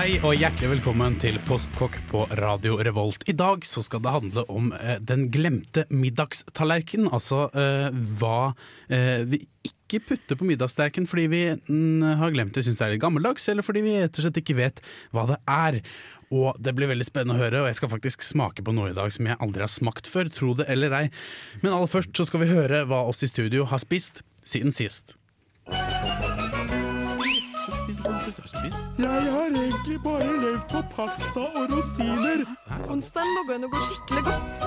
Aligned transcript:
Hei 0.00 0.14
og 0.24 0.32
hjertelig 0.32 0.70
velkommen 0.70 1.18
til 1.20 1.34
Postkokk 1.44 1.98
på 2.08 2.22
Radio 2.38 2.78
Revolt. 2.80 3.20
I 3.28 3.34
dag 3.36 3.66
så 3.68 3.82
skal 3.84 4.00
det 4.00 4.14
handle 4.14 4.44
om 4.48 4.70
eh, 4.72 4.94
den 4.96 5.26
glemte 5.28 5.82
middagstallerken. 5.92 7.10
Altså 7.12 7.42
eh, 7.52 7.98
hva 8.16 8.54
eh, 8.88 9.26
vi 9.28 9.42
ikke 9.68 10.00
putter 10.08 10.40
på 10.40 10.48
middagstallerken 10.48 11.04
fordi 11.10 11.26
vi 11.28 11.42
mm, 11.52 12.16
har 12.22 12.32
glemt 12.32 12.56
det, 12.56 12.64
syns 12.64 12.80
det 12.80 12.86
er 12.86 12.94
litt 12.94 13.04
gammeldags, 13.04 13.44
eller 13.52 13.66
fordi 13.66 13.84
vi 13.84 13.98
rett 13.98 14.16
og 14.16 14.24
slett 14.24 14.40
ikke 14.40 14.56
vet 14.62 14.80
hva 15.12 15.26
det 15.34 15.36
er. 15.52 15.82
Og 16.32 16.56
det 16.56 16.72
blir 16.78 16.88
veldig 16.94 17.10
spennende 17.10 17.36
å 17.36 17.42
høre, 17.44 17.60
og 17.66 17.68
jeg 17.68 17.82
skal 17.82 17.92
faktisk 17.92 18.24
smake 18.24 18.64
på 18.64 18.72
noe 18.72 18.94
i 18.94 18.96
dag 18.96 19.12
som 19.12 19.28
jeg 19.28 19.36
aldri 19.36 19.66
har 19.66 19.74
smakt 19.74 20.08
før, 20.08 20.32
tro 20.32 20.56
det 20.62 20.70
eller 20.72 20.96
ei. 20.96 21.06
Men 21.60 21.74
aller 21.74 21.92
først 21.92 22.16
så 22.16 22.24
skal 22.30 22.46
vi 22.46 22.54
høre 22.54 22.86
hva 22.88 23.04
oss 23.12 23.20
i 23.20 23.28
studio 23.28 23.68
har 23.68 23.84
spist 23.84 24.24
siden 24.48 24.72
sist. 24.72 25.18
Jeg 28.30 29.30
har 29.34 29.50
egentlig 29.50 29.96
bare 30.04 30.26
levd 30.38 30.66
på 30.70 30.80
pasta 30.94 31.42
og 31.50 31.72
rosiner. 31.72 32.42
Onsdagen 32.92 33.32
lå 33.34 33.46
an 33.56 33.66
å 33.66 33.70
gå 33.72 33.80
skikkelig 33.88 34.22
godt. 34.28 34.60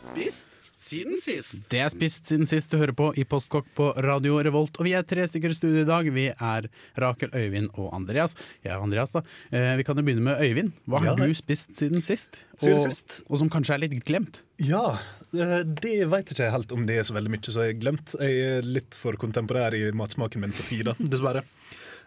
Spist 0.00 0.56
siden 0.80 1.16
sist. 1.20 1.62
Det 1.72 1.80
er 1.84 1.88
spist 1.92 2.28
siden 2.28 2.48
sist 2.50 2.72
du 2.72 2.76
hører 2.80 2.92
på 2.96 3.10
i 3.20 3.24
Postkokk 3.28 3.70
på 3.76 3.86
Radio 4.04 4.36
Revolt. 4.44 4.76
Og 4.80 4.88
vi 4.88 4.92
er 4.98 5.04
tre 5.08 5.24
stykker 5.28 5.52
i 5.52 5.56
studio 5.56 5.84
i 5.84 5.88
dag. 5.88 6.08
Vi 6.12 6.26
er 6.32 6.68
Rakel, 7.00 7.32
Øyvind 7.36 7.70
og 7.80 7.92
Andreas. 7.96 8.36
Jeg 8.64 8.74
er 8.74 8.84
Andreas, 8.84 9.14
da. 9.16 9.22
Eh, 9.52 9.74
vi 9.80 9.86
kan 9.88 9.96
jo 10.00 10.04
begynne 10.04 10.24
med 10.28 10.42
Øyvind. 10.44 10.72
Hva 10.88 11.00
har 11.00 11.12
Ja, 11.12 11.14
du 11.30 11.36
spist 11.38 11.72
siden 11.78 12.04
sist? 12.04 12.36
Siden 12.60 12.80
og, 12.80 12.84
sist? 12.84 13.22
Og 13.30 13.40
som 13.40 13.52
kanskje 13.52 13.76
er 13.78 13.84
litt 13.86 13.96
glemt? 14.08 14.42
Ja, 14.60 14.98
eh, 15.32 15.62
det 15.64 15.94
veit 16.12 16.32
ikke 16.34 16.44
jeg 16.48 16.52
helt 16.56 16.72
om 16.76 16.84
det 16.88 16.98
er 17.00 17.08
så 17.08 17.16
veldig 17.16 17.32
mye 17.32 17.48
som 17.48 17.62
har 17.64 17.72
glemt. 17.80 18.16
Jeg 18.20 18.44
er 18.58 18.68
litt 18.76 18.96
for 18.98 19.16
kontemporær 19.20 19.76
i 19.78 19.86
matsmaken 19.96 20.44
min 20.44 20.52
for 20.56 20.68
tida, 20.68 20.96
dessverre. 21.00 21.44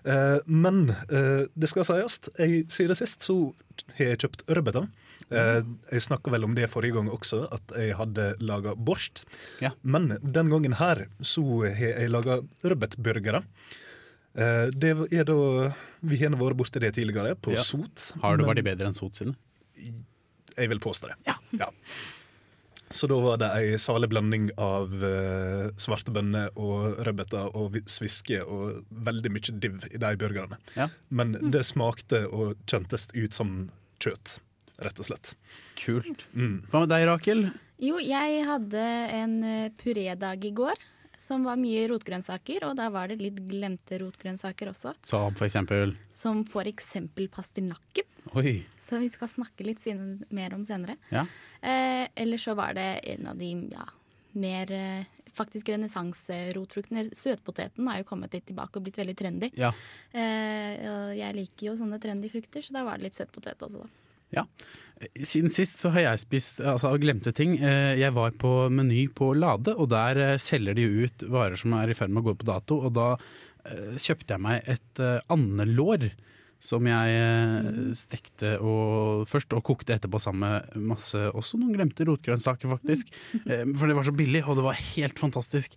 Eh, 0.06 0.40
Men 0.46 0.90
eh, 1.09 1.46
det 1.56 1.70
skal 1.72 1.86
sies, 1.88 2.20
jeg, 2.40 2.66
siden 2.70 2.96
sist 3.00 3.23
så 3.23 3.38
har 3.98 4.06
jeg 4.14 4.20
kjøpt 4.26 4.44
rødbeter. 4.48 4.88
Eh, 5.32 5.62
Jeg 5.92 6.02
snakka 6.04 6.30
vel 6.34 6.44
om 6.44 6.54
det 6.56 6.68
forrige 6.70 6.94
gang 6.98 7.08
også, 7.10 7.45
at 7.56 7.72
jeg 7.80 7.95
hadde 7.98 8.36
laga 8.44 8.76
borst. 8.76 9.23
Ja. 9.64 9.72
Men 9.82 10.18
den 10.22 10.50
gangen 10.52 10.76
her 10.78 11.08
så 11.22 11.44
har 11.64 12.04
jeg 12.04 12.12
laga 12.12 12.42
rødbetburgere. 12.64 13.44
Eh, 14.36 14.68
Det 14.76 14.92
er 15.14 15.23
da 15.23 15.73
Vi 16.04 16.17
har 16.20 16.36
vært 16.36 16.58
borti 16.60 16.80
det 16.84 16.94
tidligere, 16.95 17.36
på 17.40 17.54
Ja. 17.54 17.62
Sot. 17.64 18.12
Har 18.22 18.38
du 18.38 18.44
de 18.54 18.62
bedre 18.62 18.88
enn 18.88 18.94
Sot 18.94 19.16
sine? 19.16 19.36
Jeg 20.58 20.70
vil 20.70 20.80
påstå 20.80 21.08
det. 21.08 21.16
Ja. 21.58 21.70
Så 22.94 23.09
da 23.09 23.17
var 23.17 23.39
det 23.41 23.49
ei 23.58 23.77
salig 23.81 24.11
blanding 24.11 24.52
av 24.61 24.94
uh, 25.02 25.72
svarte 25.81 26.13
bønner 26.13 26.53
og 26.53 26.99
rødbeter 27.03 27.55
og 27.58 27.80
sviske 27.89 28.38
og 28.45 28.83
veldig 29.08 29.33
mye 29.33 29.58
div 29.63 29.88
i 29.89 30.02
de 30.02 30.13
burgerne. 30.22 30.59
Ja. 30.77 30.89
Men 31.09 31.36
det 31.53 31.66
smakte 31.67 32.25
og 32.30 32.55
kjentes 32.69 33.09
ut 33.16 33.33
som 33.33 33.55
kjøtt, 34.03 34.38
rett 34.86 35.02
og 35.02 35.09
slett. 35.09 35.33
Kult. 35.81 36.21
Mm. 36.38 36.58
Hva 36.69 36.83
med 36.83 36.93
deg, 36.93 37.08
Rakel? 37.09 37.45
Jo, 37.83 37.98
jeg 37.99 38.43
hadde 38.48 38.83
en 39.17 39.37
eh, 39.43 39.71
purédag 39.82 40.45
i 40.45 40.53
går 40.55 40.77
som 41.23 41.45
var 41.48 41.59
mye 41.59 41.86
rotgrønnsaker, 41.87 42.65
og 42.67 42.76
da 42.77 42.89
var 42.92 43.09
det 43.09 43.21
litt 43.21 43.37
glemte 43.48 43.99
rotgrønnsaker 44.02 44.71
også. 44.73 44.93
Som 45.08 45.36
for 45.39 45.48
eksempel 45.48 45.95
Som 46.15 46.43
for 46.49 46.67
eksempel 46.67 47.30
pastinakken, 47.32 48.08
Oi. 48.36 48.64
som 48.80 49.02
vi 49.04 49.10
skal 49.10 49.28
snakke 49.32 49.66
litt 49.67 49.84
mer 50.32 50.54
om 50.56 50.64
senere. 50.66 50.95
Ja. 51.11 51.26
Eh, 51.61 52.08
eller 52.16 52.38
så 52.42 52.56
var 52.56 52.73
det 52.78 52.88
en 53.14 53.28
av 53.28 53.38
de 53.38 53.50
ja, 53.73 53.86
mer 54.34 54.72
eh, 54.72 55.04
faktisk 55.34 55.70
renessanserotfruktene. 55.73 57.08
Søtpoteten 57.16 57.88
har 57.89 58.00
jo 58.02 58.08
kommet 58.10 58.33
litt 58.36 58.45
tilbake 58.50 58.78
og 58.80 58.83
blitt 58.88 59.00
veldig 59.02 59.16
trendy. 59.17 59.50
ja. 59.58 59.73
Eh, 60.14 61.14
jeg 61.17 61.36
liker 61.38 61.67
jo 61.72 61.76
sånne 61.80 62.00
trendy 62.02 62.30
frukter, 62.30 62.62
så 62.66 62.73
da 62.76 62.83
var 62.88 62.98
det 62.98 63.10
litt 63.10 63.17
søtpotet 63.20 63.62
også, 63.62 63.83
da. 63.83 63.89
Ja. 64.33 64.44
Siden 65.22 65.52
sist 65.54 65.82
så 65.83 65.92
har 65.94 66.02
jeg 66.08 66.22
spist 66.23 66.62
altså, 66.66 66.89
glemte 66.98 67.33
ting. 67.36 67.58
Eh, 67.62 68.00
Jeg 68.00 68.14
var 68.16 68.32
på 68.32 68.70
Meny 68.73 69.08
på 69.14 69.33
Lade, 69.38 69.76
og 69.78 69.89
der 69.94 70.17
eh, 70.17 70.38
selger 70.42 70.73
de 70.73 70.88
ut 71.06 71.26
varer 71.30 71.56
som 71.60 71.73
er 71.78 71.92
i 71.94 71.98
ferd 71.98 72.10
med 72.10 72.23
å 72.23 72.32
gå 72.32 72.38
på 72.42 72.48
dato. 72.50 72.80
Og 72.88 72.94
da 72.98 73.12
kjøpte 73.64 74.33
jeg 74.36 74.42
meg 74.44 74.66
et 74.67 75.00
andelår. 75.32 76.10
Som 76.64 76.88
jeg 76.88 77.16
eh, 77.20 77.66
stekte 77.98 78.54
og, 78.64 79.26
først 79.28 79.52
og 79.52 79.66
kokte 79.68 79.98
etterpå 79.98 80.22
sammen 80.24 80.46
med 80.48 80.86
masse 80.94 81.20
også 81.36 81.58
noen 81.60 81.74
glemte 81.76 82.08
rotgrønnsaker, 82.08 82.72
faktisk. 82.72 83.12
Eh, 83.44 83.66
For 83.76 83.90
det 83.90 83.96
var 83.98 84.06
så 84.08 84.14
billig, 84.16 84.44
og 84.48 84.56
det 84.56 84.64
var 84.64 84.78
helt 84.78 85.20
fantastisk. 85.20 85.74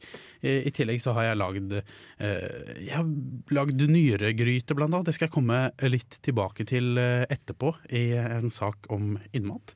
I 0.47 0.71
tillegg 0.71 1.01
så 1.03 1.15
har 1.17 1.25
jeg 1.27 1.39
lagd 1.41 1.73
eh, 1.75 2.83
Jeg 2.85 2.93
har 2.93 3.09
lagd 3.57 3.81
nyregryte, 3.91 4.77
blant 4.77 4.95
annet. 4.95 5.09
Det 5.09 5.17
skal 5.17 5.27
jeg 5.27 5.35
komme 5.35 5.59
litt 5.91 6.19
tilbake 6.23 6.67
til 6.69 7.01
etterpå 7.01 7.73
i 7.97 8.05
en 8.21 8.53
sak 8.53 8.87
om 8.93 9.17
innmat. 9.35 9.75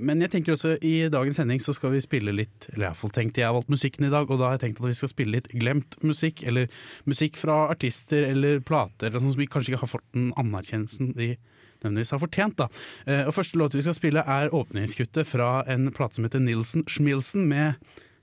Men 0.00 0.22
jeg 0.24 0.32
tenker 0.32 0.54
også 0.54 0.76
i 0.86 0.94
dagens 1.12 1.40
sending 1.40 1.60
så 1.60 1.74
skal 1.76 1.92
vi 1.94 2.00
spille 2.04 2.32
litt 2.34 2.70
Eller 2.72 2.88
iallfall 2.88 3.12
tenkte 3.14 3.42
jeg 3.42 3.50
har 3.50 3.56
valgt 3.58 3.72
musikken 3.72 4.06
i 4.08 4.12
dag, 4.12 4.30
og 4.30 4.40
da 4.40 4.48
har 4.48 4.56
jeg 4.56 4.64
tenkt 4.64 4.80
at 4.80 4.88
vi 4.88 4.96
skal 5.02 5.12
spille 5.12 5.36
litt 5.36 5.50
glemt 5.52 5.98
musikk, 6.06 6.44
eller 6.48 6.70
musikk 7.10 7.36
fra 7.40 7.66
artister 7.74 8.30
eller 8.30 8.62
plater 8.64 9.10
eller 9.10 9.22
sånn 9.22 9.34
som 9.34 9.42
vi 9.42 9.50
kanskje 9.50 9.74
ikke 9.74 9.84
har 9.84 9.92
fått 9.92 10.08
den 10.16 10.29
anerkjennelsen 10.38 11.14
de 11.16 11.34
nødvendigvis 11.80 12.12
har 12.14 12.22
fortjent. 12.22 12.56
da. 12.56 12.68
Eh, 13.06 13.26
Og 13.26 13.34
Første 13.34 13.58
låt 13.58 13.74
vi 13.74 13.82
skal 13.82 13.94
spille 13.94 14.20
er 14.26 14.52
åpningskuttet 14.52 15.26
fra 15.26 15.64
en 15.66 15.90
plate 15.90 16.14
som 16.14 16.24
heter 16.24 16.40
Nilsen 16.40 16.84
Schmilsen 16.86 17.48
med 17.48 17.74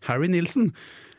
Harry 0.08 0.28
Nilsen. 0.28 0.74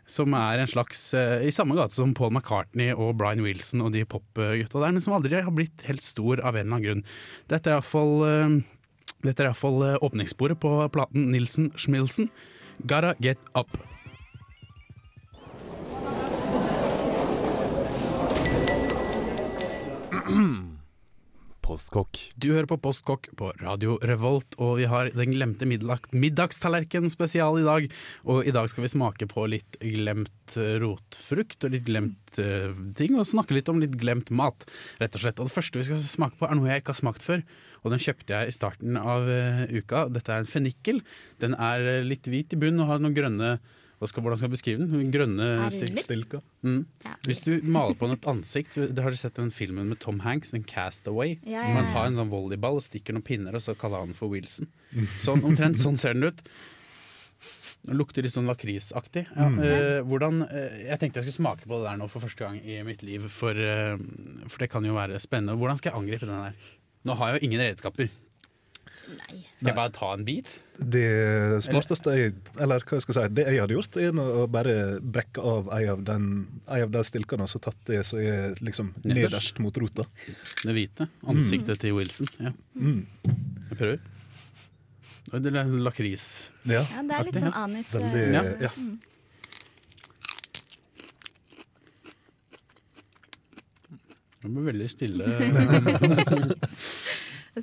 Som 0.07 0.33
er 0.33 0.59
en 0.59 0.67
slags 0.67 1.13
eh, 1.13 1.47
i 1.47 1.51
samme 1.51 1.77
gate 1.77 1.93
som 1.93 2.15
Paul 2.15 2.33
McCartney 2.33 2.95
og 2.95 3.19
Brian 3.19 3.43
Wilson 3.45 3.83
og 3.83 3.93
de 3.93 4.07
popgutta 4.09 4.81
der, 4.81 4.93
men 4.93 5.03
som 5.05 5.13
aldri 5.13 5.43
har 5.43 5.53
blitt 5.53 5.85
helt 5.85 6.03
stor 6.03 6.41
av 6.41 6.57
en 6.57 6.65
eller 6.65 6.77
annen 6.77 6.87
grunn. 6.87 7.05
Dette 7.49 7.69
er 7.69 7.77
iallfall 7.77 8.25
uh, 8.25 8.61
dette 9.27 9.43
er 9.43 9.51
iallfall 9.51 9.99
åpningssporet 10.01 10.61
på 10.63 10.89
platen 10.95 11.29
Nilsen 11.33 11.73
Schmilsen. 11.77 12.31
Gotta 12.87 13.15
Get 13.21 13.39
Up. 13.55 13.77
Postkokk. 21.69 22.17
Du 22.41 22.49
hører 22.55 22.69
på 22.71 22.79
Postkokk 22.81 23.27
på 23.37 23.51
Radio 23.61 23.99
Revolt, 24.09 24.55
og 24.57 24.79
vi 24.79 24.87
har 24.89 25.11
Den 25.13 25.35
glemte 25.35 25.67
middagstallerken 25.69 27.11
spesial 27.13 27.59
i 27.61 27.67
dag. 27.67 27.89
Og 28.25 28.49
i 28.49 28.55
dag 28.57 28.71
skal 28.73 28.87
vi 28.87 28.93
smake 28.95 29.29
på 29.29 29.45
litt 29.53 29.77
glemt 29.83 30.57
eh, 30.57 30.79
rotfrukt 30.81 31.67
og 31.69 31.75
litt 31.75 31.85
glemt 31.85 32.41
uh, 32.41 32.73
ting, 32.97 33.19
og 33.19 33.29
snakke 33.29 33.59
litt 33.59 33.69
om 33.69 33.83
litt 33.83 33.99
glemt 34.01 34.33
mat, 34.33 34.65
rett 35.03 35.19
og 35.19 35.25
slett. 35.27 35.43
Og 35.43 35.51
det 35.51 35.57
første 35.59 35.83
vi 35.83 35.89
skal 35.91 36.01
smake 36.01 36.41
på 36.41 36.49
er 36.49 36.57
noe 36.57 36.71
jeg 36.73 36.81
ikke 36.81 36.95
har 36.95 37.03
smakt 37.03 37.27
før, 37.27 37.45
og 37.83 37.93
den 37.93 38.01
kjøpte 38.01 38.33
jeg 38.33 38.49
i 38.49 38.57
starten 38.57 38.97
av 39.01 39.29
uh, 39.29 39.67
uka. 39.69 40.07
Dette 40.15 40.33
er 40.33 40.47
en 40.47 40.49
fennikel. 40.49 41.03
Den 41.43 41.53
er 41.53 42.01
litt 42.07 42.33
hvit 42.33 42.57
i 42.57 42.61
bunnen 42.61 42.87
og 42.87 42.95
har 42.95 43.05
noen 43.05 43.19
grønne 43.19 43.59
hva 43.59 43.78
skal, 44.07 44.23
hvordan 44.23 44.39
skal 44.39 44.47
jeg 44.47 44.55
beskrive 44.55 44.79
den? 44.79 44.93
den 44.95 45.11
Grønne 45.11 45.47
Stilka. 45.99 46.39
Mm. 46.63 46.85
Ja. 47.03 47.17
Hvis 47.27 47.43
du 47.43 47.51
maler 47.67 47.99
på 47.99 48.07
den 48.07 48.15
et 48.15 48.29
ansikt 48.31 48.77
det 48.79 49.03
Har 49.03 49.11
du 49.11 49.19
sett 49.19 49.35
den 49.35 49.51
filmen 49.51 49.91
med 49.91 49.99
Tom 49.99 50.21
Hanks, 50.23 50.53
den 50.55 50.63
Castaway? 50.63 51.39
Ja, 51.43 51.65
ja, 51.67 51.75
Man 51.75 51.91
tar 51.91 52.07
en 52.07 52.19
sånn 52.21 52.31
volleyball 52.31 52.79
og 52.79 52.87
stikker 52.87 53.17
noen 53.17 53.27
pinner, 53.27 53.59
og 53.59 53.65
så 53.65 53.75
kaller 53.79 54.05
han 54.05 54.13
den 54.13 54.19
for 54.19 54.31
Wilson. 54.31 54.71
Sånn, 55.19 55.43
omtrent 55.47 55.81
sånn 55.83 55.99
ser 55.99 56.15
den 56.15 56.31
ut. 56.31 56.45
Den 57.89 57.99
lukter 57.99 58.23
litt 58.23 58.35
sånn 58.35 58.49
lakrisaktig. 58.51 59.25
Ja, 59.35 59.49
eh, 59.65 60.01
hvordan, 60.07 60.43
eh, 60.47 60.81
jeg 60.89 61.01
tenkte 61.01 61.21
jeg 61.21 61.29
skulle 61.29 61.41
smake 61.41 61.67
på 61.67 61.79
det 61.79 61.89
der 61.89 62.01
nå 62.01 62.09
for 62.11 62.23
første 62.23 62.45
gang 62.45 62.59
i 62.59 62.81
mitt 62.87 63.03
liv, 63.07 63.29
for, 63.33 63.55
eh, 63.55 63.97
for 64.47 64.63
det 64.63 64.71
kan 64.71 64.85
jo 64.85 64.95
være 64.95 65.21
spennende. 65.23 65.59
Hvordan 65.59 65.79
skal 65.79 65.93
jeg 65.93 66.01
angripe 66.03 66.27
den 66.27 66.43
der? 66.49 66.73
Nå 67.07 67.17
har 67.17 67.31
jeg 67.33 67.41
jo 67.41 67.47
ingen 67.49 67.63
redskaper. 67.63 68.11
Nei. 69.09 69.39
Skal 69.57 69.69
jeg 69.71 69.77
bare 69.79 69.93
ta 69.97 70.09
en 70.15 70.25
bit? 70.27 70.51
Det 70.79 71.05
smarteste 71.65 72.13
jeg 72.15 72.35
Eller 72.61 72.85
hva 72.85 72.99
jeg 72.99 73.05
skal 73.07 73.17
si, 73.17 73.23
det 73.39 73.47
jeg 73.49 73.61
hadde 73.63 73.75
gjort, 73.75 73.97
er 74.03 74.21
å 74.21 74.45
bare 74.53 74.75
brekke 75.01 75.43
av 75.53 75.71
ei 75.79 75.87
av, 75.91 76.03
den, 76.07 76.27
ei 76.69 76.83
av 76.85 76.93
de 76.95 77.03
stilkene 77.09 77.47
og 77.47 77.51
så 77.51 77.61
tatt 77.65 77.81
det 77.89 78.03
som 78.07 78.21
er 78.21 78.55
liksom 78.61 78.93
Nederst. 79.03 79.17
nederst 79.33 79.59
mot 79.65 79.81
rota. 79.81 80.05
Det 80.63 80.77
hvite. 80.77 81.09
Ansiktet 81.27 81.81
til 81.83 81.97
Wilson. 81.99 82.29
Ja. 82.39 82.53
Mm. 82.77 83.01
Jeg 83.25 83.81
prøver. 83.81 83.99
Oi, 85.33 85.41
Det 85.45 85.53
er 85.53 85.69
sånn 85.73 85.85
lakris. 85.85 86.27
Ja, 86.65 86.85
Ja, 86.85 87.03
det 87.05 87.17
er 87.19 87.25
litt 87.29 87.41
sånn 87.43 87.57
anis. 87.65 87.91
veldig 87.93 88.25
eh, 88.29 88.33
Ja. 88.33 88.43
ja. 88.69 88.71
Det 94.39 94.51
ble 94.55 94.63
veldig 94.69 94.87
stille. 94.93 95.27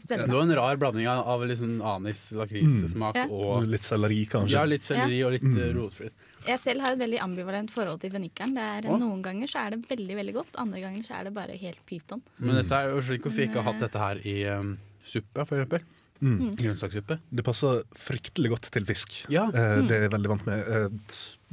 Det 0.04 0.18
Det 0.26 0.34
var 0.34 0.42
en 0.42 0.56
rar 0.56 0.76
blanding 0.82 1.08
av, 1.08 1.46
liksom 1.48 1.82
anis, 1.82 2.32
lakrissmak 2.36 3.16
Ja. 3.16 3.26
og 3.30 3.64
Litt 3.70 3.84
selleri, 3.88 4.28
kanskje. 4.28 4.52
ja, 4.52 4.66
litt 4.66 4.84
selleri 4.84 5.24
og 5.26 5.32
litt 5.32 5.44
mm. 5.48 5.74
rotfritt. 5.78 6.14
Jeg 6.46 6.60
selv 6.60 6.82
har 6.86 6.94
et 6.94 7.00
veldig 7.00 7.20
ambivalent 7.24 7.72
forhold 7.74 8.02
til 8.02 8.12
fennikelen. 8.12 8.54
Det 8.54 8.62
er, 8.62 8.90
Noen 9.00 9.22
ganger 9.26 9.48
så 9.48 9.66
er 9.66 9.76
det 9.76 9.86
veldig 9.90 10.16
veldig 10.16 10.34
godt, 10.34 10.60
andre 10.62 10.82
ganger 10.84 11.04
så 11.04 11.20
er 11.20 11.24
det 11.24 11.34
bare 11.34 11.58
helt 11.58 11.82
pyton. 11.90 12.22
Men 12.38 12.56
dette 12.62 12.72
er 12.76 12.92
jo 12.94 13.02
slik 13.02 13.24
hvorfor 13.26 13.38
vi 13.42 13.48
ikke 13.50 13.64
har 13.64 13.74
hatt 13.74 13.82
dette 13.82 13.98
her 14.00 14.22
i 14.28 14.36
um, 14.54 14.78
suppe, 15.06 15.46
for 15.46 15.58
eksempel. 15.58 15.82
Mm. 16.22 16.56
Grønnsakssuppe. 16.56 17.18
Det 17.30 17.44
passer 17.44 17.82
fryktelig 18.00 18.54
godt 18.54 18.70
til 18.72 18.86
fisk. 18.88 19.18
Ja. 19.30 19.48
Eh, 19.52 19.82
Det 19.88 19.98
er 19.98 20.06
jeg 20.08 20.12
veldig 20.14 20.30
vant 20.32 20.46
med. 20.48 20.60
Eh, 20.68 20.90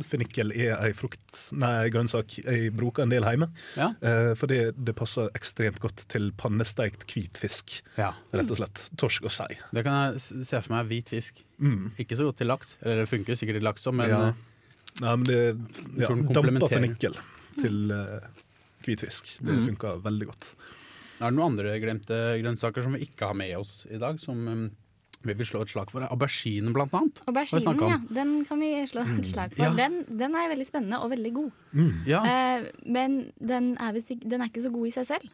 Fennikel 0.07 0.53
er 0.55 0.77
ei 0.83 0.93
frukt, 0.97 1.21
nei, 1.57 1.89
grønnsak 1.95 2.37
jeg 2.45 2.73
bruker 2.77 3.03
en 3.07 3.13
del 3.15 3.25
hjemme. 3.27 3.49
Ja. 3.79 3.91
Eh, 4.03 4.33
Fordi 4.39 4.59
det 4.77 4.95
passer 4.99 5.31
ekstremt 5.39 5.81
godt 5.83 6.05
til 6.13 6.31
pannesteikt 6.37 7.07
hvitfisk, 7.11 7.79
ja. 7.99 8.13
rett 8.33 8.51
og 8.51 8.61
slett. 8.61 8.85
Torsk 9.01 9.25
og 9.29 9.35
sei. 9.35 9.49
Det 9.73 9.85
kan 9.87 10.13
jeg 10.15 10.21
se 10.49 10.61
for 10.63 10.75
meg 10.77 10.87
hvit 10.91 11.09
fisk. 11.13 11.43
Mm. 11.63 11.93
Ikke 12.03 12.17
så 12.19 12.29
godt 12.29 12.39
til 12.43 12.51
laks. 12.53 12.77
Eller 12.83 13.05
det 13.05 13.09
funker 13.13 13.39
sikkert 13.39 13.61
til 13.61 13.69
laks 13.71 13.87
òg, 13.87 13.95
men 14.01 14.09
Ja. 14.11 14.23
uh, 14.29 14.49
Nei, 15.01 15.17
men 15.17 15.25
det 15.25 15.41
ja, 16.03 16.09
dampa 16.37 16.69
fennikel 16.69 17.15
til 17.57 17.91
eh, 17.97 18.21
hvitfisk. 18.85 19.39
Det 19.41 19.55
Mm. 19.55 19.67
funker 19.71 20.03
veldig 20.05 20.27
godt. 20.29 20.55
er 21.23 21.31
det 21.31 21.37
noen 21.39 21.53
andre 21.53 21.79
glemte 21.81 22.17
grønnsaker 22.43 22.83
som 22.83 22.93
vi 22.99 23.07
ikke 23.07 23.27
har 23.31 23.35
med 23.39 23.57
oss 23.57 23.87
i 23.91 23.97
dag, 23.97 24.19
som 24.21 24.37
um, 24.49 24.71
vi 25.29 25.37
vil 25.39 25.49
slå 25.49 25.63
et 25.67 25.73
slag 25.73 25.93
for? 25.93 26.05
Auberginen, 26.09 26.73
blant 26.77 26.95
annet. 26.99 27.23
Auberginen, 27.27 27.85
ja, 27.89 28.01
den 28.15 28.35
kan 28.49 28.63
vi 28.63 28.73
slå 28.91 29.05
et 29.07 29.29
slag 29.31 29.55
for. 29.57 29.67
Ja. 29.67 29.75
Den, 29.79 30.03
den 30.09 30.35
er 30.39 30.51
veldig 30.53 30.69
spennende 30.69 31.03
og 31.05 31.13
veldig 31.15 31.33
god. 31.37 31.53
Ja. 32.09 32.25
Eh, 32.27 32.67
men 32.87 33.23
den 33.39 33.75
er, 33.79 34.03
den 34.03 34.41
er 34.41 34.51
ikke 34.51 34.67
så 34.67 34.75
god 34.75 34.91
i 34.91 34.97
seg 34.99 35.09
selv. 35.15 35.31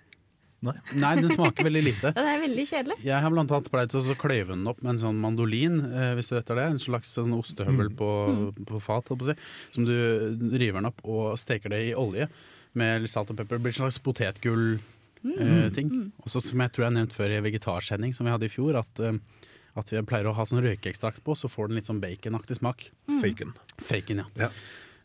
Nei. 0.58 0.74
Nei, 0.98 1.12
den 1.20 1.30
smaker 1.30 1.68
veldig 1.68 1.82
lite. 1.86 2.10
Og 2.16 2.18
det 2.18 2.30
er 2.32 2.40
veldig 2.42 2.64
kjedelig. 2.66 2.96
Jeg 3.06 3.22
har 3.22 3.30
blant 3.30 3.52
annet 3.54 3.70
pleid 3.70 3.92
å 3.94 4.00
så 4.02 4.16
kløyve 4.18 4.56
den 4.56 4.66
opp 4.66 4.80
med 4.82 4.96
en 4.96 5.00
sånn 5.04 5.20
mandolin, 5.22 5.78
eh, 5.86 6.14
hvis 6.18 6.32
du 6.32 6.34
vet 6.34 6.50
det. 6.50 6.64
En 6.64 6.80
slags 6.82 7.12
sånn 7.14 7.36
ostehøvel 7.36 7.92
på, 7.98 8.08
på 8.66 8.80
fat, 8.82 9.12
holdt 9.12 9.22
på 9.22 9.28
å 9.28 9.30
si. 9.30 9.36
Som 9.76 9.86
du 9.86 9.94
river 10.58 10.80
den 10.80 10.90
opp 10.90 11.04
og 11.06 11.36
steker 11.38 11.70
det 11.74 11.84
i 11.92 11.94
olje 11.98 12.26
med 12.78 13.04
litt 13.04 13.14
salt 13.14 13.30
og 13.30 13.38
pepper. 13.38 13.60
Det 13.60 13.68
blir 13.68 13.76
en 13.76 13.80
slags 13.84 14.00
potetgull-ting. 14.02 15.94
Og 16.24 16.34
som 16.34 16.64
jeg 16.66 16.74
tror 16.74 16.84
jeg 16.84 16.90
har 16.90 16.96
nevnt 16.96 17.14
før 17.14 17.36
i 17.36 17.42
vegetarsending, 17.46 18.16
som 18.16 18.26
vi 18.26 18.34
hadde 18.34 18.50
i 18.50 18.52
fjor, 18.52 18.80
at, 18.82 19.04
eh, 19.06 19.22
at 19.78 19.92
jeg 19.94 20.06
pleier 20.08 20.28
å 20.30 20.34
ha 20.36 20.44
sånn 20.48 20.62
røykeekstrakt 20.64 21.22
på, 21.24 21.36
så 21.38 21.50
får 21.50 21.68
den 21.70 21.80
litt 21.80 21.88
sånn 21.88 22.02
baconaktig 22.02 22.58
smak. 22.60 22.90
Mm. 23.08 23.54
Faken, 23.88 24.24
ja. 24.24 24.48
Ja. 24.48 24.50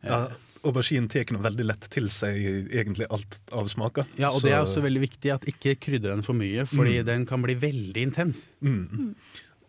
Ja, 0.04 0.18
Aubergine 0.64 1.08
tar 1.12 1.40
veldig 1.44 1.66
lett 1.66 1.88
til 1.92 2.10
seg 2.12 2.36
egentlig 2.72 3.08
alt 3.12 3.40
av 3.56 3.68
smaker. 3.72 4.06
Ja, 4.18 4.30
og 4.30 4.40
Så- 4.40 4.48
det 4.48 4.52
er 4.54 4.64
også 4.64 4.81
veldig 4.84 5.02
viktig 5.10 5.34
at 5.34 5.46
ikke 5.46 5.75
krydre 5.80 6.16
den 6.16 6.22
for 6.24 6.34
mye, 6.34 6.66
fordi 6.68 7.04
den 7.06 7.25
kan 7.25 7.42
bli 7.42 7.56
veldig 7.56 8.02
intens. 8.12 8.48
Mm. 8.62 9.16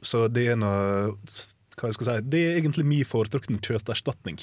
Så 0.03 0.33
det 0.33 0.49
er 0.49 0.57
noe 0.57 1.17
hva 1.77 1.89
jeg 1.91 1.95
skal 1.95 2.07
si, 2.07 2.21
Det 2.29 2.41
er 2.41 2.61
egentlig 2.61 2.85
min 2.85 3.05
foretrukne 3.05 3.61
kjøtterstatning. 3.61 4.39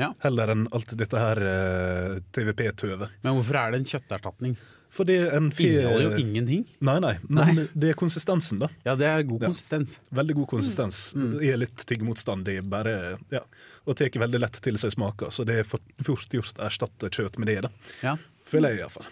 Ja. 0.00 0.10
Heller 0.24 0.54
enn 0.54 0.66
alt 0.74 0.92
dette 0.98 1.20
her 1.20 1.40
eh, 1.44 2.18
TVP-tøvet. 2.34 3.10
Men 3.22 3.36
hvorfor 3.36 3.58
er 3.60 3.74
det 3.74 3.82
en 3.82 3.90
kjøtterstatning? 3.90 4.54
For 4.90 5.06
det 5.06 5.20
er 5.22 5.36
en 5.38 5.52
fe... 5.54 5.68
Inneholder 5.70 6.02
jo 6.08 6.22
ingenting. 6.24 6.64
Nei, 6.82 6.96
nei, 7.04 7.12
men 7.28 7.52
Nei. 7.60 7.66
det 7.78 7.92
er 7.92 7.98
konsistensen, 8.00 8.58
da. 8.64 8.66
Ja, 8.88 8.96
det 8.98 9.06
er 9.06 9.22
god 9.28 9.44
Ja. 9.44 9.50
konsistens. 9.52 9.92
Veldig 10.18 10.34
god 10.40 10.48
konsistens. 10.56 11.02
Mm. 11.14 11.28
Det 11.38 11.52
er 11.52 11.60
litt 11.62 11.84
tyggemotstandig, 11.86 12.56
bare 12.72 12.96
ja. 13.30 13.44
Og 13.86 13.94
tar 14.00 14.10
veldig 14.24 14.40
lett 14.42 14.58
til 14.64 14.80
seg 14.82 14.96
smaker, 14.96 15.30
så 15.30 15.46
det 15.46 15.60
er 15.62 15.68
for- 15.70 15.84
fort 16.02 16.34
gjort 16.34 16.58
å 16.58 16.66
erstatte 16.66 17.12
kjøtt 17.14 17.38
med 17.38 17.52
det, 17.52 17.60
da. 17.68 17.70
Ja. 18.02 18.16
Føler 18.50 18.74
jeg 18.74 18.82
iallfall. 18.82 19.06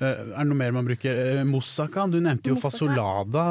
Eh, 0.00 0.06
Er 0.06 0.42
det 0.42 0.46
noe 0.50 0.58
mer 0.58 0.72
man 0.74 0.84
bruker? 0.88 1.14
Eh, 1.38 1.44
Moussaka, 1.46 2.06
du 2.10 2.18
nevnte 2.20 2.50
jo 2.50 2.56
Moussaka. 2.56 2.70
fasolada 2.70 3.44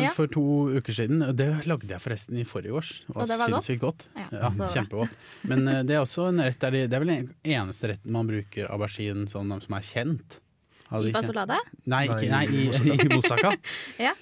Ja. 0.00 0.10
for 0.16 0.26
to 0.26 0.40
uker 0.80 0.92
siden. 0.96 1.20
Det 1.36 1.66
lagde 1.66 1.88
jeg 1.88 2.00
forresten 2.00 2.38
i 2.40 2.44
forrige 2.44 2.72
års. 2.72 2.92
Og 3.14 3.26
det 3.28 3.36
var 3.38 3.48
godt? 3.50 3.64
sinnssykt 3.64 3.80
godt. 3.80 4.04
Ja, 4.16 4.28
Ja. 4.32 4.48
Kjempegodt. 4.72 5.10
Men 5.44 5.68
eh, 5.68 5.82
det 5.82 5.96
er 5.96 6.00
også 6.00 6.28
en 6.28 6.38
rett 6.40 6.58
der 6.58 6.70
de, 6.70 6.86
Det 6.86 6.94
er 6.96 7.00
vel 7.04 7.08
den 7.16 7.34
eneste 7.44 7.88
retten 7.92 8.10
man 8.12 8.26
bruker 8.26 8.70
aubergine 8.70 9.28
sånn, 9.28 9.52
som 9.62 9.74
er 9.76 9.80
kjent. 9.82 10.38
Hadde 10.90 11.08
I 11.10 11.12
fasolada? 11.12 11.58
Nei, 11.86 12.06
ikke, 12.08 12.30
nei 12.30 12.44
i, 12.46 12.66
i 12.70 13.08
moussaka. 13.14 13.56
Ja. 13.98 14.12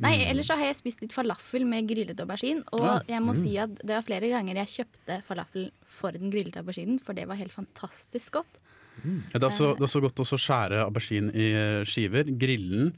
Nei, 0.00 0.18
Mm. 0.18 0.30
ellers 0.30 0.46
så 0.48 0.56
har 0.56 0.66
jeg 0.66 0.76
spist 0.76 1.00
litt 1.00 1.12
falafel 1.12 1.64
med 1.64 1.86
grillet 1.88 2.18
aubergine. 2.20 2.62
Og 2.72 2.80
Ja. 2.82 3.00
jeg 3.08 3.20
Mm. 3.22 3.26
må 3.28 3.34
si 3.34 3.56
at 3.58 3.74
det 3.76 3.88
var 3.94 4.02
flere 4.02 4.28
ganger 4.28 4.54
jeg 4.54 4.66
kjøpte 4.86 5.22
falafel 5.24 5.70
for 5.86 6.12
den 6.12 6.30
grillede 6.30 6.56
auberginen, 6.60 6.98
for 7.00 7.14
det 7.14 7.26
var 7.28 7.36
helt 7.36 7.52
fantastisk 7.52 8.32
godt. 8.32 8.58
Ja, 9.04 9.38
Det 9.38 9.42
er 9.42 9.48
også, 9.50 9.72
det 9.76 9.82
er 9.84 9.88
også 9.90 10.00
godt 10.06 10.22
å 10.24 10.38
skjære 10.40 10.84
aubergine 10.86 11.32
i 11.34 11.48
eh, 11.52 11.84
skiver, 11.84 12.24
grille 12.38 12.70
den, 12.70 12.92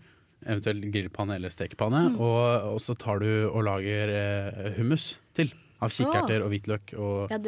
eventuelt 0.46 0.84
grillpanne 0.94 1.34
eller 1.36 1.50
stekepanne, 1.50 2.04
Mm. 2.12 2.20
og, 2.20 2.74
og 2.74 2.80
så 2.80 2.94
tar 2.96 3.18
du 3.24 3.30
og 3.50 3.64
lager 3.66 4.08
eh, 4.14 4.72
hummus 4.78 5.18
til. 5.34 5.50
Av 5.80 5.92
kikerter 5.94 6.42
og 6.42 6.50
hvitløk 6.50 6.92
og 6.98 7.30
Ja, 7.30 7.38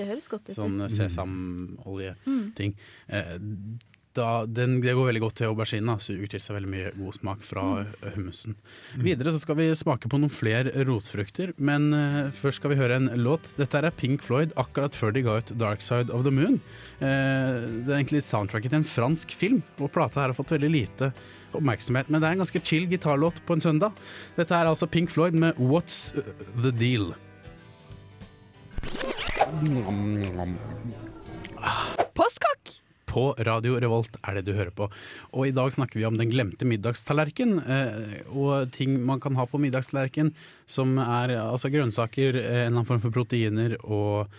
sånn 0.55 0.77
sesamoljeting. 0.95 2.75
Mm. 2.77 2.77
Eh, 3.09 3.39
da, 4.17 4.45
den, 4.47 4.81
det 4.83 4.97
går 4.97 5.07
veldig 5.07 5.23
godt 5.23 5.37
til 5.39 5.53
aubergine, 5.53 5.95
så 6.03 6.17
utgir 6.19 6.43
seg 6.43 6.57
veldig 6.57 6.71
mye 6.73 6.91
god 6.97 7.17
smak 7.17 7.45
fra 7.47 7.65
eh, 7.85 8.09
hummusen. 8.17 8.57
Videre 8.99 9.35
så 9.35 9.43
skal 9.43 9.59
vi 9.61 9.69
smake 9.79 10.11
på 10.11 10.19
noen 10.19 10.33
flere 10.35 10.73
rotfrukter, 10.89 11.53
men 11.63 11.93
uh, 11.95 12.33
først 12.41 12.59
skal 12.59 12.75
vi 12.75 12.81
høre 12.81 12.99
en 12.99 13.11
låt. 13.23 13.47
Dette 13.61 13.79
er 13.79 13.95
Pink 13.95 14.25
Floyd 14.27 14.55
akkurat 14.61 14.99
før 14.99 15.15
de 15.15 15.25
ga 15.27 15.39
ut 15.39 15.55
'Dark 15.55 15.85
Side 15.87 16.11
of 16.11 16.27
the 16.27 16.35
Moon'. 16.35 16.59
Uh, 16.99 17.87
det 17.87 17.93
er 17.93 18.01
egentlig 18.01 18.25
soundtracket 18.27 18.75
til 18.75 18.83
en 18.83 18.91
fransk 18.97 19.37
film, 19.39 19.63
og 19.79 19.95
plata 19.95 20.25
her 20.25 20.33
har 20.33 20.39
fått 20.39 20.57
veldig 20.59 20.75
lite 20.75 21.13
oppmerksomhet. 21.55 22.11
Men 22.11 22.19
det 22.19 22.29
er 22.29 22.39
en 22.39 22.45
ganske 22.45 22.67
chill 22.67 22.91
gitarlåt 22.91 23.39
på 23.47 23.55
en 23.55 23.63
søndag. 23.63 23.95
Dette 24.35 24.55
er 24.55 24.71
altså 24.71 24.91
Pink 24.91 25.15
Floyd 25.15 25.39
med 25.39 25.55
'What's 25.55 26.11
The 26.59 26.75
Deal'. 26.75 27.15
Postkokk! 28.81 30.80
På 33.11 33.33
Radio 33.43 33.75
Revolt 33.83 34.15
er 34.23 34.39
det 34.39 34.45
du 34.47 34.53
hører 34.55 34.71
på. 34.71 34.87
Og 35.35 35.49
i 35.49 35.55
dag 35.55 35.73
snakker 35.75 35.99
vi 35.99 36.07
om 36.07 36.19
den 36.19 36.31
glemte 36.31 36.67
middagstallerken. 36.69 37.57
Eh, 37.59 38.21
og 38.31 38.71
ting 38.77 38.95
man 39.07 39.19
kan 39.23 39.35
ha 39.39 39.47
på 39.51 39.59
middagstallerken 39.59 40.31
som 40.71 40.95
er 41.03 41.35
altså 41.41 41.73
grønnsaker, 41.75 42.39
eh, 42.39 42.45
en 42.45 42.69
eller 42.69 42.77
annen 42.77 42.87
form 42.87 43.03
for 43.03 43.15
proteiner 43.15 43.75
og, 43.83 44.31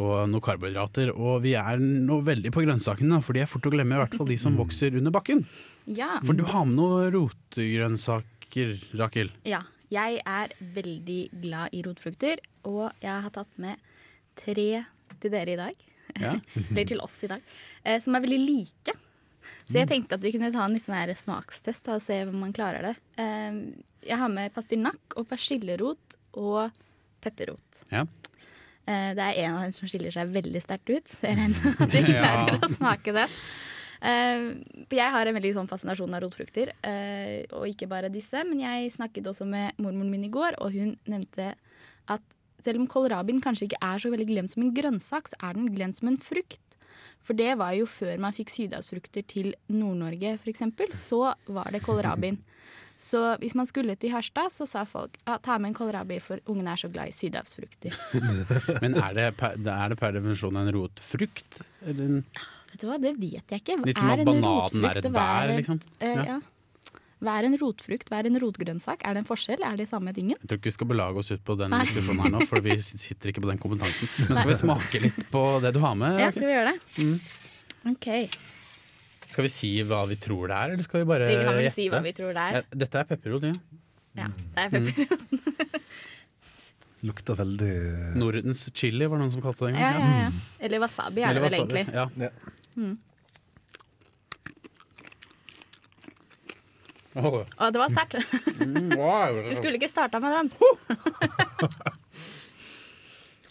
og 0.00 0.14
noen 0.32 0.42
karbohydrater. 0.42 1.14
Og 1.14 1.44
vi 1.46 1.54
er 1.60 1.78
nå 1.78 2.18
veldig 2.26 2.50
på 2.54 2.66
grønnsakene, 2.66 3.22
for 3.22 3.38
de 3.38 3.44
er 3.44 3.50
fort 3.50 3.70
å 3.70 3.74
glemme, 3.76 3.94
i 3.94 4.02
hvert 4.02 4.18
fall 4.18 4.30
de 4.32 4.40
som 4.42 4.58
vokser 4.58 4.98
under 4.98 5.14
bakken. 5.14 5.46
Ja. 5.86 6.16
For 6.26 6.34
du 6.34 6.42
har 6.50 6.66
med 6.66 6.80
noen 6.80 7.14
rotgrønnsaker, 7.14 8.76
Rakel. 8.98 9.32
ja. 9.46 9.62
Jeg 9.86 10.16
er 10.26 10.50
veldig 10.74 11.20
glad 11.44 11.74
i 11.78 11.80
rotfrukter, 11.86 12.40
og 12.66 12.88
jeg 12.98 13.22
har 13.22 13.30
tatt 13.30 13.52
med 13.62 13.78
tre 14.34 14.82
til 15.22 15.30
dere 15.30 15.52
i 15.54 15.60
dag. 15.60 15.85
Ja. 16.20 16.34
Eller 16.70 16.86
til 16.92 17.00
oss 17.04 17.18
i 17.26 17.30
dag. 17.32 17.42
Eh, 17.84 17.98
som 18.04 18.14
er 18.16 18.24
veldig 18.24 18.38
like. 18.44 18.94
Så 19.66 19.78
jeg 19.80 19.88
tenkte 19.90 20.16
at 20.18 20.22
vi 20.24 20.32
kunne 20.34 20.52
ta 20.54 20.64
en 20.66 20.74
litt 20.74 20.84
sånn 20.86 20.96
her 20.98 21.12
smakstest 21.18 21.86
og 21.92 22.00
se 22.02 22.20
om 22.26 22.38
man 22.42 22.54
klarer 22.54 22.88
det. 22.90 22.94
Eh, 23.22 23.58
jeg 24.06 24.18
har 24.20 24.30
med 24.30 24.54
pastinakk 24.54 25.16
og 25.18 25.26
persillerot 25.30 26.16
og 26.38 26.70
pepperrot. 27.24 27.84
Ja. 27.90 28.04
Eh, 28.86 29.12
det 29.18 29.22
er 29.22 29.38
en 29.44 29.56
av 29.58 29.62
dem 29.66 29.72
som 29.74 29.88
skiller 29.90 30.14
seg 30.14 30.30
veldig 30.34 30.62
sterkt 30.62 30.90
ut, 30.94 31.08
så 31.10 31.26
jeg 31.30 31.38
regner 31.40 31.64
med 31.64 31.80
at 31.86 31.96
vi 31.96 32.02
klarer 32.20 32.52
Ja. 32.54 32.58
å 32.62 32.70
smake 32.70 33.14
det. 33.16 33.24
Eh, 34.06 34.44
jeg 34.94 35.10
har 35.16 35.26
en 35.26 35.38
veldig 35.38 35.54
sånn 35.56 35.70
fascinasjon 35.70 36.14
av 36.14 36.22
rotfrukter, 36.22 36.70
eh, 36.86 37.46
og 37.56 37.66
ikke 37.70 37.88
bare 37.90 38.10
disse. 38.14 38.42
Men 38.46 38.60
jeg 38.62 38.92
snakket 38.94 39.26
også 39.32 39.46
med 39.48 39.78
mormoren 39.82 40.10
min 40.12 40.28
i 40.28 40.30
går, 40.30 40.58
og 40.62 40.74
hun 40.76 40.94
nevnte 41.10 41.54
at 42.12 42.22
selv 42.64 42.82
om 42.82 42.88
kålrabien 42.90 43.42
kanskje 43.44 43.68
ikke 43.70 43.82
er 43.84 44.02
så 44.02 44.12
veldig 44.12 44.28
glemt 44.30 44.52
som 44.54 44.64
en 44.64 44.74
grønnsak, 44.76 45.30
så 45.32 45.38
er 45.42 45.58
den 45.58 45.70
glemt 45.74 45.98
som 45.98 46.08
en 46.12 46.20
frukt. 46.22 46.60
For 47.26 47.34
det 47.34 47.56
var 47.58 47.74
jo 47.74 47.88
før 47.90 48.18
man 48.22 48.34
fikk 48.34 48.52
sydhavsfrukter 48.54 49.24
til 49.26 49.52
Nord-Norge 49.72 50.36
f.eks., 50.38 50.62
så 51.00 51.32
var 51.50 51.72
det 51.74 51.82
kålrabien. 51.82 52.38
Så 52.96 53.20
hvis 53.42 53.52
man 53.58 53.66
skulle 53.68 53.92
til 54.00 54.08
Harstad, 54.14 54.48
så 54.54 54.64
sa 54.68 54.86
folk 54.88 55.18
ja, 55.26 55.36
ta 55.42 55.58
med 55.60 55.72
en 55.72 55.76
kålrabi, 55.76 56.16
for 56.24 56.40
ungene 56.48 56.72
er 56.72 56.80
så 56.80 56.88
glad 56.88 57.10
i 57.10 57.16
sydhavsfrukter. 57.16 57.92
Men 58.82 58.96
er 58.96 59.16
det, 59.18 59.26
per, 59.36 59.58
er 59.58 59.92
det 59.92 59.98
per 60.00 60.14
definisjon 60.16 60.56
en 60.56 60.70
rotfrukt? 60.72 61.58
Eller 61.84 62.06
en, 62.06 62.22
Vet 62.70 62.80
du 62.80 62.86
hva, 62.88 62.96
det 63.02 63.12
vet 63.20 63.52
jeg 63.52 63.60
ikke. 63.62 63.76
Hva 63.82 63.90
litt 63.90 64.00
som 64.00 64.12
at 64.14 64.24
bananen 64.30 64.86
er 64.88 65.00
et 65.02 65.10
bær, 65.12 65.52
liksom? 65.58 65.82
Eh, 66.00 66.14
Ja. 66.14 66.24
ja. 66.36 66.38
Hva 67.26 67.34
er 67.40 67.48
en 67.48 67.56
rotfrukt, 67.58 68.06
hva 68.12 68.20
er 68.22 68.28
en 68.30 68.38
rotgrønnsak? 68.42 69.00
Er 69.02 69.16
det 69.16 69.24
en 69.24 69.28
forskjell? 69.28 69.62
Er 69.66 69.76
det 69.80 69.88
samme 69.90 70.12
tingen? 70.14 70.36
Jeg 70.38 70.46
tror 70.52 70.60
ikke 70.60 70.70
vi 70.70 70.74
skal 70.76 70.90
belage 70.92 71.22
oss 71.24 71.32
ut 71.34 71.42
på 71.48 71.56
den 71.58 71.72
Nei. 71.74 71.80
diskusjonen 71.88 72.22
her 72.22 72.34
nå, 72.36 72.44
for 72.46 72.62
vi 72.62 72.76
sitter 72.86 73.32
ikke 73.32 73.42
på 73.42 73.50
den 73.50 73.58
kompetansen. 73.62 74.10
Men 74.28 74.36
skal 74.38 74.52
vi 74.52 74.58
smake 74.60 75.00
litt 75.02 75.18
på 75.32 75.42
det 75.64 75.72
du 75.74 75.80
har 75.82 75.96
med? 75.98 76.20
Ja, 76.22 76.28
skal 76.30 76.46
vi 76.46 76.54
gjøre 76.54 76.74
det? 76.76 76.78
Mm. 77.02 77.96
OK. 77.96 78.08
Skal 79.26 79.42
vi 79.48 79.50
si 79.50 79.72
hva 79.88 80.04
vi 80.06 80.14
tror 80.22 80.46
det 80.52 80.56
er, 80.60 80.76
eller 80.76 80.86
skal 80.86 81.02
vi 81.02 81.08
bare 81.10 81.26
Vi 81.26 81.34
kan 81.42 81.50
vel 81.56 81.64
gjette? 81.66 81.74
si 81.80 81.88
hva 81.90 81.98
vi 82.04 82.12
tror 82.14 82.30
det 82.36 82.44
er. 82.46 82.60
Ja, 82.60 82.78
Dette 82.84 83.00
er 83.02 83.08
pepperrot, 83.10 83.48
ja. 83.50 83.56
Ja, 84.16 84.28
det 84.54 84.62
er 84.62 84.70
pepper. 84.76 85.80
Lukter 87.06 87.36
veldig 87.38 87.72
Nordens 88.18 88.62
chili 88.74 89.04
var 89.06 89.18
det 89.18 89.26
noen 89.26 89.34
som 89.34 89.42
kalte 89.44 89.66
det 89.66 89.74
en 89.74 89.80
Ja, 89.82 89.90
gang. 89.92 90.06
ja, 90.06 90.22
ja. 90.22 90.30
Eller 90.66 90.80
wasabi 90.82 91.20
er 91.22 91.28
Eller 91.30 91.42
det 91.42 91.50
vel 91.50 91.58
wasabi, 91.58 91.82
egentlig. 91.82 91.94
Ja. 91.94 92.06
ja. 92.22 92.94
Åh. 97.16 97.44
Å, 97.56 97.70
det 97.72 97.80
var 97.80 97.88
sterkt. 97.88 98.14
Mm. 98.60 98.90
Vi 99.48 99.54
skulle 99.56 99.78
ikke 99.80 99.88
starta 99.88 100.20
med 100.20 100.32
den. 100.36 100.50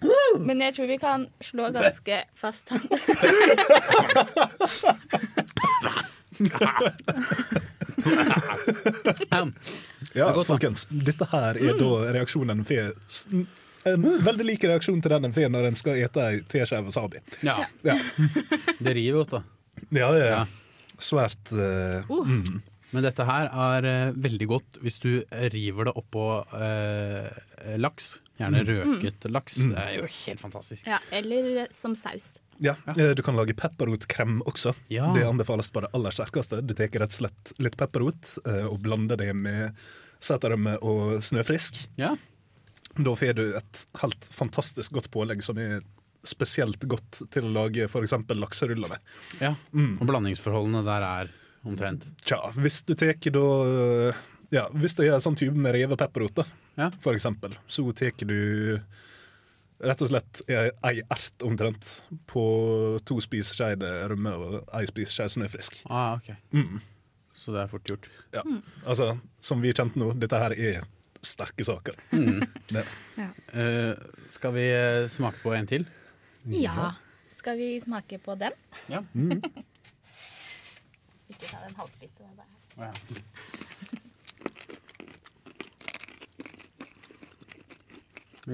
Men 0.46 0.62
jeg 0.62 0.76
tror 0.76 0.88
vi 0.92 0.98
kan 1.02 1.24
slå 1.42 1.70
ganske 1.74 2.18
fast 2.38 2.70
Ja. 9.32 9.48
Ja, 10.14 10.44
folkens. 10.44 10.86
Dette 10.92 11.26
her 11.32 11.58
er 11.58 11.80
da 11.80 11.92
reaksjonen 12.14 12.60
en 12.60 12.68
får. 12.68 12.92
En 13.88 14.06
veldig 14.28 14.46
lik 14.46 14.68
reaksjon 14.68 15.02
til 15.02 15.16
den 15.16 15.30
en 15.30 15.34
får 15.34 15.50
når 15.56 15.72
en 15.72 15.80
skal 15.80 16.04
ete 16.04 16.28
ei 16.28 16.44
teskje 16.52 16.84
wasabi. 16.86 17.24
ja. 17.42 17.58
Ja, 17.88 17.98
Det 18.80 18.94
river 19.00 19.24
godt, 19.24 19.32
da. 19.40 19.44
ja, 19.90 20.12
ja. 20.20 20.30
Ja. 20.36 20.46
Svært 21.00 21.52
uh. 21.56 22.04
mm. 22.12 22.62
Men 22.94 23.04
dette 23.04 23.26
her 23.28 23.50
er 23.50 23.88
eh, 23.90 24.12
veldig 24.24 24.48
godt 24.52 24.78
hvis 24.84 25.00
du 25.04 25.10
river 25.54 25.90
det 25.90 25.96
oppå 26.00 26.26
eh, 26.60 27.76
laks. 27.82 28.18
Gjerne 28.40 28.62
røket 28.68 29.26
laks. 29.32 29.58
Det 29.72 29.80
er 29.80 29.94
jo 30.02 30.08
helt 30.12 30.42
fantastisk. 30.42 30.88
Ja, 30.90 31.00
eller 31.16 31.66
som 31.76 31.96
saus. 31.98 32.36
Ja, 32.64 32.76
eh, 32.94 33.14
Du 33.16 33.24
kan 33.24 33.36
lage 33.36 33.56
pepperrotkrem 33.58 34.42
også. 34.48 34.76
Ja. 34.92 35.10
Det 35.16 35.26
anbefales 35.28 35.72
på 35.72 35.84
det 35.84 35.90
aller 35.96 36.12
sterkeste. 36.16 36.62
Du 36.64 36.74
tar 36.76 36.92
rett 36.94 37.12
og 37.16 37.20
slett 37.24 37.54
litt 37.64 37.78
pepperrot 37.80 38.36
eh, 38.46 38.66
og 38.70 38.80
blander 38.86 39.20
det 39.20 39.32
med 39.36 39.76
seterrømme 40.24 40.78
og 40.84 41.18
snøfrisk. 41.26 41.82
Ja. 42.00 42.14
Da 42.96 43.12
får 43.20 43.34
du 43.36 43.46
et 43.60 43.86
helt 44.00 44.30
fantastisk 44.32 44.96
godt 44.96 45.10
pålegg 45.12 45.44
som 45.44 45.58
er 45.60 45.82
spesielt 46.26 46.82
godt 46.90 47.20
til 47.34 47.46
å 47.46 47.52
lage 47.54 47.86
f.eks. 47.90 48.16
lakseruller 48.34 48.90
med. 48.96 49.10
ja. 49.44 49.52
Og 49.76 50.06
blandingsforholdene 50.10 50.82
der 50.88 51.04
er 51.06 51.34
omtrent. 51.66 52.06
Tja, 52.26 52.40
hvis 52.58 52.84
du 52.86 52.94
tar 52.98 53.16
da 53.36 53.46
eh, 53.66 54.24
Ja, 54.54 54.68
hvis 54.78 54.94
du 54.96 55.04
gjør 55.04 55.18
en 55.18 55.24
sånn 55.26 55.38
tube 55.40 55.58
med 55.58 55.74
revet 55.76 56.00
pepperrot, 56.00 56.36
da, 56.38 56.46
Ja. 56.78 56.92
for 57.02 57.18
eksempel, 57.18 57.56
så 57.68 57.84
tar 57.98 58.14
du 58.30 58.80
rett 59.84 60.02
og 60.02 60.08
slett 60.08 60.42
ei 60.48 61.02
ert 61.02 61.44
omtrent 61.44 62.04
på 62.30 62.44
to 63.04 63.18
spiseskjeer 63.20 63.82
rømme 64.12 64.32
og 64.38 64.70
ei 64.78 64.86
spiseskje 64.88 65.28
snøfrisk. 65.36 65.82
Ah, 65.90 66.16
ok. 66.16 66.30
Mm. 66.56 66.80
Så 67.36 67.52
det 67.52 67.66
er 67.66 67.72
fort 67.74 67.90
gjort. 67.90 68.08
Ja. 68.32 68.44
Altså, 68.86 69.18
som 69.44 69.60
vi 69.62 69.74
kjente 69.74 69.98
kjent 69.98 69.98
nå, 70.00 70.14
dette 70.22 70.40
her 70.40 70.56
er 70.56 70.86
sterke 71.26 71.66
saker. 71.68 71.98
Mm. 72.16 72.46
ja. 73.20 73.28
uh, 73.58 73.94
skal 74.32 74.56
vi 74.56 74.66
eh, 74.72 75.08
smake 75.12 75.42
på 75.44 75.56
en 75.58 75.68
til? 75.70 75.88
Ja. 76.54 76.94
Skal 77.36 77.58
vi 77.60 77.74
smake 77.84 78.22
på 78.24 78.38
den? 78.40 78.56
Ja. 78.92 79.04
Ikke 81.36 81.52
ta 81.52 81.62
den 81.68 81.76
halvspiste. 81.76 82.24
det 82.26 82.32
er 82.86 83.86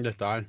Dette 0.08 0.28
er 0.38 0.44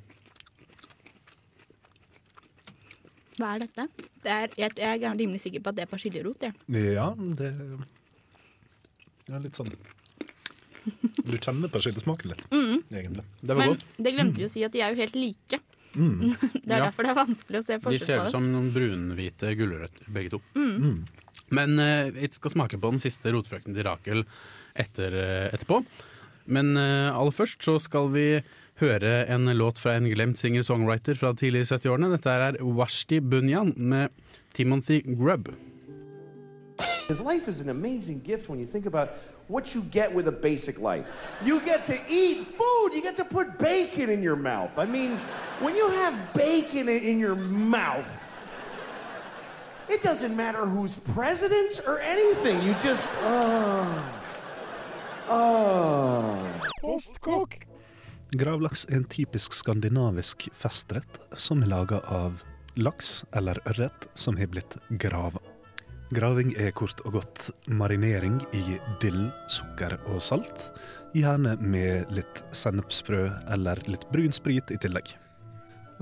Hva 3.33 3.55
er 3.55 3.63
dette? 3.63 3.87
Det 4.23 4.29
er, 4.31 4.51
jeg, 4.61 4.75
jeg 4.77 5.03
er 5.09 5.15
rimelig 5.19 5.41
sikker 5.41 5.63
på 5.65 5.71
at 5.73 5.77
det 5.79 5.83
er 5.87 5.89
persiljerot. 5.91 6.43
Ja. 6.45 6.51
Ja, 6.93 7.07
det 7.17 7.49
er 9.33 9.41
litt 9.43 9.57
sånn 9.57 9.71
Du 11.25 11.33
kjenner 11.41 11.71
persillesmaken 11.73 12.29
litt, 12.33 12.43
egentlig. 12.53 13.25
Det 13.41 13.55
var 13.55 13.63
Men 13.63 13.73
godt. 13.73 13.83
det 14.05 14.13
glemte 14.15 14.37
vi 14.43 14.45
å 14.47 14.51
si 14.53 14.63
at 14.67 14.73
de 14.75 14.83
er 14.85 14.93
jo 14.93 15.01
helt 15.01 15.17
like. 15.17 15.59
det 15.93 16.69
er 16.69 16.77
Ja. 16.77 16.85
derfor 16.87 17.05
det 17.07 17.11
er 17.13 17.19
vanskelig 17.23 17.59
å 17.59 17.65
se 17.65 17.73
De 17.77 17.81
ser 17.81 17.83
forskjell 17.89 18.21
ut 18.21 18.27
på 18.27 18.31
som 18.37 18.47
noen 18.53 18.69
brunhvite 18.75 19.51
gulrøtter, 19.59 20.05
begge 20.13 20.29
to. 20.35 20.39
Men 21.53 21.77
eh, 21.79 22.11
vi 22.13 22.29
skal 22.31 22.51
smake 22.51 22.79
på 22.81 22.93
den 22.93 23.01
siste 23.01 23.33
rotfrukten 23.33 23.75
til 23.75 23.85
Rakel 23.85 24.25
etter, 24.73 25.13
eh, 25.13 25.47
etterpå. 25.53 25.83
Men 26.49 26.73
eh, 26.77 27.13
aller 27.13 27.35
først 27.35 27.61
så 27.63 27.77
skal 27.81 28.09
vi 28.15 28.27
høre 28.81 29.11
en 29.31 29.45
låt 29.53 29.79
fra 29.79 29.93
en 29.97 30.09
glemt 30.09 30.41
singer-songwriter 30.41 31.19
fra 31.19 31.33
tidlig 31.37 31.67
i 31.67 31.69
70-årene. 31.69 32.09
Dette 32.15 32.33
er 32.47 32.57
Washti 32.63 33.21
Bunyan 33.21 33.75
med 33.77 34.09
Timothy 34.53 35.03
Grubb. 35.05 35.53
Because 37.03 37.21
life 37.21 37.47
is 37.47 37.61
an 37.61 37.69
amazing 37.69 38.19
gift 38.23 38.49
when 38.49 38.59
you 38.59 38.65
think 38.65 38.85
about 38.85 39.09
what 39.47 39.75
you 39.75 39.81
get 39.91 40.13
with 40.13 40.27
a 40.27 40.31
basic 40.31 40.79
life. 40.79 41.11
You 41.43 41.59
get 41.59 41.83
to 41.85 41.93
eat 42.09 42.47
food, 42.47 42.93
you 42.93 43.01
get 43.01 43.15
to 43.17 43.25
put 43.25 43.59
bacon 43.59 44.09
in 44.09 44.23
your 44.23 44.37
mouth. 44.37 44.71
I 44.77 44.85
mean, 44.85 45.19
when 45.59 45.75
you 45.75 45.87
have 45.89 46.17
bacon 46.33 46.87
in 46.89 47.19
your 47.19 47.35
mouth, 47.35 48.07
it 49.89 50.01
doesn't 50.01 50.35
matter 50.35 50.65
who's 50.65 50.97
president 51.13 51.81
or 51.87 51.99
anything. 51.99 52.61
You 52.61 52.73
just, 52.83 53.09
oh. 53.23 54.21
Oh. 55.29 56.37
Postkokk. 56.81 57.67
Gravlaks 58.33 58.85
er 58.89 58.97
en 58.97 59.05
typisk 59.05 59.53
skandinavisk 59.53 60.47
festrett 60.57 61.19
som 61.37 61.61
er 61.61 61.69
laga 61.69 61.99
av 62.09 62.41
laks 62.75 63.23
eller 63.37 63.59
ørret 63.69 64.07
som 64.17 64.37
har 64.37 64.49
blitt 64.49 64.77
grava. 64.89 65.41
Graving 66.13 66.51
er 66.61 66.73
kort 66.77 66.99
og 67.07 67.15
godt 67.17 67.47
marinering 67.69 68.39
i 68.53 68.77
dill, 69.01 69.29
sukker 69.49 69.95
og 70.11 70.19
salt, 70.21 70.67
gjerne 71.17 71.55
med 71.61 72.11
litt 72.13 72.41
sennepsfrø 72.53 73.27
eller 73.53 73.81
litt 73.89 74.05
brun 74.11 74.33
sprit 74.35 74.73
i 74.73 74.77
tillegg. 74.81 75.13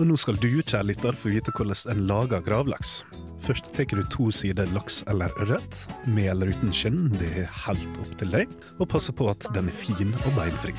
Og 0.01 0.08
nå 0.10 0.15
skal 0.17 0.39
du, 0.41 0.50
kjære 0.65 0.88
lytter, 0.89 1.13
få 1.13 1.29
vite 1.29 1.51
hvordan 1.53 1.91
en 1.93 2.00
lager 2.10 2.41
gravlaks. 2.41 3.03
Først 3.46 3.67
tar 3.75 3.86
du 3.93 4.01
to 4.10 4.31
sider 4.34 4.65
laks 4.74 5.03
eller 5.12 5.29
ørret, 5.43 5.77
med 6.10 6.31
eller 6.31 6.50
uten 6.50 6.74
skinn, 6.74 7.03
det 7.20 7.29
er 7.43 7.51
helt 7.67 8.00
opp 8.01 8.10
til 8.17 8.34
deg, 8.34 8.55
og 8.79 8.89
passer 8.89 9.13
på 9.13 9.27
at 9.29 9.46
den 9.53 9.70
er 9.70 9.77
fin 9.77 10.15
og 10.24 10.31
beinfri. 10.39 10.74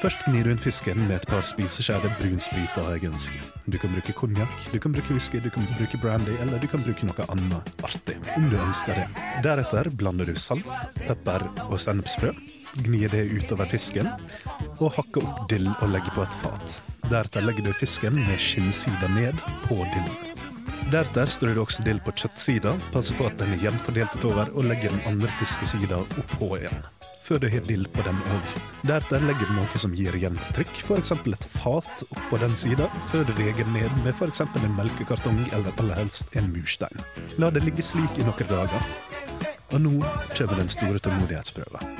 Først 0.00 0.26
gnir 0.26 0.44
du 0.44 0.50
inn 0.50 0.60
fisken 0.60 0.98
med 1.06 1.14
et 1.20 1.28
par 1.30 1.46
spiseskjeer 1.46 2.08
brunsprit 2.18 2.80
av 2.82 2.90
egen 2.96 3.14
ønske. 3.14 3.38
Du 3.70 3.78
kan 3.78 3.94
bruke 3.94 4.16
konjakk, 4.18 4.58
du 4.74 4.80
kan 4.82 4.98
bruke 4.98 5.14
whisky, 5.14 5.38
du 5.40 5.48
kan 5.54 5.70
bruke 5.78 6.02
brandy, 6.02 6.34
eller 6.42 6.58
du 6.58 6.66
kan 6.70 6.82
bruke 6.82 7.06
noe 7.06 7.28
annet 7.36 7.86
artig, 7.86 8.18
om 8.34 8.50
du 8.50 8.58
ønsker 8.66 8.98
det. 8.98 9.06
Deretter 9.46 9.92
blander 9.94 10.26
du 10.26 10.34
salt, 10.34 10.66
pepper 11.06 11.46
og 11.68 11.78
sennepsfrø, 11.86 12.34
gnir 12.82 13.14
det 13.14 13.28
utover 13.30 13.70
fisken, 13.70 14.10
og 14.82 14.90
hakker 14.98 15.22
opp 15.22 15.46
dill 15.54 15.70
og 15.78 15.88
legger 15.94 16.18
på 16.18 16.26
et 16.26 16.38
fat. 16.42 16.78
Deretter 17.10 17.44
legger 17.46 17.62
du 17.62 17.72
fisken 17.72 18.14
med 18.14 18.40
skinnsida 18.42 19.08
ned 19.14 19.38
på 19.68 19.76
dillen. 19.78 20.32
Deretter 20.90 21.30
strør 21.30 21.54
du 21.54 21.60
også 21.62 21.84
dill 21.86 22.00
på 22.02 22.12
kjøttsida, 22.18 22.72
passer 22.90 23.14
på 23.18 23.28
at 23.28 23.36
den 23.38 23.52
er 23.54 23.62
jevnt 23.62 23.82
fordelt 23.86 24.16
utover, 24.18 24.50
og 24.54 24.66
legger 24.66 24.90
den 24.90 25.04
andre 25.06 25.30
fiskesida 25.38 26.00
oppå 26.02 26.56
igjen. 26.58 26.82
Før 27.26 27.42
du 27.42 27.46
har 27.50 27.62
dill 27.66 27.86
på 27.94 28.02
den 28.06 28.18
òg. 28.34 28.52
Deretter 28.86 29.22
legger 29.22 29.50
du 29.50 29.54
noe 29.54 29.82
som 29.82 29.94
gir 29.98 30.18
jevnt 30.18 30.50
trykk, 30.54 30.74
f.eks. 30.82 31.14
et 31.14 31.48
fat 31.54 32.04
oppå 32.08 32.38
den 32.42 32.58
sida, 32.58 32.90
før 33.12 33.26
du 33.26 33.34
reger 33.38 33.70
ned 33.74 33.98
med 34.02 34.14
f.eks. 34.14 34.42
en 34.46 34.78
melkekartong 34.78 35.42
eller 35.52 35.74
aller 35.74 36.02
helst 36.02 36.34
en 36.38 36.50
murstein. 36.54 37.06
La 37.38 37.50
det 37.54 37.62
ligge 37.66 37.86
slik 37.86 38.18
i 38.18 38.26
noen 38.26 38.50
dager. 38.50 38.90
Og 39.74 39.82
nå 39.82 39.96
kommer 40.36 40.58
den 40.58 40.70
store 40.70 41.02
tålmodighetsprøven. 41.02 41.96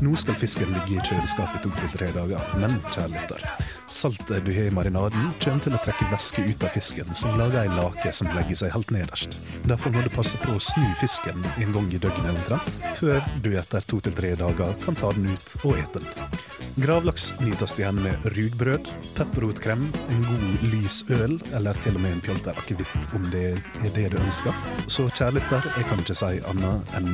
Nå 0.00 0.14
skal 0.16 0.38
fisken 0.40 0.72
ligge 0.72 0.96
i 0.96 1.04
kjøleskapet 1.04 1.60
i 1.60 1.66
to 1.66 1.72
til 1.76 1.92
tre 1.92 2.08
dager, 2.16 2.54
men 2.56 2.80
kjære 2.88 3.12
lytter, 3.12 3.44
saltet 3.92 4.44
du 4.44 4.52
har 4.54 4.68
i 4.68 4.74
marinaden 4.74 5.32
kommer 5.42 5.64
til 5.64 5.74
å 5.76 5.80
trekke 5.84 6.08
væske 6.12 6.44
ut 6.46 6.64
av 6.66 6.74
fisken, 6.74 7.10
som 7.18 7.38
lager 7.38 7.64
ei 7.64 7.72
lake 7.74 8.12
som 8.14 8.30
legger 8.36 8.62
seg 8.62 8.74
helt 8.74 8.92
nederst. 8.94 9.36
Derfor 9.66 9.94
må 9.94 10.04
du 10.04 10.10
passe 10.14 10.38
på 10.40 10.54
å 10.54 10.62
snu 10.62 10.86
fisken 11.00 11.42
en 11.56 11.74
gang 11.74 11.90
i 11.92 12.00
døgnet 12.02 12.32
omtrent, 12.32 12.78
før 13.00 13.20
du 13.44 13.52
etter 13.58 13.84
to 13.90 14.00
til 14.04 14.16
tre 14.16 14.34
dager 14.38 14.76
kan 14.84 14.98
ta 14.98 15.12
den 15.16 15.30
ut 15.32 15.54
og 15.64 15.76
ete 15.78 16.04
den. 16.04 16.40
Gravlaks 16.80 17.32
nytes 17.42 17.74
gjerne 17.80 18.04
med 18.04 18.28
rugbrød, 18.36 18.86
pepperrotkrem, 19.16 19.88
en 20.08 20.22
god 20.28 20.64
lys 20.70 21.00
øl, 21.10 21.34
eller 21.56 21.76
til 21.84 21.98
og 21.98 22.04
med 22.04 22.14
en 22.14 22.22
pjolter 22.24 22.56
akevitt 22.62 23.16
om 23.18 23.26
det 23.34 23.48
er 23.58 23.92
det 23.96 24.06
du 24.14 24.20
ønsker. 24.22 24.54
Så 24.86 25.08
kjærligheter, 25.10 25.66
jeg 25.76 25.90
kan 25.90 26.04
ikke 26.04 26.18
si 26.22 26.40
annet 26.52 26.96
enn 27.00 27.12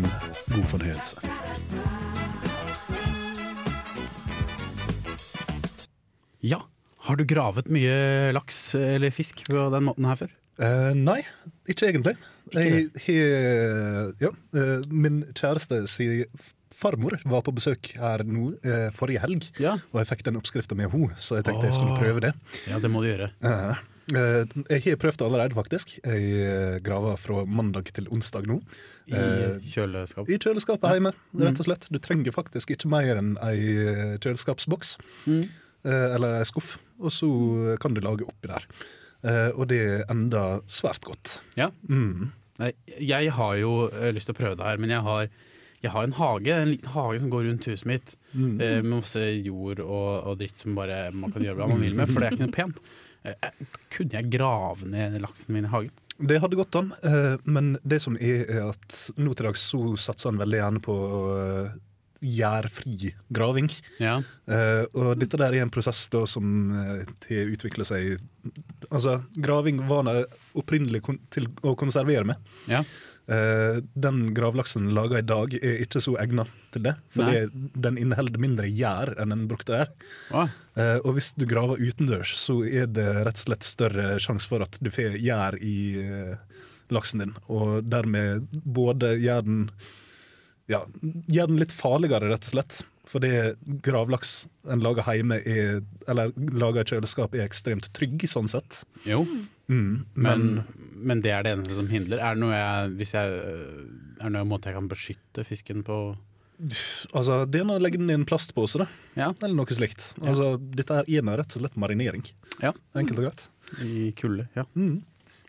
god 0.52 0.71
fornøyelse. 0.75 1.18
Ja, 6.47 6.61
har 7.09 7.19
du 7.19 7.25
gravet 7.29 7.69
mye 7.73 8.33
laks 8.37 8.61
eller 8.79 9.12
fisk 9.15 9.45
på 9.49 9.67
den 9.75 9.87
måten 9.88 10.07
her 10.09 10.19
før? 10.21 10.33
Eh, 10.62 10.93
nei, 10.97 11.21
ikke 11.69 11.91
egentlig. 11.91 12.15
Jeg 12.55 12.91
har 13.07 14.12
Ja, 14.23 14.31
eh, 14.55 14.85
min 14.88 15.25
kjæreste 15.35 15.83
sier 15.91 16.26
farmor 16.76 17.17
var 17.25 17.43
på 17.45 17.55
besøk 17.57 17.95
her 17.97 18.23
nå 18.29 18.50
eh, 18.62 18.88
forrige 18.95 19.23
helg, 19.25 19.47
Ja. 19.59 19.75
og 19.93 20.00
jeg 20.03 20.11
fikk 20.12 20.25
den 20.29 20.37
oppskrifta 20.37 20.76
med 20.76 20.91
henne, 20.93 21.17
så 21.17 21.38
jeg 21.38 21.47
tenkte 21.49 21.71
jeg 21.71 21.76
skulle 21.79 21.97
prøve 21.99 22.21
det. 22.26 22.33
Ja, 22.69 22.79
det 22.79 22.91
må 22.93 23.00
du 23.03 23.09
gjøre. 23.09 23.31
Eh, 23.41 23.79
eh, 24.12 24.45
jeg 24.76 24.83
har 24.91 25.00
prøvd 25.00 25.19
det 25.23 25.26
allerede, 25.26 25.57
faktisk. 25.57 25.95
Jeg 26.05 26.83
graver 26.85 27.17
fra 27.19 27.45
mandag 27.49 27.88
til 27.97 28.07
onsdag 28.12 28.47
nå. 28.47 28.61
I 29.09 29.15
kjøleskapet. 29.17 29.71
kjøleskap. 29.73 30.29
I 30.29 30.38
kjøleskapet 30.43 30.97
hjemme, 30.99 31.12
rett 31.41 31.61
og 31.65 31.69
slett. 31.71 31.88
Du 31.91 31.99
trenger 32.03 32.33
faktisk 32.37 32.75
ikke 32.76 32.91
mer 32.93 33.17
enn 33.23 33.37
ei 33.43 33.57
eh, 33.87 34.19
kjøleskapsboks. 34.21 34.97
Mm. 35.26 35.47
Eh, 35.87 36.14
Eller 36.16 36.40
ei 36.40 36.47
skuff, 36.49 36.75
og 37.00 37.12
så 37.14 37.28
kan 37.83 37.95
du 37.97 38.02
lage 38.05 38.26
oppi 38.26 38.50
der. 38.50 38.66
Eh, 39.23 39.50
Og 39.57 39.69
det 39.71 40.05
enda 40.12 40.61
svært 40.66 41.05
godt. 41.07 41.38
Ja. 41.57 41.71
Mm. 41.88 42.33
Jeg 43.00 43.33
har 43.37 43.57
jo 43.61 43.88
eh, 43.90 44.12
lyst 44.16 44.28
til 44.31 44.37
å 44.37 44.40
prøve 44.40 44.57
det 44.61 44.66
her, 44.66 44.81
men 44.83 44.90
jeg 44.90 45.05
har 45.07 45.28
jeg 45.85 45.93
har 45.93 46.07
en 46.09 46.14
hage, 46.16 46.50
en 46.57 46.71
liten 46.73 46.88
hage 46.88 47.19
som 47.21 47.31
går 47.31 47.45
rundt 47.47 47.66
huset 47.69 47.87
mitt. 47.87 48.14
Mm. 48.33 48.55
Med 48.59 48.87
masse 48.88 49.21
jord 49.45 49.78
og, 49.85 50.09
og 50.26 50.38
dritt 50.40 50.57
som 50.59 50.75
bare 50.75 51.11
man 51.14 51.31
kan 51.31 51.45
gjøre 51.45 51.61
hva 51.61 51.69
man 51.71 51.83
vil 51.85 51.95
med, 51.95 52.09
for 52.11 52.25
det 52.25 52.31
er 52.31 52.35
ikke 52.35 52.47
noe 52.49 52.57
pent. 52.57 52.81
Kunne 53.93 54.16
jeg 54.16 54.31
grave 54.33 54.88
ned 54.88 55.21
laksen 55.23 55.52
min 55.55 55.69
i 55.69 55.71
hagen? 55.71 55.93
Det 56.16 56.40
hadde 56.40 56.57
gått 56.57 56.78
an, 56.81 56.90
men 57.45 57.75
det 57.85 58.00
som 58.02 58.16
er, 58.16 58.47
er 58.49 58.71
at 58.71 58.99
nå 59.21 59.35
til 59.37 59.50
dags 59.50 59.66
så 59.69 59.83
satser 60.00 60.33
han 60.33 60.40
veldig 60.40 60.59
gjerne 60.62 60.83
på 60.88 60.97
gjærfri 62.20 63.12
graving. 63.35 63.70
Ja. 64.02 64.18
uh, 64.20 64.85
og 64.94 65.16
dette 65.20 65.40
der 65.40 65.56
er 65.56 65.64
en 65.66 65.73
prosess 65.75 66.06
da 66.12 66.25
som 66.28 66.70
uh, 66.75 67.02
har 67.28 67.52
utvikla 67.56 67.87
seg 67.87 68.16
Altså, 68.94 69.18
graving 69.42 69.80
var 69.88 70.04
det 70.06 70.20
opprinnelig 70.54 71.00
kon 71.02 71.18
til 71.35 71.49
å 71.66 71.75
konservere 71.78 72.25
med. 72.28 72.56
ja. 72.70 72.85
Uh, 73.26 73.82
den 73.99 74.28
gravlaksen 74.37 74.85
laga 74.94 75.18
i 75.18 75.25
dag 75.26 75.50
er 75.58 75.80
ikke 75.82 75.99
så 75.99 76.12
egna 76.23 76.44
til 76.70 76.85
det, 76.85 76.92
Fordi 77.11 77.40
Nei. 77.40 77.70
den 77.75 77.99
inneholder 77.99 78.38
mindre 78.38 78.68
gjær 78.70 79.16
enn 79.18 79.35
den 79.35 79.49
brukte 79.50 79.80
er. 79.80 79.90
Å, 80.30 80.44
Eh, 80.76 80.99
og 81.08 81.14
hvis 81.16 81.30
du 81.37 81.46
graver 81.49 81.80
utendørs, 81.80 82.35
så 82.37 82.58
er 82.68 82.88
det 82.92 83.06
rett 83.25 83.38
og 83.40 83.44
slett 83.46 83.64
større 83.64 84.16
sjanse 84.20 84.49
for 84.50 84.64
at 84.64 84.76
du 84.85 84.90
får 84.92 85.16
gjær 85.25 85.56
i 85.64 85.76
eh, 86.02 86.58
laksen 86.92 87.23
din, 87.25 87.32
og 87.49 87.87
dermed 87.88 88.44
både 88.52 89.14
gjør 89.23 89.46
den 89.46 89.62
ja, 90.73 90.82
gjør 91.30 91.50
den 91.52 91.61
litt 91.62 91.75
farligere, 91.75 92.30
rett 92.32 92.46
og 92.49 92.52
slett. 92.56 92.80
Fordi 93.06 93.30
gravlaks 93.87 94.49
en 94.73 94.82
lager 94.82 95.06
hjemme, 95.06 95.38
i, 95.46 95.58
eller 96.11 96.32
lager 96.58 96.82
i 96.82 96.90
kjøleskap, 96.90 97.37
er 97.38 97.44
ekstremt 97.46 97.87
trygg, 97.94 98.26
sånn 98.30 98.50
sett. 98.50 98.82
jo, 99.06 99.25
Mm, 99.66 100.04
men, 100.14 100.42
men 100.54 100.87
men 100.96 101.20
det 101.25 101.32
er 101.35 101.42
det 101.44 101.52
eneste 101.56 101.76
som 101.76 101.88
hindrer. 101.90 102.20
Er 102.23 102.37
det 102.37 102.42
noe 102.42 102.54
jeg, 102.54 102.92
jeg, 103.16 103.32
er 104.20 104.23
det 104.25 104.32
noe 104.37 104.49
måte 104.49 104.70
jeg 104.70 104.78
kan 104.78 104.88
beskytte 104.90 105.44
fisken 105.46 105.82
på? 105.87 105.96
altså, 107.12 107.42
det 107.44 107.61
er 107.61 107.66
å 107.68 107.82
legge 107.85 107.99
den 108.00 108.08
i 108.12 108.16
en 108.16 108.25
plastpose, 108.28 108.80
da. 108.80 108.87
Ja, 109.18 109.28
Eller 109.42 109.56
noe 109.58 109.76
slikt. 109.76 110.14
Altså, 110.23 110.54
dette 110.56 111.02
er 111.02 111.11
rett 111.42 111.52
og 111.58 111.61
slett 111.61 111.76
marinering. 111.76 112.25
ja. 112.62 112.73
Enkelt 112.96 113.20
og 113.20 113.26
greit. 113.28 113.49
i 113.85 114.12
kulde. 114.16 114.49
Ja. 114.56 114.64
Mm. 114.75 115.02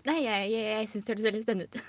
Nei, 0.08 0.18
jeg, 0.24 0.48
jeg, 0.54 0.66
jeg 0.72 0.88
syns 0.94 1.04
det 1.08 1.14
hørtes 1.14 1.28
veldig 1.28 1.44
spennende 1.44 1.68
ut. 1.68 1.82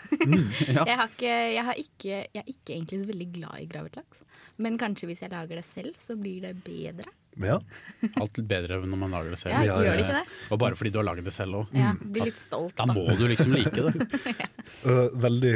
Ja. 0.68 0.82
Jeg, 0.90 0.96
har 0.98 1.08
ikke, 1.08 1.30
jeg, 1.54 1.64
har 1.68 1.78
ikke, 1.80 2.08
jeg 2.34 2.42
er 2.42 2.48
ikke 2.50 2.74
egentlig 2.74 2.98
så 3.02 3.06
veldig 3.12 3.26
glad 3.36 3.62
i 3.62 3.66
gravet 3.70 3.96
laks. 4.00 4.20
Men 4.62 4.76
kanskje 4.80 5.06
hvis 5.10 5.22
jeg 5.22 5.30
lager 5.32 5.58
det 5.60 5.64
selv, 5.68 5.94
så 6.02 6.16
blir 6.18 6.42
det 6.44 6.52
bedre. 6.66 7.06
Ja. 7.38 7.60
Alt 8.20 8.40
litt 8.40 8.48
bedre 8.50 8.80
når 8.82 8.98
man 8.98 9.12
lager 9.14 9.30
det 9.34 9.38
selv. 9.38 9.54
Ja, 9.54 9.62
Ja, 9.68 9.76
ja, 9.78 9.84
Gjør 9.86 9.98
det 10.00 10.04
ikke 10.06 10.16
det? 10.18 10.38
Og 10.54 10.60
bare 10.64 10.78
fordi 10.80 10.90
du 10.94 10.98
har 10.98 11.06
laget 11.06 11.28
det 11.28 11.34
selv 11.36 11.60
òg. 11.60 11.76
Ja, 11.78 11.92
Blir 12.02 12.26
litt 12.30 12.40
stolt, 12.42 12.74
Da 12.80 12.88
da. 12.90 12.96
må 12.96 13.04
du 13.20 13.24
liksom 13.30 13.54
like 13.54 13.84
det. 13.86 14.08
Og 14.90 15.14
veldig, 15.22 15.54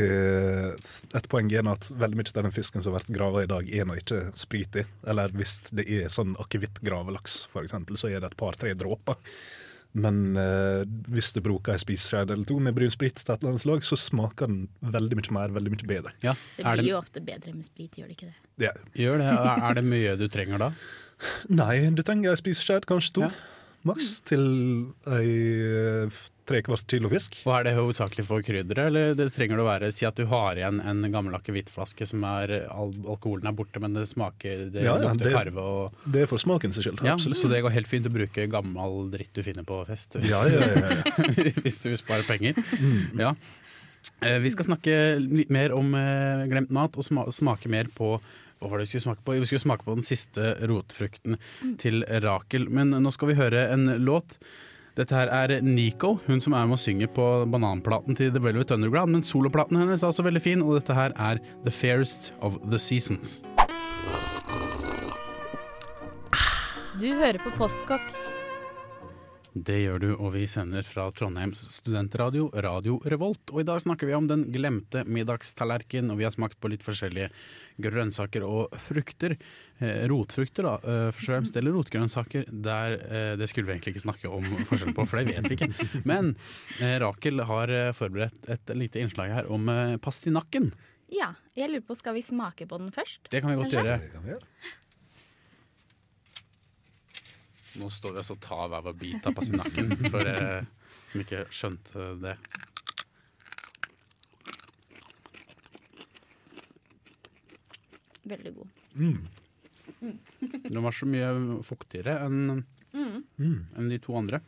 et 1.19 1.29
poeng 1.33 1.51
er 1.53 1.67
at 1.73 1.89
veldig 1.91 2.21
mye 2.21 2.31
av 2.33 2.39
den 2.47 2.55
fisken 2.55 2.85
som 2.85 2.93
har 2.95 3.01
vært 3.03 3.13
grava 3.17 3.43
i 3.45 3.51
dag, 3.51 3.69
er 3.75 3.89
nå 3.91 3.99
ikke 3.99 4.23
sprit 4.39 4.79
i. 4.83 4.87
Eller 5.11 5.35
hvis 5.37 5.59
det 5.75 5.89
er 5.91 6.13
sånn 6.13 6.37
akevittgravelaks, 6.43 7.43
for 7.53 7.67
eksempel, 7.67 7.99
så 8.01 8.11
er 8.13 8.23
det 8.23 8.31
et 8.33 8.39
par-tre 8.41 8.73
dråper. 8.79 9.19
Men 9.93 10.37
eh, 10.41 10.83
hvis 11.13 11.35
du 11.37 11.43
bruker 11.45 11.75
ei 11.75 11.81
spiseskje 11.83 12.23
eller 12.25 12.47
to 12.49 12.57
med 12.65 12.73
brun 12.77 12.93
sprit 12.95 13.19
til 13.19 13.27
et 13.29 13.43
eller 13.43 13.53
annet 13.53 13.65
slag, 13.65 13.85
så 13.85 13.99
smaker 14.01 14.49
den 14.49 14.63
veldig 14.95 15.19
mye 15.19 15.35
mer, 15.37 15.53
veldig 15.53 15.73
mye 15.75 15.89
bedre. 15.91 16.13
Ja. 16.25 16.33
Det 16.57 16.65
blir 16.65 16.81
det, 16.81 16.91
jo 16.91 16.97
ofte 17.01 17.21
bedre 17.25 17.53
med 17.53 17.67
sprit, 17.69 17.99
gjør 18.01 18.09
det 18.09 18.17
ikke 18.17 18.31
det? 18.31 18.37
Ja. 18.65 18.73
gjør 18.97 19.21
det. 19.21 19.31
Er 19.37 19.65
er 19.69 19.81
det 19.81 19.85
mye 19.91 20.15
du 20.17 20.29
trenger 20.33 20.65
da? 20.65 20.71
Nei, 21.53 21.75
du 21.93 22.01
trenger 22.03 22.33
ei 22.33 22.41
spiseskje, 22.41 22.81
kanskje 22.89 23.19
to, 23.21 23.27
Ja. 23.29 23.33
maks, 23.85 24.15
til 24.25 24.47
ei 25.13 26.09
tre 26.47 26.61
kvart 26.67 26.87
kilo 26.91 27.09
fisk. 27.13 27.37
Og 27.47 27.53
Er 27.61 27.65
det 27.69 27.73
hovedsakelig 27.77 28.25
for 28.27 28.43
krydderet, 28.43 28.87
eller 28.91 29.15
det 29.15 29.29
trenger 29.35 29.57
det 29.61 29.63
å 29.65 29.69
være 29.69 29.93
Si 29.95 30.05
at 30.09 30.17
du 30.19 30.25
har 30.27 30.59
igjen 30.59 30.81
en 30.85 31.03
gammel 31.13 31.35
akevittflaske 31.39 32.07
som 32.09 32.25
er 32.25 32.67
al 32.69 32.91
alkoholen 33.07 33.47
er 33.47 33.53
borte, 33.57 33.79
men 33.81 33.95
det 33.95 34.09
smaker 34.11 34.71
Det 34.75 34.83
Ja, 34.83 34.97
ja, 34.99 35.09
lukter 35.13 35.29
det- 35.31 35.35
karve 35.37 35.59
og 35.63 35.93
Det 36.11 36.23
er 36.23 36.27
for 36.27 36.39
smaken 36.39 36.73
sin 36.73 36.83
skyld. 36.83 37.03
ja, 37.05 37.15
absolutt. 37.15 37.39
Så 37.39 37.49
det 37.49 37.63
går 37.63 37.71
helt 37.71 37.87
fint 37.87 38.07
å 38.07 38.13
bruke 38.13 38.49
gammel 38.51 39.11
dritt 39.11 39.33
du 39.35 39.43
finner 39.43 39.63
på 39.65 39.85
fest. 39.87 40.13
Hvis, 40.19 40.31
Ja, 40.31 40.43
ja, 40.47 40.61
ja, 40.61 40.89
ja. 40.91 41.03
hvis 41.63 41.81
du 41.83 41.95
sparer 41.97 42.25
penger. 42.27 42.55
penger. 42.55 43.19
Ja. 43.19 43.35
Eh, 44.23 44.39
Vi 44.41 44.51
skal 44.51 44.65
snakke 44.67 44.97
litt 45.21 45.51
mer 45.51 45.73
om 45.73 45.95
eh, 45.95 46.47
glemt 46.51 46.71
mat, 46.71 46.97
og 46.99 47.05
smake 47.33 47.69
mer 47.69 47.85
på 47.95 48.21
hva 48.63 48.71
var 48.71 48.79
det 48.79 48.87
vi 48.87 48.99
skulle 48.99 49.15
smake 49.15 49.25
på? 49.27 49.35
Vi 49.39 49.47
skulle 49.47 49.65
smake 49.65 49.83
på 49.85 49.95
den 49.97 50.05
siste 50.07 50.53
rotfrukten 50.71 51.37
til 51.79 52.05
Rakel. 52.23 52.69
Men 52.71 52.91
nå 52.91 53.11
skal 53.13 53.29
vi 53.33 53.35
høre 53.35 53.65
en 53.73 53.87
låt. 54.05 54.37
Dette 54.93 55.17
her 55.17 55.31
er 55.33 55.63
Nico, 55.65 56.19
hun 56.27 56.41
som 56.45 56.53
er 56.53 56.67
med 56.69 56.77
og 56.77 56.83
synger 56.83 57.09
på 57.17 57.25
bananplaten 57.49 58.17
til 58.19 58.29
The 58.35 58.43
Velvet 58.45 58.75
Underground. 58.75 59.15
Men 59.15 59.25
soloplaten 59.25 59.79
hennes 59.81 60.03
er 60.03 60.11
også 60.11 60.27
veldig 60.27 60.43
fin, 60.45 60.61
og 60.61 60.77
dette 60.77 60.97
her 60.97 61.15
er 61.17 61.41
The 61.65 61.73
Fairest 61.73 62.35
of 62.45 62.59
the 62.67 62.79
Seasons. 62.79 63.41
Du 67.01 67.09
hører 67.09 67.41
på 67.41 67.55
Postkokk. 67.57 68.22
Det 69.53 69.75
gjør 69.83 69.99
du, 70.01 70.07
og 70.17 70.31
vi 70.33 70.47
sender 70.49 70.87
fra 70.89 71.11
Trondheims 71.13 71.61
studentradio, 71.75 72.47
Radio 72.65 72.95
Revolt. 73.05 73.51
Og 73.53 73.61
i 73.61 73.67
dag 73.69 73.83
snakker 73.85 74.09
vi 74.09 74.15
om 74.17 74.25
den 74.31 74.47
glemte 74.55 75.03
middagstallerken, 75.05 76.09
og 76.09 76.17
vi 76.17 76.25
har 76.25 76.33
smakt 76.33 76.57
på 76.57 76.71
litt 76.73 76.85
forskjellige 76.87 77.29
grønnsaker 77.85 78.47
og 78.49 78.73
frukter. 78.81 79.35
Eh, 79.77 80.07
rotfrukter, 80.09 80.65
da, 80.65 80.75
eh, 80.81 81.11
først 81.13 81.29
og 81.29 81.35
fremst, 81.35 81.59
eller 81.61 81.77
rotgrønnsaker. 81.77 82.49
Der, 82.65 82.97
eh, 82.97 83.37
det 83.37 83.51
skulle 83.53 83.69
vi 83.69 83.77
egentlig 83.77 83.93
ikke 83.93 84.07
snakke 84.09 84.33
om 84.33 84.49
forskjellen 84.71 84.97
på, 84.97 85.05
for 85.11 85.21
det 85.21 85.37
vet 85.37 85.51
vi 85.53 85.59
ikke. 85.61 86.03
Men 86.09 86.33
eh, 86.81 86.97
Rakel 87.05 87.45
har 87.45 87.69
eh, 87.69 87.93
forberedt 87.93 88.49
et 88.49 88.73
lite 88.73 89.05
innslag 89.05 89.37
her 89.37 89.53
om 89.53 89.69
eh, 89.69 89.99
pastinakken. 90.01 90.73
Ja, 91.13 91.35
jeg 91.53 91.69
lurer 91.69 91.85
på, 91.85 91.99
skal 92.01 92.17
vi 92.17 92.25
smake 92.25 92.65
på 92.65 92.81
den 92.81 92.89
først? 92.95 93.29
Det 93.29 93.45
kan 93.45 93.53
vi 93.53 93.61
godt 93.61 93.69
Kanskje? 93.69 93.85
gjøre. 93.85 94.01
Det 94.01 94.13
kan 94.17 94.25
vi 94.25 94.33
gjøre. 94.33 94.79
Nå 97.81 97.89
står 97.91 98.13
vi 98.13 98.21
altså 98.21 98.37
og 98.37 98.43
tar 98.45 98.69
hver 98.69 98.85
vår 98.85 98.97
bit 99.01 99.27
av 99.29 99.35
pastinakken, 99.37 99.95
for 100.11 100.21
dere 100.27 100.67
som 101.09 101.23
ikke 101.23 101.45
skjønte 101.53 102.09
det. 102.21 102.37
Veldig 108.33 108.53
god. 108.59 108.69
Den 110.69 110.83
var 110.85 110.95
så 110.95 111.09
mye 111.09 111.63
fuktigere 111.67 112.19
enn 112.27 112.63
enn 112.93 113.89
de 113.89 113.99
to 114.05 114.15
andre. 114.19 114.43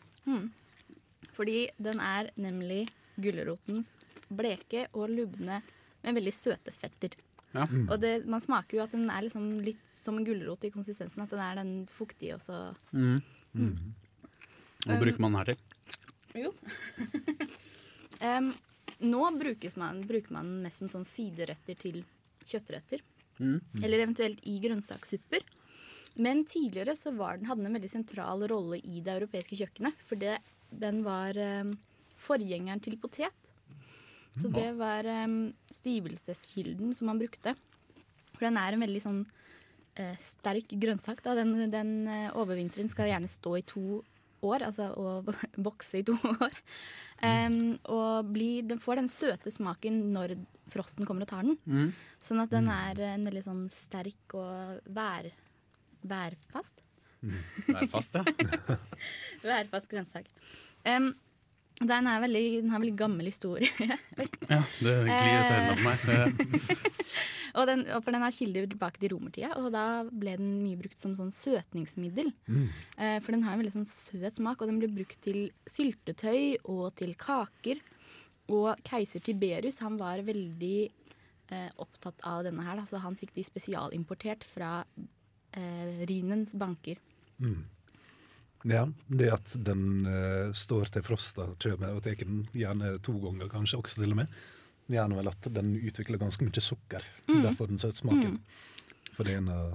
Fordi 1.34 1.64
den 1.82 2.00
er 2.04 2.28
nemlig 2.38 2.84
gulrotens 3.16 3.94
bleke 4.28 4.86
og 4.92 5.08
lubne, 5.10 5.62
men 6.04 6.18
veldig 6.18 6.34
søte 6.34 6.74
fetter. 6.74 7.16
Ja. 7.54 7.64
Og 7.86 7.96
det, 8.02 8.12
man 8.26 8.42
smaker 8.42 8.78
jo 8.78 8.84
at 8.84 8.94
den 8.94 9.06
er 9.12 9.24
liksom 9.24 9.46
litt 9.62 9.82
som 9.90 10.18
en 10.18 10.26
gulrot 10.26 10.66
i 10.66 10.72
konsistensen. 10.74 11.22
At 11.22 11.32
den 11.32 11.42
er 11.44 11.60
den 11.60 11.74
fuktige 11.92 12.36
også. 12.38 12.58
og 12.58 12.94
Mm. 13.54 13.94
Hva 14.84 14.98
bruker 14.98 15.22
man 15.22 15.32
den 15.32 15.38
her 15.38 15.52
til? 15.52 15.58
Jo. 16.34 16.50
um, 18.28 18.48
nå 19.06 19.20
man, 19.78 20.02
bruker 20.08 20.32
man 20.34 20.50
den 20.50 20.62
mest 20.66 20.82
som 20.82 20.90
sånn 20.90 21.06
siderøtter 21.06 21.78
til 21.78 22.02
kjøttretter. 22.44 23.04
Eller 23.82 24.02
eventuelt 24.02 24.42
i 24.42 24.58
grønnsakssupper. 24.62 25.46
Men 26.22 26.44
tidligere 26.46 26.94
så 26.98 27.14
var 27.14 27.38
den, 27.38 27.46
hadde 27.48 27.62
den 27.62 27.70
en 27.70 27.78
veldig 27.78 27.90
sentral 27.90 28.44
rolle 28.50 28.78
i 28.82 29.00
det 29.02 29.16
europeiske 29.16 29.58
kjøkkenet. 29.58 30.04
For 30.06 30.18
det, 30.20 30.36
den 30.70 31.02
var 31.06 31.38
um, 31.38 31.74
forgjengeren 32.22 32.82
til 32.82 32.98
potet. 33.02 33.43
Så 34.34 34.50
det 34.50 34.70
var 34.78 35.06
um, 35.24 35.52
stivelseskilden 35.70 36.94
som 36.96 37.10
man 37.10 37.20
brukte. 37.20 37.54
For 38.34 38.46
den 38.48 38.58
er 38.58 38.74
en 38.74 38.82
veldig 38.82 39.02
sånn 39.04 39.20
uh, 39.24 40.16
sterk 40.22 40.74
grønnsak. 40.82 41.22
Da. 41.24 41.36
Den, 41.38 41.54
den 41.72 41.94
uh, 42.10 42.34
overvinteren 42.42 42.90
skal 42.90 43.12
gjerne 43.12 43.30
stå 43.30 43.56
i 43.60 43.66
to 43.68 44.02
år, 44.44 44.66
altså 44.66 44.90
å 44.98 45.20
vokse 45.68 46.02
i 46.02 46.06
to 46.06 46.16
år. 46.34 46.58
Um, 47.24 47.76
og 47.94 48.32
blir, 48.34 48.66
den 48.68 48.82
får 48.82 49.00
den 49.00 49.08
søte 49.08 49.52
smaken 49.54 50.02
når 50.12 50.34
frosten 50.72 51.06
kommer 51.08 51.24
og 51.24 51.30
tar 51.30 51.46
den. 51.46 51.94
Sånn 52.22 52.42
at 52.42 52.52
den 52.52 52.66
er 52.72 53.00
en 53.14 53.28
veldig 53.30 53.44
sånn 53.46 53.62
sterk 53.72 54.34
og 54.36 54.90
vær, 54.96 55.30
værfast. 56.02 56.82
Vær 57.68 57.86
fast, 57.88 58.18
ja. 58.18 58.76
Værfast 59.48 59.88
grønnsak. 59.88 60.28
Em, 60.84 61.12
den, 61.80 62.06
er 62.06 62.20
veldig, 62.22 62.44
den 62.62 62.74
har 62.74 62.82
veldig 62.82 62.96
gammel 62.98 63.30
historie. 63.30 63.70
ja 64.52 64.60
det 64.78 64.98
glir 65.06 65.38
av 65.38 65.48
hendene 65.50 65.78
på 65.78 65.86
meg. 65.88 65.98
Eh, 66.14 66.92
Og 67.54 67.68
den, 67.70 67.84
for 68.02 68.10
den 68.10 68.24
har 68.24 68.34
kilder 68.34 68.64
tilbake 68.66 68.98
til 68.98 69.12
romertida, 69.12 69.52
og 69.60 69.68
da 69.70 70.02
ble 70.10 70.32
den 70.40 70.56
mye 70.64 70.78
brukt 70.80 70.98
som 70.98 71.12
sånn 71.14 71.30
søtningsmiddel. 71.30 72.32
Mm. 72.50 72.64
for 73.22 73.30
den 73.30 73.44
har 73.46 73.54
en 73.54 73.62
veldig 73.62 73.74
sånn 73.76 73.86
søt 73.86 74.40
smak, 74.40 74.58
og 74.58 74.72
den 74.72 74.80
ble 74.82 74.88
brukt 74.90 75.20
til 75.22 75.52
syltetøy 75.70 76.64
og 76.64 76.88
til 76.98 77.14
kaker. 77.14 77.78
Og 78.52 78.82
keiser 78.84 79.22
Tiberius 79.24 79.78
han 79.84 79.96
var 80.00 80.24
veldig 80.26 80.80
eh, 80.84 81.70
opptatt 81.80 82.26
av 82.28 82.42
denne 82.48 82.64
her, 82.66 82.80
da, 82.80 82.88
så 82.88 83.00
han 83.04 83.16
fikk 83.18 83.32
de 83.36 83.46
spesialimportert 83.46 84.44
fra 84.48 84.72
eh, 85.54 86.02
Rhinens 86.10 86.56
banker. 86.58 87.00
Ja, 88.64 88.86
det 89.12 89.28
at 89.32 89.54
den 89.60 90.06
uh, 90.08 90.52
står 90.56 90.88
til 90.94 91.04
frosta 91.04 91.50
kommer 91.60 91.92
og 91.92 92.02
tar 92.04 92.16
den 92.22 92.46
gjerne 92.56 92.94
to 93.04 93.12
ganger, 93.20 93.50
kanskje 93.52 93.80
også 93.80 94.00
til 94.00 94.14
og 94.14 94.22
med. 94.22 94.38
Gjerne 94.88 95.16
vel 95.18 95.28
at 95.28 95.48
den 95.52 95.74
utvikler 95.80 96.20
ganske 96.20 96.44
mye 96.44 96.62
sukker. 96.64 97.04
Mm. 97.28 97.42
Derfor 97.44 97.68
den 97.68 97.80
søtsmaken. 97.80 98.38
For 99.14 99.24
det 99.24 99.34
er 99.36 99.42
en 99.42 99.52
av 99.52 99.74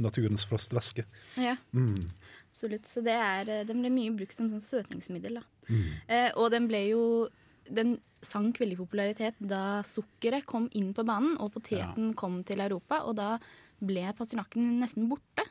naturens 0.00 0.46
frostvæske. 0.48 1.04
Ja, 1.36 1.56
Mm. 1.72 2.08
absolutt. 2.52 2.86
Så 2.88 3.02
det 3.04 3.12
er, 3.12 3.48
eh, 3.48 3.64
den 3.68 3.80
ble 3.82 3.90
mye 3.90 4.16
brukt 4.16 4.34
som 4.36 4.48
sånn 4.48 4.60
søtningsmiddel. 4.64 5.34
Da. 5.40 5.42
Mm. 5.68 5.84
Eh, 6.08 6.30
og 6.36 6.50
den 6.50 6.68
ble 6.68 6.88
jo 6.88 7.28
Den 7.72 8.00
sank 8.20 8.58
veldig 8.58 8.76
popularitet 8.76 9.34
da 9.38 9.82
sukkeret 9.86 10.44
kom 10.44 10.68
inn 10.74 10.92
på 10.92 11.04
banen 11.06 11.36
og 11.38 11.52
poteten 11.54 12.12
kom 12.18 12.42
til 12.44 12.58
Europa, 12.60 12.98
og 13.06 13.14
da 13.16 13.38
ble 13.80 14.02
pastinakken 14.18 14.80
nesten 14.80 15.08
borte. 15.08 15.46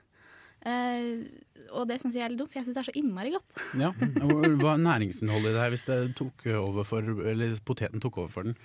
Eh, 0.68 1.24
og 1.72 1.88
det 1.90 1.98
syns 2.02 2.18
jeg 2.18 2.26
er 2.26 2.34
litt 2.34 2.42
dumt, 2.42 2.52
for 2.52 2.60
jeg 2.60 2.68
syns 2.68 2.78
det 2.78 2.84
er 2.84 2.90
så 2.90 2.98
innmari 3.00 3.34
godt. 3.34 3.58
Ja. 3.80 3.92
Hva 3.96 4.76
er 4.76 4.84
næringsinnholdet 4.84 5.52
i 5.52 5.56
det 5.56 5.64
her 5.64 5.74
hvis 5.74 5.88
tok 6.18 6.48
for, 6.88 7.12
poteten 7.66 8.04
tok 8.04 8.22
over 8.24 8.32
for 8.34 8.50
den? 8.50 8.58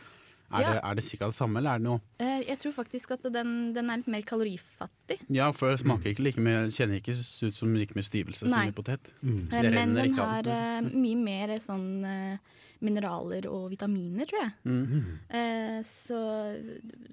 Er, 0.47 0.61
Ja. 0.63 0.73
det, 0.73 0.81
er 0.85 0.95
det 0.95 1.05
cirka 1.05 1.27
det 1.27 1.35
samme, 1.35 1.59
eller 1.59 1.75
er 1.75 1.79
det 1.79 1.87
noe 1.89 2.01
Eh, 2.23 2.43
jeg 2.47 2.59
tror 2.63 2.73
faktisk 2.73 3.11
at 3.17 3.23
den, 3.35 3.73
den 3.75 3.91
er 3.91 3.97
litt 3.99 4.07
mer 4.09 4.23
kalorifattig. 4.23 5.19
Ja, 5.29 5.51
for 5.53 5.73
det 5.73 5.81
smaker 5.83 6.13
ikke 6.13 6.23
like 6.23 6.41
mye 6.41 6.69
Kjenner 6.71 7.01
ikke 7.01 7.17
ut 7.17 7.55
som 7.57 7.75
like 7.75 7.95
mye 7.99 8.07
stivelse 8.07 8.47
Nei. 8.47 8.67
som 8.67 8.71
i 8.71 8.77
potet. 8.77 9.11
Mm. 9.23 9.53
Eh, 9.53 9.71
Men 9.75 9.95
den 9.99 10.15
har 10.15 10.47
eh, 10.47 10.81
mye 10.93 11.17
mer 11.19 11.57
sånn 11.59 12.05
uh, 12.07 12.39
mineraler 12.85 13.47
og 13.49 13.71
vitaminer, 13.73 14.27
tror 14.29 14.43
jeg. 14.45 14.53
Mm. 14.69 15.05
Eh, 15.33 15.79
så 15.89 16.19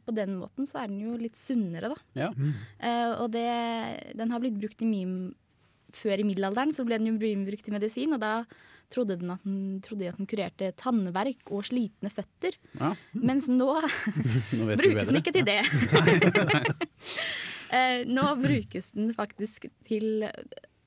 på 0.06 0.16
den 0.16 0.36
måten 0.40 0.68
så 0.68 0.84
er 0.84 0.92
den 0.92 1.00
jo 1.06 1.16
litt 1.20 1.40
sunnere, 1.40 1.94
da. 1.94 2.00
Ja. 2.26 2.30
Eh, 2.80 3.14
og 3.24 3.32
det, 3.32 3.48
den 4.20 4.34
har 4.34 4.44
blitt 4.44 4.60
brukt 4.60 4.84
i 4.84 4.90
mye 4.90 5.32
Før 5.94 6.22
i 6.22 6.26
middelalderen 6.26 6.74
så 6.74 6.86
ble 6.88 6.98
den 6.98 7.12
jo 7.12 7.18
brukt 7.46 7.68
i 7.70 7.74
medisin, 7.74 8.16
og 8.16 8.22
da 8.24 8.34
trodde, 8.94 9.18
den 9.22 9.34
at 9.34 9.46
den, 9.46 9.80
trodde 9.86 10.10
at 10.10 10.20
den 10.20 10.30
kurerte 10.30 10.72
tannverk 10.80 11.52
og 11.54 11.66
slitne 11.70 12.12
føtter. 12.14 12.58
Ja. 12.80 12.94
Mens 13.14 13.50
nå 13.52 13.70
Nå 14.58 14.68
brukes 14.82 15.12
den 15.12 15.22
ikke 15.22 15.36
til 15.40 15.50
det. 15.50 15.62
Eh, 17.74 18.04
nå 18.06 18.22
brukes 18.38 18.92
den 18.94 19.08
faktisk 19.18 19.64
til 19.88 20.28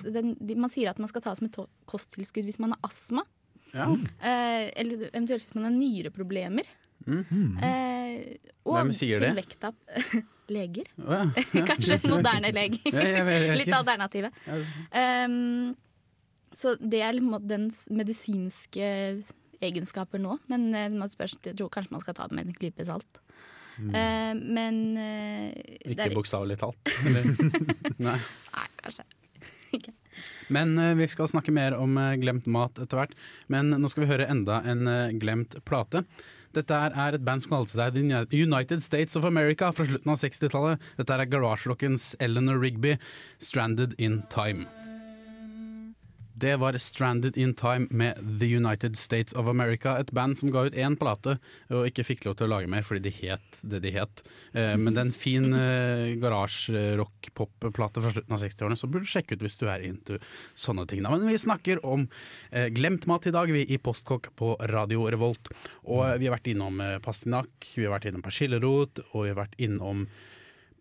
den, 0.06 0.28
Man 0.54 0.70
sier 0.70 0.92
at 0.92 1.00
man 1.02 1.10
skal 1.10 1.24
ta 1.24 1.32
som 1.34 1.48
et 1.48 1.56
kosttilskudd 1.90 2.46
hvis 2.46 2.60
man 2.62 2.76
har 2.76 2.86
astma. 2.86 3.24
Ja. 3.72 3.88
Eh, 4.22 4.68
eller 4.70 5.08
eventuelt 5.08 5.42
hvis 5.42 5.56
man 5.56 5.66
har 5.66 5.74
nyreproblemer. 5.74 6.68
Eh, 7.10 7.95
og 8.66 8.78
Hvem 8.78 8.92
sier 8.96 9.20
til 9.20 9.28
det? 9.28 9.34
vekttap. 9.42 9.78
Leger. 10.56 10.86
Oh, 11.02 11.10
ja. 11.10 11.64
Kanskje 11.72 11.98
moderne 12.06 12.52
leger. 12.54 12.78
Ja, 12.94 13.24
Litt 13.58 13.66
ikke. 13.66 13.80
alternative. 13.80 14.30
Um, 14.94 15.72
så 16.54 16.76
det 16.78 17.00
er 17.02 17.18
dens 17.42 17.82
medisinske 17.90 18.86
egenskaper 19.64 20.22
nå. 20.22 20.38
Men 20.52 20.68
eh, 20.74 20.92
man 20.94 21.10
spørs, 21.12 21.36
jeg 21.44 21.56
tror 21.58 21.72
kanskje 21.72 21.96
man 21.96 22.04
skal 22.04 22.16
ta 22.16 22.28
det 22.28 22.38
med 22.38 22.48
en 22.50 22.56
klype 22.56 22.86
salt. 22.86 23.20
Eh, 23.76 24.32
men 24.38 24.78
uh, 24.96 25.50
Ikke 25.92 26.14
bokstavelig 26.14 26.56
talt. 26.62 26.94
Eller? 27.06 27.28
Nei. 28.00 28.16
Nei, 28.54 28.66
kanskje. 28.80 29.04
ikke. 29.76 29.92
Men 30.54 30.72
uh, 30.80 30.94
vi 30.96 31.10
skal 31.12 31.28
snakke 31.28 31.52
mer 31.52 31.76
om 31.76 31.98
glemt 32.22 32.48
mat 32.48 32.80
etter 32.80 33.02
hvert. 33.02 33.18
Men 33.52 33.74
nå 33.76 33.92
skal 33.92 34.06
vi 34.06 34.12
høre 34.14 34.30
enda 34.32 34.62
en 34.64 34.88
glemt 35.20 35.58
plate. 35.68 36.06
Dette 36.56 36.72
er, 36.72 37.18
et 37.18 37.24
band 37.24 37.44
som 37.44 37.52
kalte 37.52 37.76
seg 37.76 37.98
United 38.32 38.80
States 38.84 39.16
of 39.18 39.28
America 39.28 39.68
fra 39.76 39.84
slutten 39.88 40.14
av 40.14 40.20
60-tallet. 40.22 40.90
Dette 40.96 41.20
er 41.20 41.28
Garage 41.28 41.68
Rockens 41.68 42.14
Eleanor 42.18 42.60
Rigby, 42.62 42.96
'Stranded 43.38 43.94
in 43.98 44.22
Time'. 44.32 44.85
Det 46.36 46.56
var 46.60 46.76
Stranded 46.76 47.38
in 47.38 47.54
Time 47.54 47.86
med 47.90 48.18
The 48.40 48.46
United 48.56 48.96
States 48.96 49.32
of 49.32 49.48
America, 49.48 49.94
et 49.96 50.10
band 50.12 50.36
som 50.36 50.50
ga 50.52 50.66
ut 50.66 50.74
én 50.76 50.92
plate 51.00 51.38
og 51.72 51.86
ikke 51.88 52.04
fikk 52.04 52.26
lov 52.26 52.34
til 52.36 52.44
å 52.44 52.50
lage 52.52 52.68
mer 52.68 52.84
fordi 52.84 53.06
de 53.06 53.12
het 53.22 53.60
det 53.64 53.80
de 53.86 53.92
het. 53.94 54.20
Eh, 54.52 54.74
men 54.76 54.92
det 54.92 55.00
er 55.00 55.06
en 55.06 55.16
fin 55.16 55.46
eh, 55.56 56.12
garasjerock-pop-plate 56.20 58.02
fra 58.04 58.12
slutten 58.12 58.36
av 58.36 58.42
60-årene, 58.42 58.76
så 58.76 58.90
burde 58.90 59.08
du 59.08 59.12
sjekke 59.14 59.32
ut 59.32 59.46
hvis 59.46 59.56
du 59.62 59.64
er 59.72 59.86
into 59.88 60.18
sånne 60.52 60.84
ting. 60.90 61.00
Men 61.06 61.24
vi 61.24 61.38
snakker 61.40 61.80
om 61.88 62.04
eh, 62.50 62.68
glemt 62.76 63.08
mat 63.08 63.30
i 63.30 63.32
dag, 63.32 63.48
vi 63.56 63.64
i 63.72 63.80
Postkokk 63.80 64.28
på 64.36 64.52
Radio 64.74 65.08
Revolt. 65.08 65.48
Og 65.88 66.04
vi 66.20 66.28
har 66.28 66.36
vært 66.36 66.52
innom 66.52 66.84
pastinakk, 67.00 67.70
vi 67.78 67.88
har 67.88 67.96
vært 67.96 68.10
innom 68.12 68.26
persillerot, 68.28 69.00
og 69.14 69.24
vi 69.24 69.32
har 69.32 69.40
vært 69.40 69.56
innom 69.56 70.04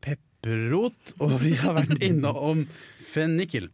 pepperrot, 0.04 1.16
og 1.24 1.40
vi 1.48 1.56
har 1.64 1.80
vært 1.80 2.04
innom 2.04 2.68
fennikel. 3.08 3.72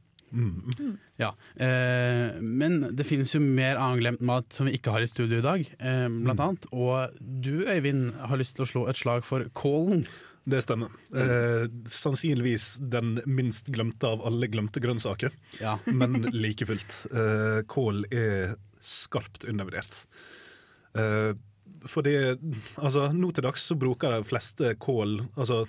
Ja, 1.19 1.33
eh, 1.59 2.39
Men 2.41 2.79
det 2.95 3.05
finnes 3.05 3.33
jo 3.35 3.41
mer 3.43 3.75
annen 3.77 3.99
glemt 4.01 4.21
mat 4.25 4.51
som 4.55 4.65
vi 4.69 4.77
ikke 4.77 4.93
har 4.95 5.03
i 5.03 5.09
studio 5.09 5.39
i 5.39 5.45
dag, 5.45 5.65
eh, 5.79 6.07
blant 6.07 6.39
annet. 6.39 6.67
Og 6.71 7.17
du 7.19 7.63
Øyvind 7.67 8.13
har 8.15 8.37
lyst 8.39 8.55
til 8.55 8.65
å 8.65 8.69
slå 8.71 8.85
et 8.89 8.99
slag 9.01 9.25
for 9.27 9.43
kålen. 9.53 10.05
Det 10.47 10.63
stemmer. 10.63 10.89
Eh, 11.13 11.67
sannsynligvis 11.85 12.79
den 12.89 13.19
minst 13.29 13.69
glemte 13.73 14.07
av 14.09 14.23
alle 14.25 14.47
glemte 14.49 14.81
grønnsaker, 14.81 15.31
Ja. 15.59 15.77
men 15.85 16.23
like 16.33 16.65
fullt. 16.65 17.05
Eh, 17.13 17.61
kål 17.69 18.05
er 18.11 18.55
skarpt 18.81 19.45
undervurdert. 19.45 20.05
Eh, 20.97 21.33
fordi 21.87 22.15
Altså, 22.77 23.07
nå 23.13 23.31
til 23.33 23.43
dags 23.45 23.63
så 23.69 23.77
bruker 23.77 24.11
de 24.17 24.25
fleste 24.27 24.75
kål 24.81 25.27
altså 25.37 25.67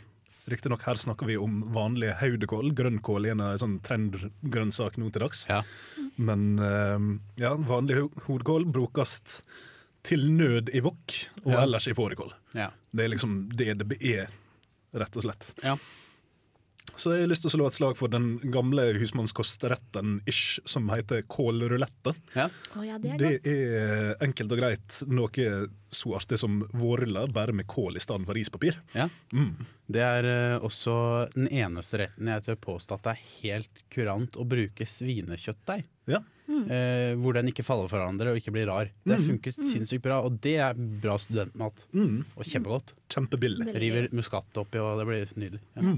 Riktignok 0.51 0.83
her 0.83 0.99
snakker 0.99 1.27
vi 1.27 1.37
om 1.39 1.61
vanlig 1.73 2.15
haudekål. 2.19 2.73
Grønnkål 2.75 3.27
er 3.29 3.31
en 3.37 3.41
av 3.47 3.57
sånn 3.63 3.77
trendgrønnsak 3.87 4.97
nå 4.99 5.11
til 5.15 5.23
dags. 5.23 5.45
Ja. 5.49 5.61
Men 6.19 6.59
eh, 6.59 6.99
ja, 7.45 7.55
vanlig 7.57 8.01
ho- 8.01 8.25
hodekål 8.27 8.67
brukes 8.75 9.43
til 10.03 10.25
nød 10.35 10.73
i 10.75 10.81
wok, 10.83 11.15
og 11.45 11.53
Ja. 11.53 11.63
ellers 11.63 11.87
i 11.87 11.95
fårikål. 11.95 12.33
Ja. 12.59 12.71
Det 12.93 13.05
er 13.05 13.13
liksom 13.15 13.37
det 13.55 13.79
det 13.79 13.99
er, 14.03 14.29
rett 14.99 15.17
og 15.17 15.23
slett. 15.23 15.53
Ja. 15.63 15.77
Så 16.95 17.15
jeg 17.15 17.25
har 17.25 17.31
lyst 17.31 17.45
til 17.47 17.51
å 17.51 17.55
slå 17.57 17.69
et 17.69 17.77
slag 17.77 17.99
for 17.99 18.13
den 18.13 18.35
gamle 18.53 18.89
husmannskostretten 18.99 20.19
ish 20.29 20.61
som 20.69 20.91
heter 20.93 21.23
kålrulette. 21.31 22.15
ja. 22.37 22.49
Oh, 22.77 22.85
ja, 22.87 22.99
det 22.99 23.15
er 23.15 23.19
Det 23.23 23.33
er 23.47 24.17
enkelt 24.25 24.53
og 24.53 24.59
greit 24.61 25.03
noe 25.09 25.49
så 25.93 26.15
artig 26.17 26.39
som 26.41 26.63
vårruller, 26.73 27.29
bare 27.33 27.53
med 27.53 27.67
kål 27.69 27.97
i 27.97 28.03
stedet 28.05 28.27
for 28.27 28.35
rispapir. 28.39 28.79
ja. 28.97 29.09
Mm. 29.33 29.57
Det 29.93 30.01
er 30.01 30.25
eh, 30.25 30.63
også 30.65 30.93
den 31.35 31.51
eneste 31.53 31.99
retten 32.01 32.31
jeg 32.31 32.45
tør 32.47 32.57
påstå 32.65 32.97
at 32.97 33.03
det 33.05 33.13
er 33.13 33.25
helt 33.43 33.83
kurant 33.93 34.39
å 34.41 34.47
bruke 34.49 34.87
svinekjøttdeig. 34.89 35.85
Ja. 36.09 36.23
Eh, 36.49 37.13
hvor 37.21 37.37
den 37.37 37.49
ikke 37.51 37.65
faller 37.67 37.89
for 37.91 37.99
hverandre 38.01 38.33
og 38.33 38.41
ikke 38.41 38.55
blir 38.55 38.69
rar. 38.71 38.91
Det 39.05 39.19
funker 39.21 39.55
sinnssykt 39.57 40.05
bra, 40.05 40.21
og 40.25 40.41
det 40.45 40.57
er 40.65 40.77
bra 40.77 41.19
studentmat. 41.21 41.87
Mm. 41.93 42.23
Og 42.37 42.45
kjempegodt. 42.49 42.95
Kjempebillig. 43.13 43.73
River 43.85 44.09
muskat 44.17 44.61
oppi, 44.63 44.81
og 44.83 45.01
det 45.01 45.09
blir 45.09 45.35
nydelig. 45.37 45.65
Ja. 45.77 45.97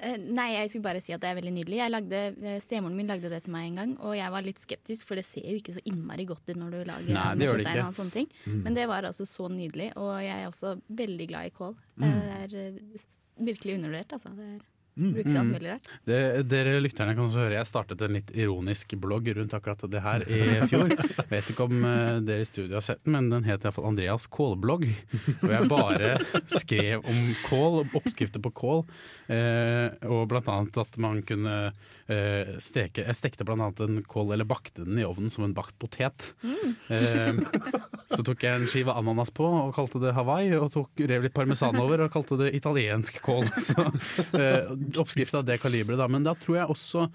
Mm. 0.00 0.04
Eh, 0.04 0.16
Nei, 0.34 0.46
jeg 0.56 0.70
skulle 0.72 0.82
bare 0.88 1.00
si 1.00 1.14
at 1.14 1.20
det 1.22 1.30
er 1.30 1.38
veldig 1.38 1.52
nydelig. 1.54 1.78
Jeg 1.78 1.92
lagde, 1.92 2.20
eh, 2.42 2.60
Stemoren 2.60 2.96
min 2.98 3.06
lagde 3.10 3.30
det 3.30 3.42
til 3.44 3.52
meg 3.54 3.68
en 3.70 3.76
gang, 3.80 3.92
og 4.00 4.16
jeg 4.18 4.30
var 4.34 4.42
litt 4.42 4.58
skeptisk, 4.62 5.06
for 5.06 5.14
det 5.20 5.24
ser 5.24 5.46
jo 5.46 5.56
ikke 5.60 5.76
så 5.76 5.82
innmari 5.86 6.26
godt 6.26 6.48
ut 6.50 6.56
når 6.56 6.70
du 6.70 6.78
lager 6.90 7.14
Nei, 7.14 7.34
det 7.38 7.48
gjør 7.48 7.62
det 7.62 7.66
ikke. 7.70 7.86
og 7.88 7.94
sånne 7.94 8.12
ting. 8.18 8.28
Men 8.66 8.74
det 8.74 8.86
var 8.90 9.02
altså 9.04 9.26
så 9.28 9.48
nydelig, 9.48 9.92
og 9.96 10.12
jeg 10.22 10.34
er 10.42 10.48
også 10.50 10.74
veldig 10.88 11.28
glad 11.30 11.46
i 11.46 11.54
kål. 11.54 11.76
Mm. 11.96 12.06
Det 12.10 12.38
er 12.42 12.56
eh, 12.66 13.04
virkelig 13.50 13.78
undervurdert, 13.78 14.12
altså. 14.18 14.34
Det 14.34 14.48
er, 14.56 14.60
mulig 14.94 15.24
rart. 15.34 15.88
Det, 16.06 16.18
dere 16.48 16.76
lytterne 16.82 17.14
kan 17.16 17.24
også 17.26 17.42
høre 17.42 17.56
Jeg 17.58 17.68
startet 17.68 18.04
en 18.04 18.16
litt 18.18 18.30
ironisk 18.36 18.94
blogg 19.00 19.30
rundt 19.36 19.56
akkurat 19.56 19.86
det 19.90 20.02
her 20.04 20.24
i 20.28 20.40
fjor. 20.70 20.94
Vet 21.32 21.50
ikke 21.50 21.66
om 21.66 21.86
eh, 21.88 22.20
dere 22.26 22.44
i 22.44 22.48
studio 22.48 22.78
har 22.78 22.86
sett 22.86 23.02
den, 23.04 23.16
men 23.16 23.30
den 23.32 23.48
het 23.48 23.64
iallfall 23.66 23.90
Andreas 23.90 24.28
kålblogg. 24.30 24.86
Hvor 25.40 25.54
jeg 25.56 25.70
bare 25.72 26.14
skrev 26.60 27.02
om 27.10 27.24
kål, 27.48 27.82
oppskrifter 27.90 28.42
på 28.44 28.54
kål. 28.54 28.84
Eh, 29.32 29.88
og 30.10 30.28
blant 30.30 30.50
annet 30.52 30.80
at 30.84 31.00
man 31.02 31.22
kunne 31.26 31.58
eh, 32.12 32.54
steke 32.62 33.04
Jeg 33.04 33.16
stekte 33.18 33.46
annet 33.48 33.80
en 33.84 34.00
kål, 34.06 34.32
eller 34.34 34.48
bakte 34.48 34.84
den 34.84 34.98
i 35.00 35.06
ovnen 35.06 35.32
som 35.32 35.46
en 35.46 35.54
bakt 35.56 35.76
potet. 35.80 36.32
Eh, 36.44 37.38
så 38.12 38.22
tok 38.26 38.44
jeg 38.44 38.60
en 38.60 38.68
skive 38.70 38.94
ananas 38.94 39.32
på 39.34 39.46
og 39.46 39.74
kalte 39.76 40.02
det 40.02 40.14
Hawaii, 40.16 40.52
og 40.58 40.72
tok, 40.74 41.04
rev 41.08 41.26
litt 41.26 41.36
parmesan 41.36 41.78
over 41.80 42.06
og 42.06 42.12
kalte 42.14 42.38
det 42.40 42.52
italiensk 42.56 43.20
kål. 43.24 43.48
Så, 43.68 43.86
eh, 44.38 44.74
oppskrift 45.00 45.34
av 45.38 45.46
det 45.48 45.60
kaliberet, 45.62 46.00
da. 46.00 46.10
Men 46.10 46.26
da 46.26 46.36
tror 46.38 46.60
jeg 46.60 46.74
også 46.74 47.08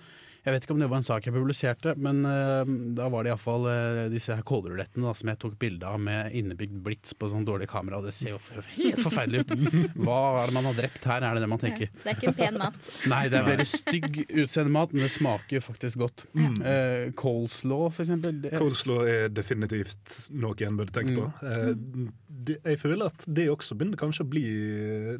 jeg 0.49 0.55
vet 0.55 0.65
ikke 0.65 0.75
om 0.75 0.81
det 0.81 0.89
var 0.89 1.01
en 1.01 1.05
sak 1.05 1.27
jeg 1.27 1.35
publiserte, 1.35 1.93
men 2.01 2.23
uh, 2.25 2.69
da 2.97 3.07
var 3.13 3.25
det 3.25 3.31
iallfall 3.31 3.67
uh, 3.69 4.01
disse 4.11 4.33
her 4.33 4.45
kålrulettene 4.47 5.05
da, 5.05 5.13
som 5.17 5.29
jeg 5.29 5.39
tok 5.43 5.57
bilde 5.61 5.85
av 5.85 5.99
med 6.01 6.33
innebygd 6.35 6.79
blits 6.85 7.13
på 7.13 7.29
sånn 7.29 7.45
dårlig 7.45 7.69
kamera, 7.69 8.01
det 8.03 8.15
ser 8.17 8.33
jo 8.33 8.39
helt 8.49 9.01
forferdelig 9.03 9.45
ut. 9.45 9.53
Hva 10.03 10.19
er 10.41 10.49
det 10.49 10.57
man 10.57 10.69
har 10.71 10.79
drept 10.79 11.05
her, 11.09 11.25
er 11.27 11.37
det 11.37 11.45
det 11.45 11.51
man 11.51 11.61
tenker. 11.61 11.93
Det 12.01 12.11
er 12.11 12.17
ikke 12.17 12.31
en 12.33 12.39
pen 12.39 12.59
mat. 12.63 12.89
Nei, 13.13 13.21
det 13.29 13.39
er 13.39 13.47
veldig 13.51 13.67
stygg 13.69 14.21
utseende 14.25 14.73
mat, 14.73 14.95
men 14.95 15.05
det 15.05 15.11
smaker 15.13 15.59
jo 15.59 15.63
faktisk 15.65 16.01
godt. 16.01 16.25
Eh, 16.33 17.09
coleslaw, 17.19 17.87
for 17.93 18.05
eksempel. 18.05 18.41
Coleslaw 18.55 19.05
er 19.05 19.33
definitivt 19.33 20.17
noe 20.33 20.57
en 20.65 20.79
burde 20.79 20.95
tenke 20.95 21.15
på. 21.19 21.29
Mm. 21.45 22.09
Uh, 22.09 22.57
jeg 22.65 22.79
føler 22.81 23.09
at 23.09 23.25
det 23.27 23.49
også 23.51 23.77
begynner 23.77 23.99
kanskje 23.99 24.25
å 24.25 24.29
bli 24.31 24.45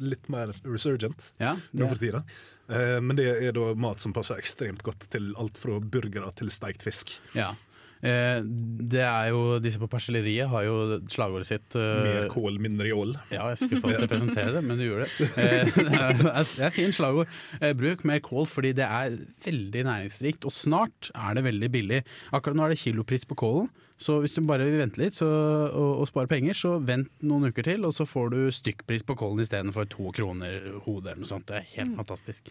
litt 0.02 0.26
mer 0.32 0.52
resurgent 0.64 1.30
ja, 1.40 1.54
nå 1.76 1.88
for 1.90 2.00
tida. 2.00 2.24
Eh, 2.70 2.98
men 3.02 3.18
det 3.18 3.26
er 3.48 3.56
da 3.56 3.72
mat 3.74 4.00
som 4.02 4.14
passer 4.16 4.38
ekstremt 4.40 4.84
godt 4.86 5.08
til 5.10 5.32
alt 5.40 5.58
fra 5.58 5.80
burgere 5.82 6.30
til 6.38 6.52
steikt 6.54 6.86
fisk. 6.86 7.16
ja. 7.36 7.52
Eh, 8.00 8.38
det 8.40 9.02
er 9.04 9.26
jo, 9.28 9.58
Disse 9.60 9.76
på 9.76 9.84
persilleriet 9.92 10.48
har 10.48 10.62
jo 10.64 10.76
slagordet 11.12 11.50
sitt 11.50 11.74
eh, 11.76 11.98
Mer 12.06 12.28
kål, 12.32 12.56
mindre 12.64 12.86
jål. 12.88 13.10
Ja, 13.28 13.50
jeg 13.52 13.58
skulle 13.60 13.82
få 13.84 13.90
til 13.92 14.06
å 14.06 14.08
presentere 14.08 14.54
det, 14.54 14.62
men 14.64 14.80
du 14.80 14.86
gjorde 14.86 15.10
det. 15.18 15.28
Eh, 15.36 16.46
Det 16.56 16.64
er 16.64 16.72
fint 16.72 16.96
slagord. 16.96 17.28
Bruk 17.76 18.06
mer 18.08 18.22
kål 18.24 18.48
fordi 18.48 18.70
det 18.80 18.86
er 18.88 19.18
veldig 19.44 19.84
næringsrikt, 19.90 20.48
og 20.48 20.54
snart 20.56 21.10
er 21.12 21.36
det 21.36 21.44
veldig 21.50 21.70
billig. 21.76 22.00
Akkurat 22.32 22.56
nå 22.56 22.64
er 22.70 22.72
det 22.72 22.80
kilopris 22.86 23.28
på 23.28 23.36
kålen, 23.44 23.68
så 24.00 24.16
hvis 24.22 24.32
du 24.32 24.40
bare 24.48 24.64
vil 24.64 24.80
vente 24.80 25.00
litt 25.00 25.16
så, 25.18 25.28
og, 25.28 26.00
og 26.00 26.08
spare 26.08 26.30
penger, 26.30 26.56
så 26.56 26.72
vent 26.80 27.10
noen 27.26 27.50
uker 27.50 27.66
til, 27.66 27.84
og 27.84 27.92
så 27.92 28.06
får 28.08 28.30
du 28.32 28.38
stykkpris 28.56 29.04
på 29.04 29.16
kålen 29.20 29.42
istedenfor 29.44 29.90
to 29.92 30.08
kroner 30.16 30.56
hodet 30.86 31.12
eller 31.12 31.20
noe 31.20 31.28
sånt. 31.28 31.44
Det 31.50 31.58
er 31.58 31.68
helt 31.74 31.98
fantastisk. 31.98 32.48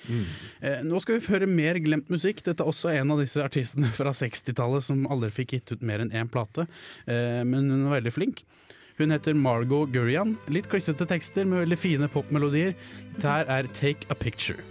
Eh, 0.62 0.84
nå 0.86 1.02
skal 1.02 1.18
vi 1.18 1.34
høre 1.34 1.50
mer 1.50 1.82
glemt 1.82 2.12
musikk. 2.14 2.44
Dette 2.46 2.62
er 2.62 2.70
også 2.70 2.94
en 2.94 3.16
av 3.16 3.24
disse 3.24 3.42
artistene 3.42 3.90
fra 4.00 4.14
60-tallet 4.14 4.86
som 4.92 5.08
aldri 5.10 5.32
fikk 5.42 5.58
gitt 5.58 5.74
ut 5.74 5.86
mer 5.90 6.06
enn 6.06 6.14
én 6.14 6.30
plate, 6.30 6.68
eh, 7.10 7.42
men 7.42 7.72
hun 7.74 7.88
var 7.90 7.98
veldig 7.98 8.14
flink. 8.14 8.46
Hun 9.00 9.16
heter 9.16 9.34
Margot 9.34 9.90
Gurian. 9.90 10.36
Litt 10.52 10.70
klissete 10.70 11.08
tekster 11.10 11.48
med 11.48 11.64
veldig 11.64 11.80
fine 11.80 12.12
popmelodier. 12.12 12.76
Her 13.24 13.50
er 13.50 13.72
Take 13.74 14.06
a 14.12 14.16
Picture. 14.16 14.62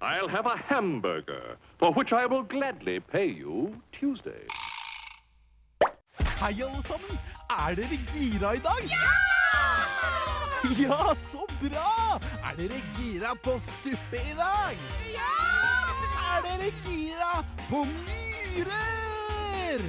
I'll 0.00 0.28
have 0.28 0.46
a 0.46 0.56
hamburger, 0.56 1.56
for 1.78 1.92
which 1.92 2.12
I 2.12 2.26
will 2.26 2.42
gladly 2.42 3.00
pay 3.00 3.26
you 3.26 3.76
Tuesday. 3.92 4.42
Hei, 6.44 6.60
alle 6.60 6.82
sammen! 6.84 7.18
Er 7.48 7.72
dere 7.74 7.96
gira 8.12 8.50
i 8.52 8.58
dag? 8.60 8.82
Ja! 8.84 9.12
Ja, 10.76 11.14
så 11.16 11.46
bra! 11.56 12.18
Er 12.44 12.58
dere 12.58 12.80
gira 12.98 13.30
på 13.40 13.54
suppe 13.64 14.20
i 14.20 14.34
dag? 14.36 14.76
Ja! 15.14 15.30
Er 16.34 16.44
dere 16.44 16.68
gira 16.84 17.30
på 17.70 17.86
nyrer? 17.88 19.80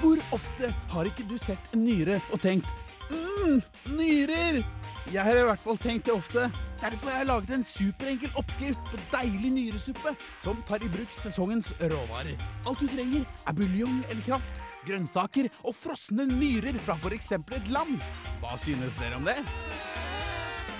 Hvor 0.00 0.24
ofte 0.32 0.72
har 0.94 1.12
ikke 1.12 1.28
du 1.28 1.36
sett 1.36 1.76
en 1.76 1.84
nyre 1.84 2.22
og 2.32 2.40
tenkt 2.40 2.72
mm, 3.12 3.60
nyrer? 4.00 4.64
Jeg 5.12 5.22
har 5.28 5.36
i 5.36 5.48
hvert 5.50 5.66
fall 5.68 5.76
tenkt 5.84 6.08
det 6.08 6.16
ofte. 6.16 6.48
Derfor 6.80 7.10
har 7.10 7.18
jeg 7.18 7.26
laget 7.28 7.50
en 7.54 7.64
superenkel 7.64 8.30
oppskrift 8.40 8.86
på 8.88 8.98
deilig 9.12 9.50
nyresuppe 9.52 10.14
som 10.40 10.62
tar 10.68 10.80
i 10.80 10.88
bruk 10.88 11.12
sesongens 11.12 11.74
råvarer. 11.82 12.40
Alt 12.64 12.80
du 12.80 12.86
trenger 12.88 13.26
er 13.46 13.56
buljong 13.58 13.98
eller 14.08 14.24
kraft, 14.24 14.62
grønnsaker 14.88 15.50
og 15.60 15.76
frosne 15.76 16.24
nyrer 16.30 16.78
fra 16.80 16.96
f.eks. 16.96 17.32
et 17.36 17.68
lam. 17.68 17.98
Hva 18.40 18.56
synes 18.56 18.96
dere 18.96 19.20
om 19.20 19.28
det? 19.28 19.36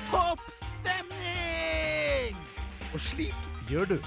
Topp 0.09 0.41
stemning! 0.57 2.41
Og 2.95 3.01
slik 3.11 3.53
gjør 3.69 3.93
du. 3.93 3.99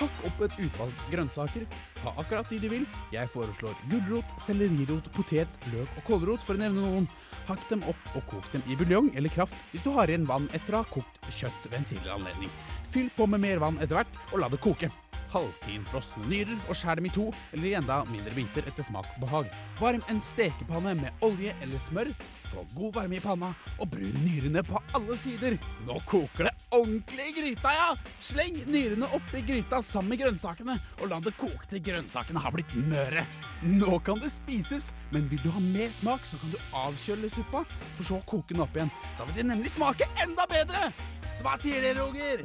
Hakk 0.00 0.22
opp 0.24 0.38
et 0.46 0.54
utvalg 0.64 1.00
grønnsaker. 1.12 1.66
Ta 1.98 2.14
akkurat 2.16 2.48
de 2.48 2.56
du 2.62 2.70
vil. 2.72 2.86
Jeg 3.12 3.28
foreslår 3.28 3.76
gulrot, 3.90 4.30
sellerirot, 4.40 5.10
potet, 5.12 5.50
løk 5.74 5.98
og 6.00 6.06
kålrot, 6.06 6.46
for 6.46 6.56
å 6.56 6.62
nevne 6.62 6.80
noen. 6.80 7.08
Hakk 7.50 7.66
dem 7.68 7.84
opp 7.90 8.16
og 8.16 8.24
kok 8.30 8.48
dem 8.54 8.64
i 8.70 8.78
buljong 8.78 9.10
eller 9.18 9.32
kraft 9.34 9.56
hvis 9.72 9.84
du 9.84 9.90
har 9.92 10.08
igjen 10.08 10.24
vann 10.28 10.46
etter 10.56 10.76
å 10.76 10.82
ha 10.82 10.88
kokt 10.88 11.20
kjøtt 11.28 11.68
ved 11.68 11.80
en 11.80 11.86
tidligere 11.92 12.16
anledning. 12.16 12.52
Fyll 12.94 13.12
på 13.16 13.28
med 13.28 13.44
mer 13.44 13.60
vann 13.60 13.76
etter 13.80 13.98
hvert, 13.98 14.20
og 14.32 14.40
la 14.40 14.48
det 14.48 14.62
koke. 14.64 14.88
Halvtin 15.30 15.84
frosne 15.86 16.24
nyrer 16.30 16.56
og 16.64 16.74
skjær 16.78 16.98
dem 16.98 17.06
i 17.10 17.14
to, 17.14 17.28
eller 17.52 17.68
i 17.68 17.76
enda 17.78 18.00
mindre 18.08 18.32
biter 18.34 18.66
etter 18.66 18.86
smak 18.86 19.06
og 19.18 19.26
behag. 19.26 19.52
Varm 19.82 20.02
en 20.08 20.22
stekepanne 20.24 20.96
med 21.02 21.26
olje 21.26 21.52
eller 21.60 21.82
smør. 21.90 22.14
Få 22.50 22.64
god 22.74 22.94
varme 22.94 23.16
i 23.16 23.20
panna, 23.22 23.52
og 23.78 23.90
brun 23.92 24.16
nyrene 24.24 24.62
på 24.66 24.80
alle 24.96 25.16
sider. 25.20 25.54
Nå 25.86 26.00
koker 26.08 26.48
det 26.48 26.52
ordentlig 26.74 27.28
i 27.28 27.34
gryta, 27.36 27.70
ja! 27.74 27.88
Sleng 28.22 28.56
nyrene 28.66 29.06
oppi 29.14 29.42
gryta 29.46 29.78
sammen 29.82 30.10
med 30.14 30.22
grønnsakene, 30.24 30.76
og 30.98 31.10
la 31.12 31.20
det 31.22 31.36
koke 31.38 31.68
til 31.70 31.82
grønnsakene 31.86 32.42
har 32.42 32.54
blitt 32.54 32.72
møre. 32.74 33.22
Nå 33.62 34.00
kan 34.06 34.18
det 34.22 34.32
spises, 34.34 34.88
men 35.14 35.28
vil 35.30 35.42
du 35.44 35.50
ha 35.54 35.62
mer 35.62 35.94
smak, 35.94 36.26
så 36.26 36.40
kan 36.42 36.54
du 36.54 36.58
avkjøle 36.82 37.30
suppa, 37.30 37.62
for 37.98 38.08
så 38.08 38.18
å 38.18 38.26
koke 38.26 38.54
den 38.54 38.64
opp 38.66 38.74
igjen. 38.78 38.90
Da 39.18 39.28
vil 39.28 39.38
det 39.38 39.46
nemlig 39.50 39.70
smake 39.74 40.10
enda 40.22 40.46
bedre! 40.50 40.90
Så 41.36 41.46
hva 41.46 41.54
sier 41.60 41.86
dere, 41.86 42.02
Roger? 42.02 42.42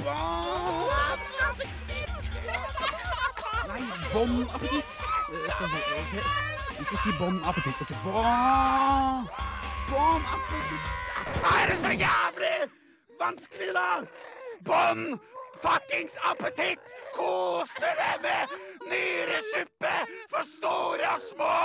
Bon 0.00 0.94
appétit! 1.48 2.30
Nei, 3.70 3.82
bon 4.14 4.32
appétit. 4.46 6.48
Vi 6.80 6.84
skal 6.84 6.98
si 6.98 7.10
bon 7.18 7.36
appétit. 7.48 7.76
Ok, 7.82 7.92
bon 8.04 9.26
Bon 9.90 10.22
appétit. 10.34 10.82
Er 11.58 11.64
det 11.70 11.78
så 11.84 11.92
jævlig 12.04 12.58
vanskelig, 13.20 13.70
da? 13.78 13.90
Bon 14.64 15.20
fuckings 15.62 16.16
appétit! 16.30 16.80
Kos 17.16 17.68
dere 17.82 18.12
med 18.24 18.42
nyresuppe 18.90 19.94
for 20.30 20.42
store 20.56 21.08
og 21.16 21.20
små! 21.30 21.56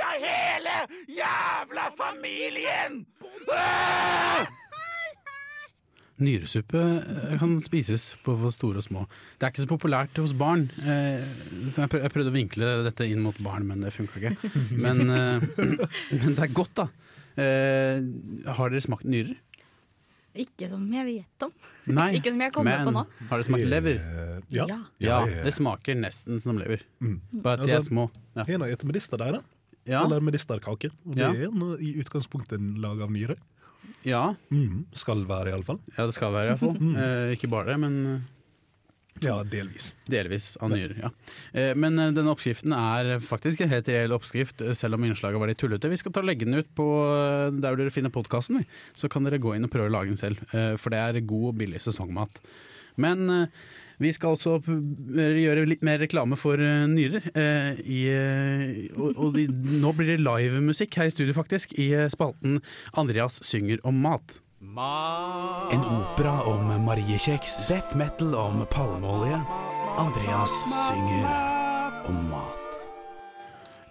Ja, 0.00 0.10
hele 0.26 0.76
jævla 1.20 1.86
familien! 2.02 3.06
Ah! 3.52 4.61
Nyresuppe 6.22 6.80
eh, 7.02 7.36
kan 7.40 7.54
spises 7.62 8.12
på 8.24 8.34
for 8.40 8.54
store 8.54 8.80
og 8.82 8.86
små. 8.86 9.04
Det 9.38 9.46
er 9.46 9.52
ikke 9.52 9.64
så 9.64 9.70
populært 9.70 10.18
hos 10.22 10.34
barn. 10.38 10.68
Eh, 10.82 11.22
så 11.68 11.82
jeg, 11.84 11.92
prøv, 11.92 12.02
jeg 12.06 12.14
prøvde 12.14 12.32
å 12.32 12.36
vinkle 12.36 12.72
dette 12.86 13.06
inn 13.10 13.22
mot 13.24 13.38
barn, 13.42 13.66
men 13.68 13.82
det 13.84 13.92
funka 13.94 14.20
ikke. 14.22 14.52
Men, 14.78 15.02
eh, 15.10 15.46
men 16.18 16.36
det 16.38 16.46
er 16.48 16.52
godt, 16.56 16.74
da. 16.82 16.88
Eh, 17.40 18.02
har 18.58 18.72
dere 18.74 18.84
smakt 18.84 19.08
nyrer? 19.08 19.34
Ikke 20.32 20.68
som 20.70 20.84
jeg 20.94 21.04
vet 21.10 21.44
om. 21.44 21.50
Nei. 21.92 22.08
Ikke 22.18 22.32
som 22.32 22.40
jeg 22.40 22.54
kommer 22.54 22.86
på 22.86 22.92
nå. 22.94 23.02
har 23.28 23.34
dere 23.42 23.48
smakt 23.50 23.66
lever? 23.68 23.98
Ja. 24.52 24.64
Ja. 24.70 24.78
Ja, 25.04 25.18
det 25.44 25.52
smaker 25.52 25.98
nesten 25.98 26.40
som 26.44 26.56
lever. 26.60 26.86
Mm. 27.04 27.18
Bare 27.44 27.60
at 27.60 27.66
de 27.66 27.74
er 27.74 27.80
Altså, 27.82 27.90
små. 27.92 28.06
Ja. 28.38 28.46
En 28.48 28.64
av 28.64 28.86
medister 28.88 29.20
der, 29.20 29.38
da. 29.40 29.42
Ja, 29.88 30.04
Eller 30.06 30.22
medisterkake. 30.22 30.92
Og 31.04 31.16
det 31.16 31.22
Ja. 31.26 31.32
er 31.32 31.80
i 31.82 31.96
utgangspunktet 32.00 32.54
en 32.58 32.76
lag 32.80 33.00
av 33.02 33.10
nyre. 33.10 33.36
Ja, 34.04 34.34
Mm. 34.50 34.84
Skal 34.92 35.24
være, 35.28 35.52
iallfall. 35.52 35.78
ja 35.96 36.06
det 36.06 36.14
skal 36.14 36.32
være 36.34 36.52
iallfall. 36.54 36.76
Eh, 36.96 37.34
ikke 37.36 37.50
bare 37.52 37.66
det, 37.72 37.78
men 37.80 37.98
eh, 38.06 38.20
Ja, 39.22 39.36
delvis. 39.44 39.92
Delvis 40.10 40.56
av 40.60 40.70
nyrer, 40.72 40.96
ja. 41.04 41.10
Eh, 41.54 41.74
Men 41.78 41.98
eh, 42.00 42.10
denne 42.16 42.32
oppskriften 42.32 42.72
er 42.74 43.18
faktisk 43.22 43.60
en 43.62 43.68
helt 43.70 43.86
reell 43.92 44.10
oppskrift, 44.16 44.64
selv 44.74 44.94
om 44.96 45.04
innslaget 45.06 45.38
var 45.38 45.46
litt 45.52 45.60
tullete. 45.62 45.90
Vi 45.92 45.96
skal 46.00 46.12
ta 46.16 46.20
og 46.24 46.26
legge 46.26 46.44
den 46.48 46.58
ut 46.58 46.70
på 46.74 46.86
der 47.60 47.76
dere 47.78 47.90
finner 47.94 48.10
podkasten, 48.10 48.64
så 48.96 49.08
kan 49.12 49.22
dere 49.28 49.38
gå 49.38 49.54
inn 49.54 49.64
og 49.68 49.70
prøve 49.70 49.90
å 49.92 49.94
lage 49.94 50.10
den 50.10 50.18
selv. 50.18 50.40
eh, 50.54 50.74
For 50.76 50.90
det 50.90 50.98
er 50.98 51.20
god 51.20 51.52
og 51.52 51.58
billig 51.60 51.78
sesongmat. 51.84 52.40
Men 52.96 53.48
vi 54.02 54.12
skal 54.14 54.34
altså 54.34 54.58
gjøre 54.62 55.66
litt 55.68 55.84
mer 55.86 56.00
reklame 56.02 56.38
for 56.40 56.60
eh, 56.60 56.86
nyrer. 56.90 57.28
eh, 57.38 57.82
I, 57.82 58.00
eh, 58.10 58.96
og 58.96 59.18
og 59.22 59.36
de, 59.36 59.46
nå 59.82 59.92
blir 59.96 60.14
det 60.14 60.22
livemusikk 60.22 60.98
her 60.98 61.10
i 61.10 61.14
studio, 61.14 61.34
faktisk, 61.36 61.76
i 61.78 61.92
spalten 62.12 62.60
'Andreas 62.92 63.40
synger 63.46 63.78
om 63.84 64.02
mat'. 64.02 64.40
En 65.72 65.82
opera 65.82 66.42
om 66.46 66.68
mariekjeks. 66.86 67.68
Death 67.68 67.96
metal 67.98 68.34
om 68.34 68.66
palmeolje. 68.70 69.40
Andreas 69.98 70.54
synger 70.70 71.26
om 72.08 72.30
mat. 72.30 72.58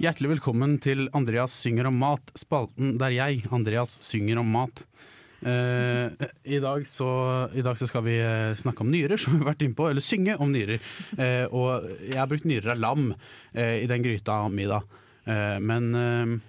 Hjertelig 0.02 0.32
velkommen 0.32 0.80
til 0.82 1.10
Andreas 1.14 1.54
synger 1.54 1.86
om 1.92 2.00
mat, 2.02 2.32
spalten 2.34 2.96
der 2.98 3.14
jeg, 3.14 3.44
Andreas, 3.52 4.00
synger 4.02 4.40
om 4.42 4.48
mat. 4.50 4.86
Eh, 5.42 6.28
i, 6.44 6.60
dag 6.60 6.88
så, 6.88 7.10
I 7.54 7.64
dag 7.66 7.80
så 7.80 7.88
skal 7.90 8.06
vi 8.06 8.20
eh, 8.22 8.54
snakke 8.56 8.86
om 8.86 8.92
nyrer, 8.94 9.18
som 9.22 9.36
vi 9.36 9.42
har 9.44 9.54
vært 9.54 9.66
inne 9.66 9.78
på, 9.78 9.90
eller 9.90 10.06
synge 10.06 10.38
om 10.42 10.54
nyrer. 10.54 10.82
Eh, 11.18 11.46
og 11.50 11.90
jeg 12.06 12.20
har 12.20 12.30
brukt 12.30 12.48
nyrer 12.50 12.76
av 12.76 12.82
lam 12.84 13.12
eh, 13.54 13.82
i 13.82 13.90
den 13.90 14.06
gryta 14.06 14.44
mi, 14.54 14.70
da. 14.70 14.82
Eh, 15.26 15.60
men 15.64 15.92
eh, 15.98 16.40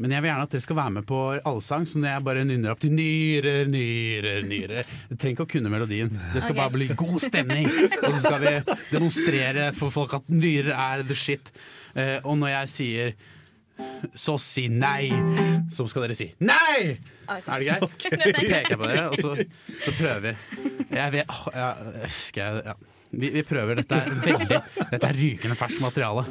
men 0.00 0.14
jeg 0.14 0.22
vil 0.24 0.30
gjerne 0.30 0.44
at 0.46 0.54
dere 0.54 0.64
skal 0.64 0.76
være 0.78 0.92
med 0.94 1.04
på 1.04 1.16
allsang, 1.44 1.82
så 1.84 2.00
når 2.00 2.08
jeg 2.08 2.24
bare 2.24 2.44
nynner 2.48 2.72
opp 2.72 2.78
til 2.80 2.94
nyrer, 2.96 3.66
nyrer, 3.68 4.38
nyrer 4.48 4.94
Du 5.10 5.12
trenger 5.12 5.34
ikke 5.34 5.44
å 5.44 5.50
kunne 5.50 5.72
melodien. 5.72 6.08
Det 6.32 6.40
skal 6.40 6.56
bare 6.56 6.72
bli 6.72 6.86
god 6.96 7.18
stemning. 7.20 7.68
Og 7.98 8.06
så 8.06 8.22
skal 8.22 8.40
vi 8.40 8.54
demonstrere 8.94 9.66
for 9.76 9.92
folk 9.92 10.16
at 10.16 10.32
nyrer 10.32 10.72
er 10.72 11.04
the 11.04 11.18
shit. 11.18 11.52
Eh, 11.92 12.16
og 12.24 12.40
når 12.40 12.54
jeg 12.54 12.72
sier 12.72 13.12
så 14.16 14.38
si 14.40 14.66
nei, 14.72 15.10
så 15.70 15.86
skal 15.90 16.06
dere 16.06 16.16
si 16.18 16.28
nei! 16.42 16.98
Er 17.30 17.40
det 17.46 17.66
greit? 17.68 17.84
Så 18.02 18.10
peker 18.10 18.72
jeg 18.72 18.78
på 18.78 18.88
dere, 18.90 19.08
og 19.10 19.20
så, 19.20 19.34
så 19.84 19.92
prøver 19.94 20.20
vi. 20.24 20.32
Jeg 20.90 21.12
vet, 21.14 21.34
ja, 21.54 21.68
skal 22.10 22.42
jeg, 22.42 22.62
ja. 22.72 22.74
vi, 23.10 23.30
vi 23.38 23.44
prøver. 23.46 23.82
Dette 23.82 24.00
er 24.02 24.22
veldig 24.26 24.62
Dette 24.90 25.12
er 25.12 25.20
rykende 25.20 25.58
ferskt 25.60 25.84
materiale. 25.84 26.26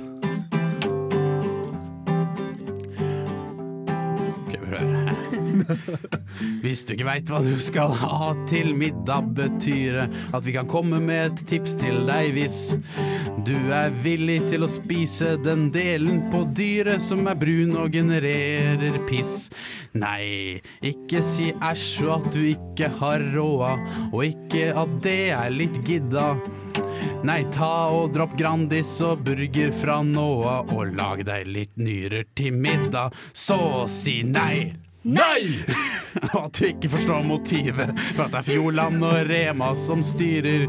Hvis 6.63 6.83
du 6.85 6.93
ikke 6.93 7.07
veit 7.07 7.29
hva 7.31 7.39
du 7.43 7.55
skal 7.61 7.93
ha 7.99 8.31
til 8.49 8.71
middag, 8.77 9.31
betyr 9.37 9.97
det 10.01 10.05
at 10.35 10.45
vi 10.45 10.53
kan 10.55 10.69
komme 10.69 10.99
med 11.03 11.31
et 11.31 11.43
tips 11.49 11.77
til 11.79 12.03
deg 12.09 12.33
hvis 12.37 12.59
du 13.45 13.55
er 13.73 13.93
villig 14.03 14.39
til 14.49 14.65
å 14.65 14.69
spise 14.71 15.35
den 15.43 15.67
delen 15.73 16.23
på 16.31 16.41
dyret 16.57 17.03
som 17.03 17.27
er 17.29 17.37
brun 17.39 17.75
og 17.79 17.93
genererer 17.93 18.97
piss. 19.09 19.49
Nei, 19.97 20.59
ikke 20.85 21.21
si 21.25 21.49
æsj 21.53 22.07
og 22.07 22.13
at 22.15 22.27
du 22.35 22.41
ikke 22.51 22.89
har 22.99 23.23
råda, 23.35 23.71
og 24.09 24.25
ikke 24.25 24.71
at 24.81 24.97
det 25.05 25.21
er 25.37 25.53
litt 25.53 25.79
gidda. 25.87 26.33
Nei, 27.27 27.41
ta 27.53 27.89
og 27.93 28.13
dropp 28.15 28.35
Grandis 28.39 28.95
og 29.05 29.23
burger 29.27 29.73
fra 29.81 30.01
nå 30.05 30.29
av, 30.49 30.75
og 30.75 30.93
lag 30.99 31.23
deg 31.27 31.49
litt 31.49 31.75
nyrer 31.79 32.29
til 32.39 32.55
middag, 32.55 33.15
så 33.33 33.87
si 33.91 34.21
nei. 34.27 34.88
Nei! 35.01 35.63
At 36.43 36.57
du 36.59 36.65
ikke 36.67 36.89
forstår 36.91 37.23
motivet 37.23 37.93
for 38.15 38.25
at 38.25 38.33
det 38.33 38.39
er 38.41 38.47
Fjordland 38.47 39.03
og 39.05 39.29
Rema 39.29 39.69
som 39.77 40.01
styrer. 40.03 40.65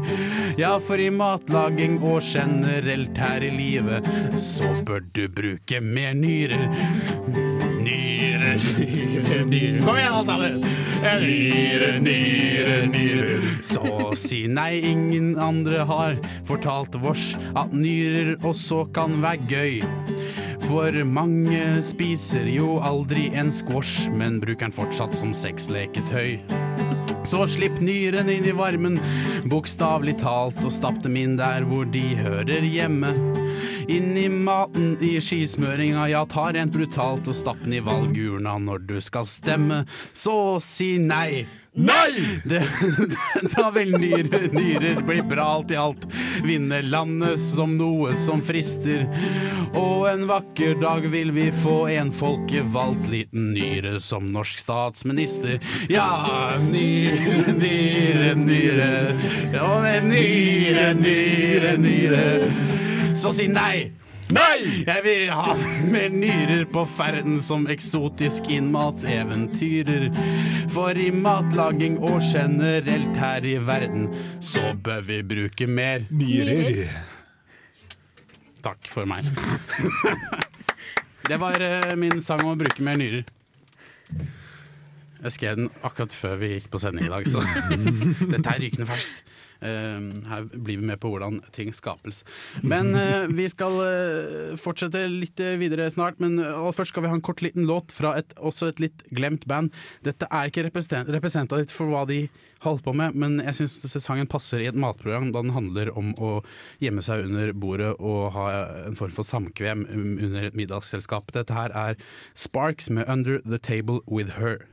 Ja, 0.59 0.75
for 0.79 1.01
i 1.01 1.09
matlaging 1.11 1.97
og 1.99 2.21
generelt 2.23 3.17
her 3.19 3.43
i 3.43 3.49
livet, 3.51 4.07
så 4.39 4.69
bør 4.85 5.03
du 5.11 5.25
bruke 5.33 5.81
mer 5.83 6.13
nyrer. 6.15 6.69
Nyrer, 7.81 8.61
nyrer, 8.77 9.43
nyrer 9.49 9.83
Kom 9.83 9.97
igjen, 9.97 10.13
alle 10.13 10.25
sammen! 10.29 10.63
Nyrer, 11.01 11.99
nyrer, 12.05 12.87
nyrer. 12.93 13.47
Så 13.65 14.13
si 14.21 14.45
nei, 14.47 14.77
ingen 14.85 15.33
andre 15.41 15.83
har 15.89 16.21
fortalt 16.47 16.95
vårs 17.01 17.33
at 17.57 17.73
nyrer 17.73 18.37
også 18.45 18.85
kan 18.95 19.19
være 19.25 19.49
gøy. 19.49 20.20
For 20.71 20.95
mange 21.03 21.81
spiser 21.83 22.45
jo 22.47 22.77
aldri 22.79 23.25
en 23.35 23.49
squash, 23.51 24.05
men 24.07 24.37
bruker 24.39 24.69
den 24.69 24.71
fortsatt 24.71 25.17
som 25.19 25.33
sexleketøy. 25.35 26.37
Så 27.27 27.41
slipp 27.51 27.81
nyren 27.83 28.31
inn 28.31 28.47
i 28.47 28.53
varmen, 28.55 28.95
bokstavelig 29.51 30.15
talt, 30.23 30.63
og 30.63 30.71
stapp 30.71 31.03
dem 31.03 31.19
inn 31.19 31.35
der 31.35 31.67
hvor 31.67 31.83
de 31.91 32.05
hører 32.21 32.63
hjemme. 32.63 33.11
Inn 33.87 34.17
i 34.17 34.27
maten 34.29 34.97
i 35.01 35.15
skismøringa, 35.23 36.07
ja, 36.11 36.25
ta 36.29 36.49
rent 36.53 36.73
brutalt 36.75 37.29
og 37.31 37.37
stapp 37.37 37.63
den 37.65 37.79
i 37.79 37.83
valgurna 37.85 38.57
når 38.61 38.85
du 38.89 38.99
skal 39.01 39.27
stemme. 39.29 39.83
Så 40.13 40.59
si 40.63 40.95
nei. 41.01 41.45
Nei! 41.73 42.41
Det, 42.43 42.59
da 43.55 43.69
vil 43.71 43.93
nyrer, 43.95 44.49
nyrer 44.51 44.99
bli 45.07 45.21
bra 45.23 45.45
alt 45.55 45.71
i 45.71 45.77
alt. 45.79 46.03
Vinne 46.43 46.81
landet 46.83 47.39
som 47.39 47.77
noe 47.79 48.11
som 48.17 48.43
frister. 48.43 49.05
Og 49.79 50.09
en 50.09 50.25
vakker 50.27 50.75
dag 50.81 51.07
vil 51.13 51.31
vi 51.31 51.47
få 51.63 51.85
en 51.93 52.11
folkevalgt 52.11 53.07
liten 53.13 53.53
nyre 53.55 54.01
som 54.03 54.27
norsk 54.35 54.59
statsminister. 54.65 55.63
Ja, 55.87 56.57
nyre, 56.67 57.55
nyre, 57.55 58.35
nyre. 58.35 58.91
Ja, 59.55 59.71
nyre, 60.11 60.91
nyre, 60.99 61.75
nyre. 61.87 62.80
Så 63.21 63.29
si 63.37 63.43
nei! 63.45 63.91
Nei! 64.33 64.81
Jeg 64.87 65.03
vil 65.05 65.27
ha 65.29 65.53
mer 65.93 66.07
nyrer 66.09 66.63
på 66.73 66.81
ferden 66.89 67.35
som 67.43 67.67
eksotisk 67.69 68.47
innmatseventyrer. 68.49 70.07
For 70.73 70.97
i 70.97 71.11
matlaging 71.13 71.99
og 72.01 72.17
generelt 72.25 73.19
her 73.21 73.45
i 73.45 73.59
verden, 73.61 74.07
så 74.41 74.71
bør 74.73 75.05
vi 75.05 75.19
bruke 75.35 75.67
mer 75.69 76.07
Nyrer. 76.09 76.81
Takk 78.65 78.89
for 78.89 79.05
meg. 79.05 79.29
Det 81.29 81.37
var 81.37 81.61
eh, 81.61 81.93
min 81.93 82.25
sang 82.25 82.41
om 82.41 82.55
å 82.55 82.57
bruke 82.57 82.81
mer 82.81 82.97
nyrer. 82.97 83.21
Jeg 85.21 85.35
skrev 85.37 85.59
den 85.59 85.69
akkurat 85.85 86.13
før 86.15 86.39
vi 86.41 86.53
gikk 86.55 86.71
på 86.73 86.81
sending 86.81 87.05
i 87.07 87.13
dag, 87.13 87.27
så 87.29 87.43
dette 88.33 88.45
er 88.49 88.61
rykende 88.63 88.87
ferskt. 88.89 89.23
Eh, 89.61 89.97
her 90.25 90.47
blir 90.55 90.79
vi 90.81 90.87
med 90.89 90.97
på 91.03 91.11
hvordan 91.13 91.37
ting 91.53 91.69
skapes. 91.75 92.23
Men 92.65 92.95
eh, 92.97 93.27
vi 93.29 93.45
skal 93.51 93.75
eh, 93.85 94.55
fortsette 94.57 95.03
litt 95.11 95.37
eh, 95.43 95.59
videre 95.61 95.85
snart. 95.93 96.17
Men 96.23 96.39
først 96.73 96.95
skal 96.95 97.05
vi 97.05 97.11
ha 97.11 97.17
en 97.19 97.21
kort 97.25 97.43
liten 97.45 97.67
låt 97.69 97.93
fra 97.93 98.15
et, 98.17 98.33
også 98.41 98.71
et 98.71 98.81
litt 98.81 99.03
glemt 99.13 99.45
band. 99.49 99.69
Dette 100.01 100.25
er 100.33 100.49
ikke 100.49 100.65
represent- 100.65 101.11
representativt 101.13 101.75
for 101.75 101.93
hva 101.93 102.07
de 102.09 102.23
holdt 102.65 102.83
på 102.85 102.93
med, 102.97 103.15
men 103.17 103.39
jeg 103.41 103.57
syns 103.57 103.77
sangen 104.05 104.29
passer 104.29 104.61
i 104.61 104.67
et 104.69 104.77
matprogram 104.77 105.31
da 105.33 105.41
den 105.41 105.53
handler 105.55 105.89
om 105.97 106.11
å 106.21 106.33
gjemme 106.81 107.01
seg 107.05 107.25
under 107.25 107.53
bordet 107.57 107.95
og 107.97 108.33
ha 108.35 108.47
en 108.87 108.97
form 108.99 109.13
for 109.15 109.25
samkvem 109.25 109.85
um, 109.89 110.11
under 110.21 110.49
et 110.49 110.57
middagsselskap. 110.57 111.33
Dette 111.33 111.57
her 111.57 111.73
er 111.73 111.97
Sparks 112.37 112.89
med 112.93 113.05
'Under 113.09 113.41
The 113.45 113.57
Table 113.57 114.01
With 114.05 114.37
Her'. 114.37 114.65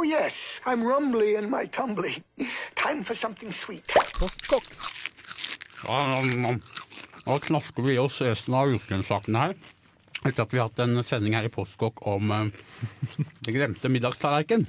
Oh, 0.00 0.02
yes, 0.02 0.62
I'm 0.64 0.82
rumbly 0.82 1.34
in 1.34 1.50
my 1.50 1.66
tumbly. 1.66 2.22
Time 2.74 3.04
for 3.04 3.14
something 3.14 3.52
sweet. 3.52 3.84
Ja, 5.84 6.22
Nå 7.26 7.34
knasker 7.44 7.84
vi 7.84 7.92
i 7.92 7.98
oss 8.00 8.16
resten 8.24 8.56
av 8.56 8.72
ukensakene 8.72 9.42
her. 9.42 9.52
Etter 10.24 10.46
at 10.46 10.54
vi 10.54 10.62
har 10.62 10.70
hatt 10.70 10.80
en 10.86 11.02
sending 11.04 11.36
her 11.36 11.44
i 11.44 11.52
Postkokk 11.52 12.00
om 12.08 12.32
uh, 12.32 12.48
den 13.44 13.58
glemte 13.58 13.92
middagstallerken. 13.92 14.64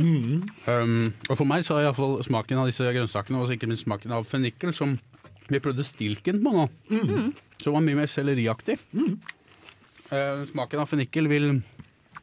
Um, 0.00 1.12
og 1.28 1.34
for 1.34 1.44
meg 1.44 1.68
så 1.68 1.76
er 1.76 1.90
iallfall 1.90 2.22
smaken 2.24 2.64
av 2.64 2.72
disse 2.72 2.88
grønnsakene, 2.88 3.44
og 3.44 3.52
ikke 3.52 3.68
minst 3.68 3.84
smaken 3.84 4.16
av 4.16 4.24
fennikel, 4.32 4.72
som 4.72 4.96
vi 5.52 5.60
prøvde 5.60 5.84
stilken 5.84 6.40
på 6.40 6.56
nå, 6.56 6.70
som 7.60 7.76
var 7.76 7.84
mye 7.84 8.00
mer 8.00 8.08
selleriaktig. 8.08 8.80
Uh, 10.08 10.48
smaken 10.56 10.86
av 10.88 10.88
fennikel 10.88 11.28
vil, 11.28 11.58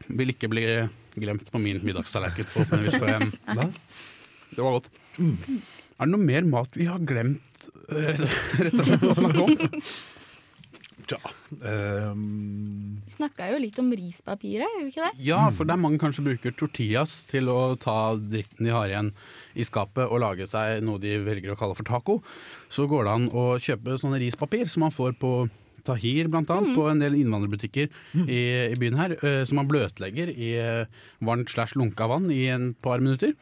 vil 0.10 0.34
ikke 0.34 0.50
bli 0.50 0.70
glemt 1.24 1.48
på 1.52 1.62
min 1.62 1.82
middagstallerken. 1.86 2.50
på 2.52 2.66
for, 2.66 2.76
det 4.56 4.64
var 4.64 4.78
godt. 4.78 4.92
Er 5.96 6.08
det 6.08 6.12
noe 6.12 6.28
mer 6.28 6.48
mat 6.48 6.76
vi 6.76 6.90
har 6.90 7.00
glemt 7.08 7.70
eh, 7.88 8.20
rett 8.66 8.76
og 8.76 8.86
slett 8.88 9.08
å 9.08 9.16
snakke 9.16 9.46
om? 9.46 9.82
Tja. 11.06 11.20
um... 11.62 13.02
Vi 13.06 13.14
snakka 13.14 13.52
jo 13.52 13.60
litt 13.62 13.78
om 13.82 13.92
rispapiret, 13.94 14.66
gjorde 14.66 14.86
vi 14.88 14.92
ikke 14.94 15.10
det? 15.10 15.26
Ja, 15.28 15.42
for 15.54 15.70
der 15.70 15.78
mange 15.80 16.00
kanskje 16.02 16.26
bruker 16.26 16.56
tortillas 16.58 17.14
til 17.30 17.52
å 17.54 17.76
ta 17.80 18.16
dritten 18.18 18.66
de 18.66 18.74
har 18.74 18.90
igjen 18.90 19.12
i 19.54 19.68
skapet 19.68 20.10
og 20.10 20.24
lage 20.24 20.48
seg 20.50 20.82
noe 20.86 21.02
de 21.02 21.14
velger 21.24 21.54
å 21.54 21.60
kalle 21.60 21.78
for 21.78 21.88
taco. 21.88 22.18
Så 22.74 22.90
går 22.90 23.06
det 23.06 23.14
an 23.14 23.30
å 23.30 23.46
kjøpe 23.62 24.00
sånne 24.02 24.20
rispapir 24.24 24.72
som 24.72 24.88
man 24.88 24.96
får 24.96 25.14
på 25.22 25.36
Tahir 25.86 26.28
blant 26.34 26.50
annet, 26.54 26.74
på 26.78 26.88
en 26.92 27.00
del 27.04 27.16
innvandrerbutikker 27.20 27.90
i, 28.26 28.42
i 28.72 28.80
byen 28.82 28.98
her, 29.00 29.16
uh, 29.22 29.44
som 29.46 29.62
man 29.62 29.70
bløtlegger 29.70 30.32
i 30.34 30.54
uh, 30.58 30.86
varmt 31.26 31.50
slash 31.54 31.78
lunka 31.80 32.08
vann 32.12 32.28
i 32.34 32.46
en 32.54 32.74
par 32.82 33.00
minutter. 33.04 33.36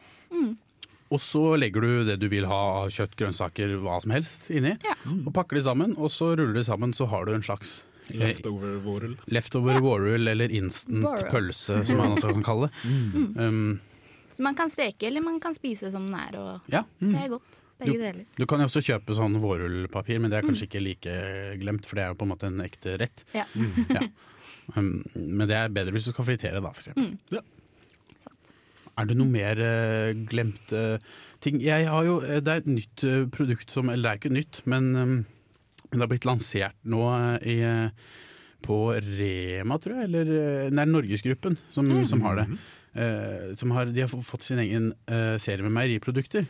Og 1.14 1.20
så 1.22 1.42
legger 1.60 1.84
du 1.84 2.04
det 2.08 2.16
du 2.18 2.26
vil 2.32 2.46
ha 2.48 2.60
av 2.82 2.88
kjøtt, 2.90 3.12
grønnsaker, 3.20 3.74
hva 3.84 3.98
som 4.02 4.10
helst 4.14 4.48
inni, 4.50 4.72
Ja. 4.82 4.94
og 5.14 5.32
pakker 5.36 5.58
de 5.60 5.62
sammen, 5.66 5.92
og 6.00 6.10
så 6.10 6.32
ruller 6.34 6.54
de 6.56 6.64
sammen, 6.66 6.94
så 6.96 7.06
har 7.12 7.26
du 7.28 7.34
en 7.36 7.44
slags 7.44 7.82
eh, 8.10 8.18
leftover 8.24 8.80
warrel. 8.82 9.14
leftover 9.30 9.78
vårrull 9.84 10.26
eller 10.32 10.50
instant 10.50 11.04
Vårrull. 11.04 11.30
pølse, 11.30 11.84
som 11.86 12.00
man 12.00 12.16
også 12.16 12.32
kan 12.34 12.42
kalle 12.48 12.70
det. 12.70 12.94
Um, 13.44 13.80
Så 14.34 14.42
man 14.42 14.56
kan 14.58 14.66
steke, 14.72 15.06
eller 15.06 15.22
man 15.22 15.38
kan 15.38 15.54
spise 15.54 15.92
som 15.94 16.08
den 16.08 16.16
er, 16.18 16.34
og 16.40 16.72
ja. 16.72 16.82
det 16.98 17.14
er 17.14 17.28
godt. 17.36 17.60
Begge 17.82 17.98
deler. 17.98 18.22
Du 18.38 18.46
kan 18.50 18.62
jo 18.62 18.68
også 18.68 18.82
kjøpe 18.86 19.16
sånn 19.16 19.34
vårrullpapir, 19.42 20.20
men 20.22 20.30
det 20.30 20.38
er 20.38 20.46
kanskje 20.46 20.68
ikke 20.68 20.82
like 20.84 21.16
glemt, 21.60 21.88
for 21.88 21.98
det 21.98 22.04
er 22.04 22.12
jo 22.12 22.18
på 22.20 22.28
en 22.28 22.32
måte 22.34 22.50
en 22.50 22.62
ekte 22.64 22.96
rett. 23.02 23.26
Ja. 23.34 23.46
Ja. 23.90 24.06
Um, 24.72 25.02
men 25.12 25.44
det 25.44 25.58
er 25.58 25.72
bedre 25.74 25.92
hvis 25.92 26.06
du 26.08 26.14
skal 26.14 26.24
fritere, 26.24 26.62
da, 26.64 26.70
for 26.72 26.80
eksempel. 26.80 27.10
Ja. 27.34 27.42
Er 28.94 29.08
det 29.10 29.16
noe 29.18 29.28
mer 29.28 29.58
uh, 29.60 30.14
glemte 30.30 30.84
ting? 31.44 31.58
Jeg 31.60 31.88
har 31.90 32.06
jo, 32.06 32.20
eh, 32.24 32.40
det 32.40 32.52
er 32.52 32.62
et 32.62 32.70
nytt 32.70 33.04
uh, 33.04 33.24
produkt 33.34 33.74
som 33.74 33.90
Eller 33.92 34.06
det 34.06 34.12
er 34.12 34.20
ikke 34.22 34.36
nytt, 34.38 34.60
men 34.70 34.88
um, 34.96 35.16
det 35.90 36.00
har 36.00 36.10
blitt 36.14 36.24
lansert 36.24 36.78
nå 36.88 37.02
i, 37.44 37.58
på 38.64 38.78
Rema, 39.04 39.76
tror 39.82 40.00
jeg. 40.00 40.08
Eller 40.08 40.30
det 40.72 40.80
er 40.80 40.88
Norgesgruppen 40.90 41.58
som, 41.70 41.90
som 42.08 42.24
har 42.24 42.40
det. 42.40 42.46
Eh, 42.98 43.52
som 43.58 43.74
har, 43.76 43.92
de 43.94 44.02
har 44.02 44.10
fått 44.10 44.46
sin 44.48 44.58
egen 44.58 44.88
serie 45.38 45.62
med 45.62 45.74
meieriprodukter. 45.76 46.48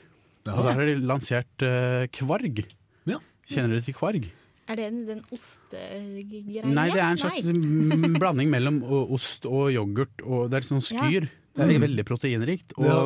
Og 0.52 0.66
der 0.66 0.76
har 0.76 0.88
de 0.90 0.96
lansert 1.00 1.64
uh, 1.64 2.04
kvarg. 2.12 2.64
Ja. 3.08 3.20
Kjenner 3.48 3.78
du 3.78 3.86
til 3.86 3.96
kvarg? 3.96 4.26
Er 4.64 4.80
det 4.80 4.88
den, 4.88 5.00
den 5.08 5.22
ostegreia? 5.32 6.64
Nei, 6.64 6.88
det 6.92 7.00
er 7.00 7.10
en 7.10 7.20
slags 7.20 7.48
blanding 8.20 8.52
mellom 8.52 8.82
ost 8.88 9.44
og 9.48 9.72
yoghurt. 9.74 10.24
Og 10.24 10.48
det 10.48 10.58
er 10.58 10.64
litt 10.64 10.72
sånn 10.72 10.84
skyr. 10.84 11.28
Det 11.54 11.68
er 11.68 11.82
veldig 11.84 12.06
proteinrikt. 12.08 12.76
Og, 12.80 12.84
Ja, 12.84 13.00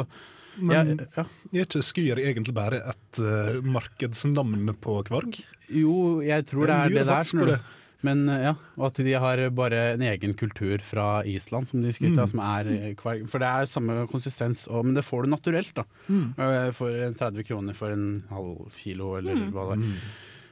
ja, 0.59 0.83
Men 0.83 0.89
ja, 1.15 1.23
er 1.53 1.67
ikke 1.69 1.83
Skyr 1.87 2.19
egentlig 2.19 2.51
bare 2.57 2.81
et 2.91 3.21
uh, 3.23 3.61
markedsnavn 3.63 4.73
på 4.83 4.97
kvarg? 5.07 5.39
jo, 5.69 6.19
jeg 6.25 6.47
tror 6.49 6.67
det 6.67 6.75
er 6.75 6.89
det 6.91 7.05
lurer 7.05 7.53
der. 7.53 7.61
Men 8.07 8.29
eh, 8.31 8.45
ja, 8.47 8.55
og 8.79 8.87
at 8.91 9.01
de 9.03 9.17
har 9.19 9.43
bare 9.57 9.83
en 9.97 10.05
egen 10.07 10.37
kultur 10.39 10.83
fra 10.87 11.25
Island 11.27 11.71
som 11.71 11.83
de 11.83 11.93
skryter 11.95 12.23
av, 12.23 12.31
som 12.31 12.43
er 12.45 12.71
eh. 12.77 13.03
For 13.03 13.43
det 13.43 13.51
er 13.51 13.71
samme 13.71 14.05
konsistens, 14.13 14.67
og, 14.71 14.87
men 14.87 14.99
det 14.99 15.07
får 15.07 15.27
du 15.27 15.35
naturelt, 15.35 15.75
da. 15.77 15.85
Mm. 16.07 16.31
For 16.79 17.03
30 17.19 17.47
kroner 17.49 17.79
for 17.79 17.95
en 17.95 18.09
halv 18.31 18.73
kilo, 18.79 19.17
eller 19.19 19.49
hva 19.55 19.71
det 19.73 19.83
er. 19.83 20.01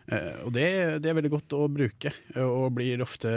Uh, 0.06 0.44
og 0.46 0.52
det, 0.54 0.66
det 1.02 1.10
er 1.10 1.16
veldig 1.18 1.32
godt 1.32 1.54
å 1.58 1.64
bruke, 1.72 2.12
eh, 2.36 2.44
og 2.44 2.76
blir 2.76 3.00
ofte 3.02 3.30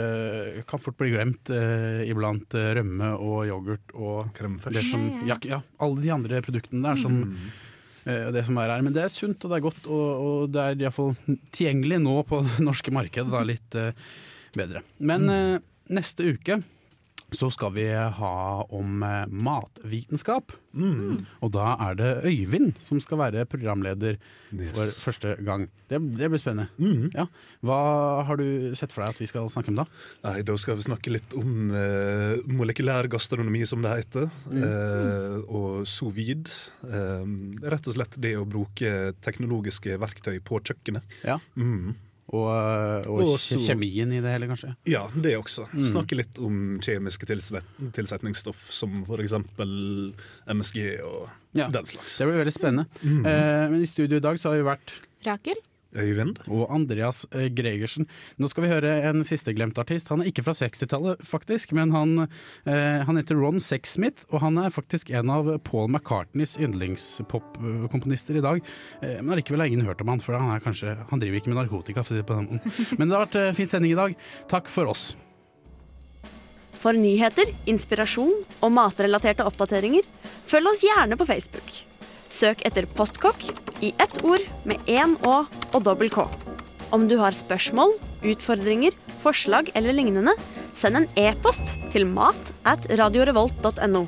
kan 0.70 0.82
fort 0.82 0.94
bli 1.00 1.10
glemt 1.16 1.50
uh, 1.50 1.98
iblant 2.06 2.54
uh, 2.54 2.68
rømme 2.78 3.08
og 3.18 3.40
yoghurt 3.48 3.96
og 3.96 4.30
Crème 4.36 4.60
det 4.60 4.68
fraiche. 4.68 4.84
som, 4.92 5.08
Ja, 5.26 5.34
ja, 5.42 5.56
ja, 5.56 5.60
alle 5.82 6.04
de 6.04 6.12
andre 6.14 6.38
produktene 6.46 6.84
der 6.86 7.00
som 7.02 7.16
eh, 7.24 7.48
det 8.34 8.44
som 8.46 8.58
er 8.60 8.72
her. 8.74 8.84
Men 8.86 8.96
det 8.96 9.04
er 9.04 9.12
sunt 9.12 9.44
og 9.44 9.52
det 9.52 9.58
er 9.58 9.66
godt, 9.68 9.86
og, 9.86 10.08
og 10.26 10.52
det 10.54 10.64
er 10.64 10.84
iallfall 10.84 11.14
tilgjengelig 11.54 12.00
nå 12.04 12.18
på 12.28 12.42
det 12.48 12.66
norske 12.66 12.94
markedet. 12.94 13.30
Da, 13.32 13.42
litt 13.46 13.78
eh, 13.78 13.96
bedre. 14.56 14.84
Men 14.98 15.30
eh, 15.32 15.56
neste 15.94 16.32
uke 16.34 16.60
så 17.36 17.50
skal 17.52 17.72
vi 17.76 17.86
ha 17.92 18.34
om 18.74 19.02
eh, 19.06 19.26
matvitenskap. 19.30 20.52
Mm. 20.74 21.24
Og 21.42 21.50
da 21.54 21.72
er 21.88 21.96
det 21.98 22.10
Øyvind 22.30 22.76
som 22.86 23.00
skal 23.02 23.18
være 23.24 23.46
programleder 23.50 24.18
Yes. 24.50 24.72
for 24.74 25.12
første 25.12 25.36
gang. 25.46 25.68
Det, 25.86 26.00
det 26.18 26.26
blir 26.30 26.40
spennende. 26.42 26.68
Mm. 26.82 27.12
Ja. 27.14 27.28
Hva 27.62 27.76
har 28.26 28.40
du 28.40 28.72
sett 28.74 28.90
for 28.90 29.04
deg 29.04 29.12
at 29.14 29.20
vi 29.22 29.28
skal 29.30 29.46
snakke 29.52 29.70
om 29.70 29.78
da? 29.78 29.84
Nei, 30.24 30.40
Da 30.42 30.56
skal 30.58 30.74
vi 30.80 30.86
snakke 30.88 31.12
litt 31.14 31.36
om 31.38 31.70
eh, 31.70 32.40
molekylær 32.50 33.06
gastronomi, 33.12 33.62
som 33.70 33.82
det 33.86 33.92
heter. 34.00 34.26
Eh, 34.50 35.36
og 35.46 35.86
sous 35.86 36.10
vide. 36.16 36.50
Eh, 36.82 37.30
rett 37.62 37.86
og 37.92 37.94
slett 37.94 38.18
det 38.18 38.34
å 38.40 38.46
bruke 38.48 39.12
teknologiske 39.22 39.94
verktøy 40.02 40.40
på 40.42 40.58
kjøkkenet. 40.66 41.06
Ja. 41.22 41.38
Mm. 41.54 41.94
Og, 42.30 42.46
og, 43.10 43.20
Og 43.24 43.38
så- 43.42 43.58
kjemien 43.58 44.12
i 44.14 44.20
det 44.22 44.30
hele, 44.30 44.46
kanskje? 44.46 44.76
Ja, 44.86 45.08
det 45.18 45.32
også. 45.36 45.64
Snakke 45.82 46.14
litt 46.16 46.38
om 46.38 46.78
kjemiske 46.78 47.26
tilset 47.26 47.64
tilsetningsstoff, 47.96 48.68
som 48.70 49.02
f.eks. 49.04 49.34
MSG 50.46 51.00
og 51.02 51.28
Ja. 51.58 51.66
den 51.68 51.84
slags. 51.86 52.18
Det 52.18 52.26
blir 52.28 52.38
veldig 52.44 52.54
spennende. 52.54 52.86
Eh, 53.02 53.70
men 53.70 53.80
i 53.82 53.86
studio 53.86 54.16
i 54.16 54.20
dag 54.20 54.36
så 54.38 54.50
har 54.52 54.56
vi 54.60 54.68
vært 54.68 54.92
Rakel? 55.26 55.58
Øyvind? 55.96 56.38
og 56.50 56.68
Andreas 56.72 57.24
eh, 57.34 57.48
Gregersen. 57.52 58.06
Nå 58.38 58.48
skal 58.50 58.64
vi 58.64 58.70
høre 58.72 58.92
en 59.08 59.24
siste 59.26 59.54
glemt 59.56 59.78
artist. 59.80 60.10
Han 60.12 60.22
er 60.22 60.30
ikke 60.30 60.44
fra 60.46 60.54
60-tallet, 60.56 61.22
faktisk, 61.26 61.74
men 61.76 61.94
han, 61.94 62.26
eh, 62.64 63.00
han 63.06 63.18
heter 63.18 63.38
Ron 63.38 63.60
Sexsmith, 63.62 64.26
og 64.30 64.44
han 64.44 64.58
er 64.62 64.74
faktisk 64.74 65.10
en 65.10 65.32
av 65.32 65.50
Paul 65.66 65.90
McCartneys 65.90 66.56
yndlingspopkomponister 66.60 68.38
i 68.38 68.44
dag. 68.44 68.62
Eh, 69.02 69.18
men 69.22 69.34
allikevel 69.34 69.64
har 69.64 69.72
ingen 69.72 69.86
hørt 69.86 70.02
om 70.04 70.12
han, 70.12 70.22
for 70.24 70.38
han, 70.38 70.52
er 70.54 70.64
kanskje, 70.64 70.94
han 71.10 71.22
driver 71.22 71.40
ikke 71.40 71.54
med 71.54 71.60
narkotika. 71.62 72.04
For 72.06 72.14
å 72.14 72.20
si 72.20 72.26
på 72.26 72.38
den 72.38 72.48
måten. 72.50 72.78
Men 72.98 73.08
det 73.08 73.16
har 73.16 73.26
vært 73.26 73.40
eh, 73.40 73.52
fin 73.56 73.70
sending 73.70 73.94
i 73.94 73.98
dag. 73.98 74.16
Takk 74.50 74.70
for 74.72 74.90
oss. 74.90 75.10
For 76.80 76.96
nyheter, 76.96 77.50
inspirasjon 77.68 78.32
og 78.64 78.72
matrelaterte 78.72 79.44
oppdateringer, 79.44 80.06
følg 80.48 80.72
oss 80.72 80.84
gjerne 80.86 81.18
på 81.20 81.28
Facebook. 81.28 81.89
Søk 82.30 82.62
etter 82.66 82.86
Postkokk 82.96 83.42
i 83.82 83.90
ett 83.98 84.20
ord 84.22 84.44
med 84.68 84.78
én 84.90 85.16
Å 85.26 85.42
og 85.74 85.82
dobbel 85.86 86.10
K. 86.12 86.24
Om 86.94 87.08
du 87.10 87.16
har 87.20 87.34
spørsmål, 87.36 87.96
utfordringer, 88.26 88.94
forslag 89.22 89.70
eller 89.74 89.94
lignende, 89.96 90.34
send 90.78 91.00
en 91.00 91.08
e-post 91.18 91.76
til 91.92 92.06
mat 92.08 92.54
at 92.66 92.86
radiorevolt.no. 92.98 94.06